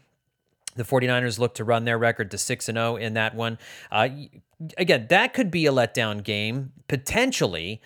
The 0.75 0.83
49ers 0.83 1.37
look 1.37 1.55
to 1.55 1.63
run 1.63 1.85
their 1.85 1.97
record 1.97 2.31
to 2.31 2.37
6 2.37 2.69
and 2.69 2.77
0 2.77 2.95
in 2.95 3.13
that 3.13 3.35
one. 3.35 3.59
Uh, 3.91 4.09
again, 4.77 5.07
that 5.09 5.33
could 5.33 5.51
be 5.51 5.65
a 5.65 5.71
letdown 5.71 6.23
game 6.23 6.71
potentially 6.87 7.81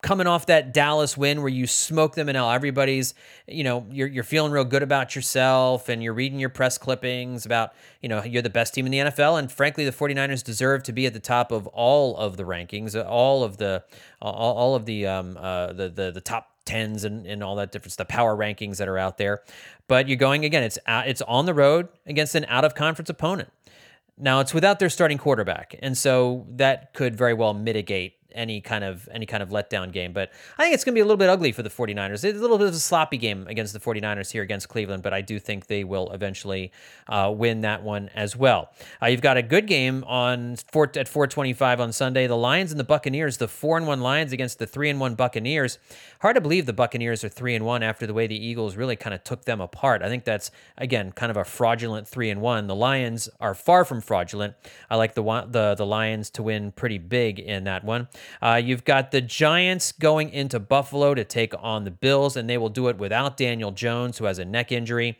coming 0.00 0.28
off 0.28 0.46
that 0.46 0.72
Dallas 0.72 1.16
win 1.16 1.40
where 1.40 1.48
you 1.48 1.66
smoke 1.66 2.14
them 2.14 2.28
and 2.28 2.36
now 2.36 2.50
everybody's, 2.50 3.14
you 3.48 3.64
know, 3.64 3.84
you're, 3.90 4.06
you're 4.06 4.24
feeling 4.24 4.52
real 4.52 4.64
good 4.64 4.82
about 4.82 5.16
yourself 5.16 5.88
and 5.88 6.02
you're 6.02 6.14
reading 6.14 6.38
your 6.38 6.50
press 6.50 6.78
clippings 6.78 7.44
about, 7.44 7.72
you 8.00 8.08
know, 8.08 8.22
you're 8.22 8.42
the 8.42 8.50
best 8.50 8.74
team 8.74 8.86
in 8.86 8.92
the 8.92 8.98
NFL. 8.98 9.38
And 9.38 9.50
frankly, 9.50 9.84
the 9.84 9.90
49ers 9.90 10.44
deserve 10.44 10.84
to 10.84 10.92
be 10.92 11.06
at 11.06 11.14
the 11.14 11.20
top 11.20 11.50
of 11.50 11.66
all 11.68 12.16
of 12.16 12.36
the 12.36 12.44
rankings, 12.44 12.94
all 13.08 13.42
of 13.42 13.56
the, 13.56 13.82
all, 14.22 14.56
all 14.56 14.74
of 14.76 14.84
the, 14.86 15.06
um, 15.06 15.36
uh, 15.36 15.72
the, 15.72 15.88
the, 15.88 16.12
the 16.12 16.20
top 16.20 16.52
tens 16.64 17.02
and, 17.02 17.26
and 17.26 17.42
all 17.42 17.56
that 17.56 17.72
different 17.72 17.96
the 17.96 18.04
power 18.04 18.36
rankings 18.36 18.76
that 18.76 18.86
are 18.86 18.98
out 18.98 19.18
there. 19.18 19.42
But 19.88 20.06
you're 20.06 20.16
going 20.16 20.44
again, 20.44 20.62
it's, 20.62 20.78
it's 20.86 21.22
on 21.22 21.46
the 21.46 21.54
road 21.54 21.88
against 22.06 22.36
an 22.36 22.44
out 22.48 22.64
of 22.64 22.76
conference 22.76 23.10
opponent. 23.10 23.50
Now 24.16 24.40
it's 24.40 24.54
without 24.54 24.78
their 24.78 24.90
starting 24.90 25.18
quarterback. 25.18 25.74
And 25.80 25.96
so 25.98 26.46
that 26.50 26.92
could 26.92 27.16
very 27.16 27.34
well 27.34 27.54
mitigate 27.54 28.17
any 28.34 28.60
kind 28.60 28.84
of 28.84 29.08
any 29.12 29.26
kind 29.26 29.42
of 29.42 29.50
letdown 29.50 29.92
game. 29.92 30.12
But 30.12 30.30
I 30.56 30.64
think 30.64 30.74
it's 30.74 30.84
going 30.84 30.94
to 30.94 30.98
be 30.98 31.00
a 31.00 31.04
little 31.04 31.16
bit 31.16 31.28
ugly 31.28 31.52
for 31.52 31.62
the 31.62 31.70
49ers. 31.70 32.24
It's 32.24 32.38
a 32.38 32.40
little 32.40 32.58
bit 32.58 32.68
of 32.68 32.74
a 32.74 32.78
sloppy 32.78 33.16
game 33.16 33.46
against 33.48 33.72
the 33.72 33.80
49ers 33.80 34.30
here 34.30 34.42
against 34.42 34.68
Cleveland, 34.68 35.02
but 35.02 35.12
I 35.12 35.20
do 35.20 35.38
think 35.38 35.66
they 35.66 35.84
will 35.84 36.10
eventually 36.12 36.72
uh, 37.08 37.32
win 37.34 37.62
that 37.62 37.82
one 37.82 38.10
as 38.14 38.36
well. 38.36 38.70
Uh, 39.02 39.06
you've 39.06 39.22
got 39.22 39.36
a 39.36 39.42
good 39.42 39.66
game 39.66 40.04
on 40.04 40.56
four, 40.56 40.90
at 40.94 41.08
425 41.08 41.80
on 41.80 41.92
Sunday. 41.92 42.26
The 42.26 42.36
Lions 42.36 42.70
and 42.70 42.78
the 42.78 42.84
Buccaneers, 42.84 43.38
the 43.38 43.48
4 43.48 43.78
and 43.78 43.86
1 43.86 44.00
Lions 44.00 44.32
against 44.32 44.58
the 44.58 44.66
3 44.66 44.90
and 44.90 45.00
1 45.00 45.14
Buccaneers. 45.14 45.78
Hard 46.20 46.34
to 46.34 46.40
believe 46.40 46.66
the 46.66 46.72
Buccaneers 46.72 47.24
are 47.24 47.28
3 47.28 47.54
and 47.54 47.64
1 47.64 47.82
after 47.82 48.06
the 48.06 48.14
way 48.14 48.26
the 48.26 48.36
Eagles 48.36 48.76
really 48.76 48.96
kind 48.96 49.14
of 49.14 49.24
took 49.24 49.44
them 49.44 49.60
apart. 49.60 50.02
I 50.02 50.08
think 50.08 50.24
that's 50.24 50.50
again 50.76 51.12
kind 51.12 51.30
of 51.30 51.36
a 51.36 51.44
fraudulent 51.44 52.06
3 52.08 52.30
and 52.30 52.40
1. 52.40 52.66
The 52.66 52.74
Lions 52.74 53.28
are 53.40 53.54
far 53.54 53.84
from 53.84 54.00
fraudulent. 54.00 54.54
I 54.90 54.96
like 54.96 55.14
the 55.14 55.22
the 55.48 55.74
the 55.76 55.86
Lions 55.86 56.30
to 56.30 56.42
win 56.42 56.72
pretty 56.72 56.98
big 56.98 57.38
in 57.38 57.64
that 57.64 57.84
one. 57.84 58.08
Uh, 58.42 58.60
you've 58.62 58.84
got 58.84 59.10
the 59.10 59.20
Giants 59.20 59.92
going 59.92 60.30
into 60.30 60.58
Buffalo 60.58 61.14
to 61.14 61.24
take 61.24 61.52
on 61.58 61.84
the 61.84 61.90
Bills, 61.90 62.36
and 62.36 62.48
they 62.48 62.58
will 62.58 62.68
do 62.68 62.88
it 62.88 62.98
without 62.98 63.36
Daniel 63.36 63.70
Jones, 63.70 64.18
who 64.18 64.24
has 64.24 64.38
a 64.38 64.44
neck 64.44 64.72
injury. 64.72 65.18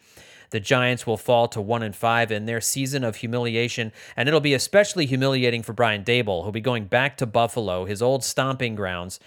The 0.51 0.61
Giants 0.61 1.07
will 1.07 1.17
fall 1.17 1.47
to 1.49 1.61
one 1.61 1.83
and 1.83 1.95
five 1.95 2.33
in 2.33 2.47
their 2.47 2.61
season 2.61 3.05
of 3.05 3.17
humiliation, 3.17 3.93
and 4.17 4.29
it'll 4.29 4.41
be 4.41 4.55
especially 4.55 5.07
humiliating 5.07 5.63
for 5.63 5.73
Brian 5.73 6.05
Daboll, 6.05 6.43
who'll 6.43 6.53
be 6.53 6.61
going 6.61 6.87
back 6.87 7.17
to 7.19 7.27
Buffalo, 7.27 7.85
his 7.85 8.01
old 8.01 8.25
stomping 8.25 8.75
grounds, 8.75 9.21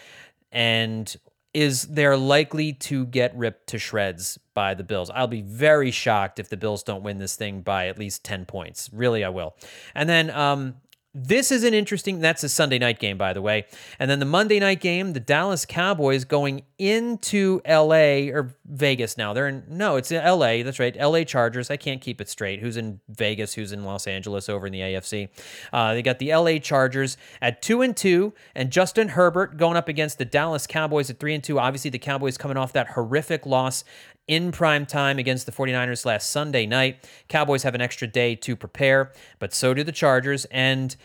and 0.51 1.15
is 1.53 1.83
they're 1.83 2.17
likely 2.17 2.71
to 2.71 3.05
get 3.05 3.35
ripped 3.35 3.67
to 3.67 3.77
shreds 3.77 4.39
by 4.53 4.73
the 4.73 4.83
Bills. 4.83 5.09
I'll 5.09 5.27
be 5.27 5.41
very 5.41 5.91
shocked 5.91 6.39
if 6.39 6.49
the 6.49 6.57
Bills 6.57 6.81
don't 6.81 7.03
win 7.03 7.19
this 7.19 7.35
thing 7.35 7.61
by 7.61 7.87
at 7.87 7.99
least 7.99 8.23
10 8.23 8.45
points. 8.45 8.89
Really, 8.93 9.23
I 9.23 9.29
will. 9.29 9.55
And 9.93 10.07
then 10.07 10.29
um, 10.29 10.75
this 11.13 11.51
is 11.51 11.65
an 11.65 11.73
interesting. 11.73 12.19
That's 12.19 12.43
a 12.43 12.49
Sunday 12.49 12.79
night 12.79 12.99
game, 12.99 13.17
by 13.17 13.33
the 13.33 13.41
way. 13.41 13.65
And 13.99 14.09
then 14.09 14.19
the 14.19 14.25
Monday 14.25 14.59
night 14.61 14.79
game, 14.79 15.11
the 15.11 15.19
Dallas 15.19 15.65
Cowboys 15.65 16.23
going 16.23 16.63
into 16.77 17.59
L.A. 17.65 18.29
or 18.29 18.55
Vegas 18.65 19.17
now. 19.17 19.33
They're 19.33 19.49
in 19.49 19.63
no, 19.67 19.97
it's 19.97 20.11
L.A. 20.11 20.63
That's 20.63 20.79
right, 20.79 20.95
L.A. 20.97 21.25
Chargers. 21.25 21.69
I 21.69 21.75
can't 21.75 21.99
keep 21.99 22.21
it 22.21 22.29
straight. 22.29 22.61
Who's 22.61 22.77
in 22.77 23.01
Vegas? 23.09 23.53
Who's 23.53 23.73
in 23.73 23.83
Los 23.83 24.07
Angeles? 24.07 24.47
Over 24.47 24.67
in 24.67 24.73
the 24.73 24.79
AFC. 24.79 25.29
Uh, 25.73 25.93
they 25.93 26.01
got 26.01 26.19
the 26.19 26.31
L.A. 26.31 26.59
Chargers 26.59 27.17
at 27.41 27.61
two 27.61 27.81
and 27.81 27.95
two, 27.95 28.33
and 28.55 28.71
Justin 28.71 29.09
Herbert 29.09 29.57
going 29.57 29.75
up 29.75 29.89
against 29.89 30.17
the 30.17 30.25
Dallas 30.25 30.65
Cowboys 30.65 31.09
at 31.09 31.19
three 31.19 31.35
and 31.35 31.43
two. 31.43 31.59
Obviously, 31.59 31.89
the 31.89 31.99
Cowboys 31.99 32.37
coming 32.37 32.55
off 32.55 32.71
that 32.71 32.91
horrific 32.91 33.45
loss 33.45 33.83
in 34.27 34.51
prime 34.51 34.85
time 34.85 35.19
against 35.19 35.45
the 35.45 35.51
49ers 35.51 36.05
last 36.05 36.29
Sunday 36.29 36.65
night. 36.65 37.09
Cowboys 37.27 37.63
have 37.63 37.75
an 37.75 37.81
extra 37.81 38.07
day 38.07 38.35
to 38.35 38.55
prepare, 38.55 39.11
but 39.39 39.53
so 39.53 39.73
do 39.73 39.83
the 39.83 39.91
Chargers. 39.91 40.45
And 40.45 40.95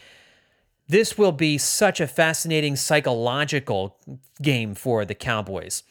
this 0.88 1.18
will 1.18 1.32
be 1.32 1.58
such 1.58 2.00
a 2.00 2.06
fascinating 2.06 2.76
psychological 2.76 3.98
game 4.40 4.74
for 4.74 5.04
the 5.04 5.14
Cowboys. 5.14 5.82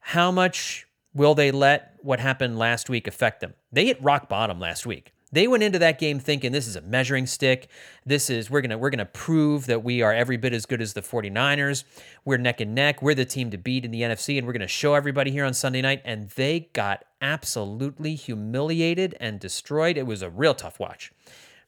How 0.00 0.30
much 0.30 0.86
will 1.14 1.34
they 1.34 1.50
let 1.50 1.96
what 2.02 2.20
happened 2.20 2.58
last 2.58 2.90
week 2.90 3.06
affect 3.06 3.40
them? 3.40 3.54
They 3.72 3.86
hit 3.86 4.02
rock 4.02 4.28
bottom 4.28 4.60
last 4.60 4.86
week. 4.86 5.13
They 5.34 5.48
went 5.48 5.64
into 5.64 5.80
that 5.80 5.98
game 5.98 6.20
thinking 6.20 6.52
this 6.52 6.68
is 6.68 6.76
a 6.76 6.80
measuring 6.80 7.26
stick. 7.26 7.68
This 8.06 8.30
is 8.30 8.48
we're 8.48 8.60
going 8.60 8.70
to 8.70 8.78
we're 8.78 8.90
going 8.90 9.00
to 9.00 9.04
prove 9.04 9.66
that 9.66 9.82
we 9.82 10.00
are 10.00 10.14
every 10.14 10.36
bit 10.36 10.52
as 10.52 10.64
good 10.64 10.80
as 10.80 10.92
the 10.92 11.00
49ers. 11.00 11.82
We're 12.24 12.36
neck 12.36 12.60
and 12.60 12.72
neck. 12.72 13.02
We're 13.02 13.16
the 13.16 13.24
team 13.24 13.50
to 13.50 13.58
beat 13.58 13.84
in 13.84 13.90
the 13.90 14.02
NFC 14.02 14.38
and 14.38 14.46
we're 14.46 14.52
going 14.52 14.60
to 14.60 14.68
show 14.68 14.94
everybody 14.94 15.32
here 15.32 15.44
on 15.44 15.52
Sunday 15.52 15.82
night 15.82 16.02
and 16.04 16.30
they 16.30 16.70
got 16.72 17.04
absolutely 17.20 18.14
humiliated 18.14 19.16
and 19.18 19.40
destroyed. 19.40 19.96
It 19.96 20.06
was 20.06 20.22
a 20.22 20.30
real 20.30 20.54
tough 20.54 20.78
watch. 20.78 21.10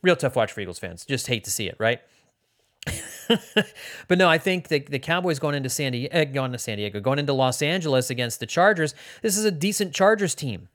Real 0.00 0.14
tough 0.14 0.36
watch 0.36 0.52
for 0.52 0.60
Eagles 0.60 0.78
fans. 0.78 1.04
Just 1.04 1.26
hate 1.26 1.42
to 1.42 1.50
see 1.50 1.66
it, 1.66 1.74
right? 1.80 2.00
but 4.06 4.16
no, 4.16 4.28
I 4.28 4.38
think 4.38 4.68
the, 4.68 4.78
the 4.78 5.00
Cowboys 5.00 5.40
going 5.40 5.56
into 5.56 5.70
San 5.70 5.90
Diego, 5.90 6.16
uh, 6.16 6.24
going 6.24 6.52
to 6.52 6.58
San 6.58 6.78
Diego, 6.78 7.00
going 7.00 7.18
into 7.18 7.32
Los 7.32 7.60
Angeles 7.60 8.10
against 8.10 8.38
the 8.38 8.46
Chargers. 8.46 8.94
This 9.22 9.36
is 9.36 9.44
a 9.44 9.50
decent 9.50 9.92
Chargers 9.92 10.36
team. 10.36 10.68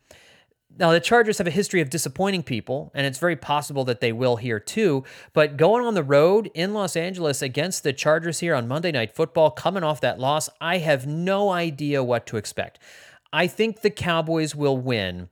Now, 0.77 0.91
the 0.91 0.99
Chargers 0.99 1.37
have 1.37 1.47
a 1.47 1.51
history 1.51 1.81
of 1.81 1.89
disappointing 1.89 2.43
people, 2.43 2.91
and 2.95 3.05
it's 3.05 3.19
very 3.19 3.35
possible 3.35 3.83
that 3.85 3.99
they 3.99 4.11
will 4.11 4.37
here 4.37 4.59
too. 4.59 5.03
But 5.33 5.57
going 5.57 5.85
on 5.85 5.93
the 5.93 6.03
road 6.03 6.49
in 6.53 6.73
Los 6.73 6.95
Angeles 6.95 7.41
against 7.41 7.83
the 7.83 7.93
Chargers 7.93 8.39
here 8.39 8.55
on 8.55 8.67
Monday 8.67 8.91
Night 8.91 9.15
Football, 9.15 9.51
coming 9.51 9.83
off 9.83 10.01
that 10.01 10.19
loss, 10.19 10.49
I 10.59 10.79
have 10.79 11.05
no 11.05 11.49
idea 11.49 12.03
what 12.03 12.25
to 12.27 12.37
expect. 12.37 12.79
I 13.33 13.47
think 13.47 13.81
the 13.81 13.89
Cowboys 13.89 14.55
will 14.55 14.77
win, 14.77 15.29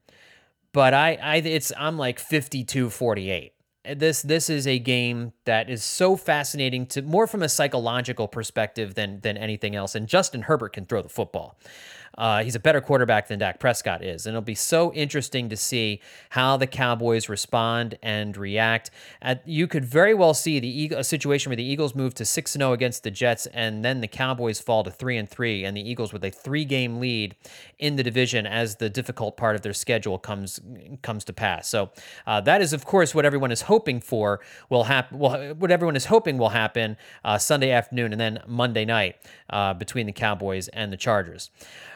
but 0.71 0.93
I, 0.93 1.17
I 1.21 1.35
it's 1.37 1.71
I'm 1.77 1.97
like 1.97 2.19
52 2.19 2.89
48. 2.89 3.53
this 3.95 4.21
this 4.21 4.49
is 4.49 4.67
a 4.67 4.79
game 4.79 5.33
that 5.45 5.69
is 5.69 5.83
so 5.83 6.15
fascinating 6.15 6.85
to 6.87 7.01
more 7.01 7.27
from 7.27 7.43
a 7.43 7.49
psychological 7.49 8.27
perspective 8.27 8.95
than 8.95 9.19
than 9.21 9.35
anything 9.35 9.75
else. 9.75 9.95
And 9.95 10.07
Justin 10.07 10.43
Herbert 10.43 10.73
can 10.73 10.85
throw 10.85 11.01
the 11.01 11.09
football. 11.09 11.57
Uh, 12.19 12.43
he's 12.43 12.55
a 12.55 12.59
better 12.59 12.81
quarterback 12.81 13.29
than 13.29 13.39
Dak 13.39 13.59
Prescott 13.59 14.03
is. 14.03 14.25
And 14.25 14.33
it'll 14.33 14.41
be 14.41 14.53
so 14.53 14.91
interesting 14.93 15.47
to 15.49 15.55
see 15.55 16.01
how 16.31 16.57
the 16.57 16.67
Cowboys 16.67 17.29
respond 17.29 17.97
and 18.03 18.35
react. 18.35 18.91
At, 19.21 19.47
you 19.47 19.67
could 19.67 19.85
very 19.85 20.13
well 20.13 20.33
see 20.33 20.59
the 20.59 20.97
a 20.97 21.03
situation 21.03 21.49
where 21.49 21.55
the 21.55 21.63
Eagles 21.63 21.95
move 21.95 22.13
to 22.15 22.25
6 22.25 22.51
0 22.51 22.73
against 22.73 23.03
the 23.03 23.11
Jets, 23.11 23.45
and 23.47 23.85
then 23.85 24.01
the 24.01 24.07
Cowboys 24.07 24.59
fall 24.59 24.83
to 24.83 24.91
3 24.91 25.17
and 25.17 25.29
3, 25.29 25.63
and 25.63 25.77
the 25.77 25.89
Eagles 25.89 26.11
with 26.11 26.23
a 26.25 26.29
three 26.29 26.65
game 26.65 26.99
lead 26.99 27.35
in 27.77 27.95
the 27.95 28.03
division 28.03 28.45
as 28.45 28.75
the 28.75 28.89
difficult 28.89 29.37
part 29.37 29.55
of 29.55 29.61
their 29.61 29.73
schedule 29.73 30.17
comes 30.17 30.59
comes 31.01 31.23
to 31.25 31.33
pass. 31.33 31.69
So 31.69 31.91
uh, 32.27 32.41
that 32.41 32.61
is, 32.61 32.73
of 32.73 32.85
course, 32.85 33.15
what 33.15 33.25
everyone 33.25 33.51
is 33.51 33.61
hoping 33.61 34.01
for 34.01 34.41
will 34.69 34.85
happen. 34.85 35.19
Well, 35.19 35.53
what 35.55 35.71
everyone 35.71 35.95
is 35.95 36.05
hoping 36.05 36.37
will 36.37 36.49
happen 36.49 36.97
uh, 37.23 37.37
Sunday 37.37 37.71
afternoon 37.71 38.11
and 38.11 38.19
then 38.19 38.39
Monday 38.45 38.85
night 38.85 39.15
uh, 39.49 39.73
between 39.73 40.05
the 40.05 40.11
Cowboys 40.11 40.67
and 40.69 40.91
the 40.91 40.97
Chargers. 40.97 41.49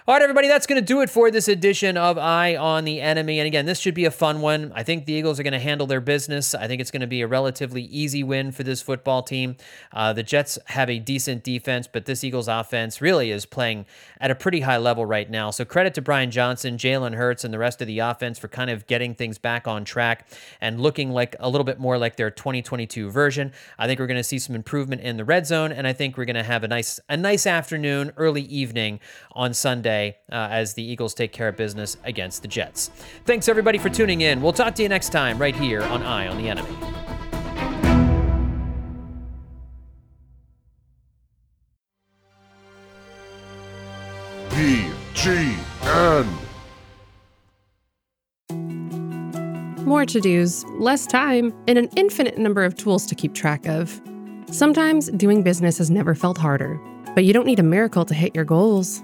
All 0.05 0.13
right, 0.13 0.21
everybody, 0.21 0.49
that's 0.49 0.67
going 0.67 0.81
to 0.81 0.85
do 0.85 0.99
it 0.99 1.09
for 1.09 1.31
this 1.31 1.47
edition 1.47 1.95
of 1.95 2.17
Eye 2.17 2.57
on 2.57 2.83
the 2.83 2.99
Enemy. 2.99 3.39
And 3.39 3.47
again, 3.47 3.65
this 3.65 3.79
should 3.79 3.93
be 3.93 4.03
a 4.03 4.11
fun 4.11 4.41
one. 4.41 4.73
I 4.75 4.83
think 4.83 5.05
the 5.05 5.13
Eagles 5.13 5.39
are 5.39 5.43
going 5.43 5.53
to 5.53 5.59
handle 5.59 5.87
their 5.87 6.01
business. 6.01 6.53
I 6.53 6.67
think 6.67 6.81
it's 6.81 6.91
going 6.91 6.99
to 6.99 7.07
be 7.07 7.21
a 7.21 7.27
relatively 7.27 7.83
easy 7.83 8.21
win 8.21 8.51
for 8.51 8.63
this 8.63 8.81
football 8.81 9.23
team. 9.23 9.55
Uh, 9.93 10.11
the 10.11 10.21
Jets 10.21 10.59
have 10.65 10.89
a 10.89 10.99
decent 10.99 11.41
defense, 11.41 11.87
but 11.87 12.03
this 12.03 12.21
Eagles 12.25 12.49
offense 12.49 12.99
really 12.99 13.31
is 13.31 13.45
playing 13.45 13.85
at 14.19 14.29
a 14.29 14.35
pretty 14.35 14.59
high 14.59 14.75
level 14.75 15.05
right 15.05 15.29
now. 15.29 15.51
So 15.51 15.63
credit 15.63 15.93
to 15.93 16.01
Brian 16.01 16.31
Johnson, 16.31 16.75
Jalen 16.75 17.15
Hurts, 17.15 17.45
and 17.45 17.53
the 17.53 17.57
rest 17.57 17.79
of 17.79 17.87
the 17.87 17.99
offense 17.99 18.37
for 18.37 18.49
kind 18.49 18.69
of 18.69 18.85
getting 18.87 19.15
things 19.15 19.37
back 19.37 19.69
on 19.69 19.85
track 19.85 20.27
and 20.59 20.81
looking 20.81 21.11
like 21.11 21.33
a 21.39 21.49
little 21.49 21.63
bit 21.63 21.79
more 21.79 21.97
like 21.97 22.17
their 22.17 22.29
2022 22.29 23.09
version. 23.09 23.53
I 23.79 23.87
think 23.87 24.01
we're 24.01 24.07
going 24.07 24.17
to 24.17 24.23
see 24.23 24.39
some 24.39 24.53
improvement 24.53 24.99
in 24.99 25.15
the 25.15 25.23
red 25.23 25.47
zone, 25.47 25.71
and 25.71 25.87
I 25.87 25.93
think 25.93 26.17
we're 26.17 26.25
going 26.25 26.35
to 26.35 26.43
have 26.43 26.65
a 26.65 26.67
nice 26.67 26.99
a 27.07 27.15
nice 27.15 27.47
afternoon, 27.47 28.11
early 28.17 28.41
evening 28.41 28.99
on 29.31 29.53
Sunday 29.53 29.92
uh, 30.31 30.47
as 30.51 30.73
the 30.73 30.83
Eagles 30.83 31.13
take 31.13 31.31
care 31.31 31.47
of 31.47 31.57
business 31.57 31.97
against 32.03 32.41
the 32.41 32.47
Jets. 32.47 32.89
Thanks, 33.25 33.47
everybody, 33.47 33.77
for 33.77 33.89
tuning 33.89 34.21
in. 34.21 34.41
We'll 34.41 34.53
talk 34.53 34.75
to 34.75 34.83
you 34.83 34.89
next 34.89 35.09
time 35.09 35.37
right 35.37 35.55
here 35.55 35.81
on 35.83 36.03
Eye 36.03 36.27
on 36.27 36.37
the 36.37 36.49
Enemy. 36.49 36.69
BGN. 44.49 46.27
More 49.85 50.05
to 50.05 50.21
dos, 50.21 50.63
less 50.79 51.05
time, 51.05 51.53
and 51.67 51.77
an 51.77 51.89
infinite 51.97 52.37
number 52.37 52.63
of 52.63 52.75
tools 52.75 53.05
to 53.07 53.15
keep 53.15 53.33
track 53.33 53.67
of. 53.67 54.01
Sometimes 54.49 55.09
doing 55.11 55.43
business 55.43 55.77
has 55.77 55.89
never 55.89 56.15
felt 56.15 56.37
harder, 56.37 56.79
but 57.15 57.25
you 57.25 57.33
don't 57.33 57.45
need 57.45 57.59
a 57.59 57.63
miracle 57.63 58.05
to 58.05 58.13
hit 58.13 58.33
your 58.35 58.45
goals 58.45 59.03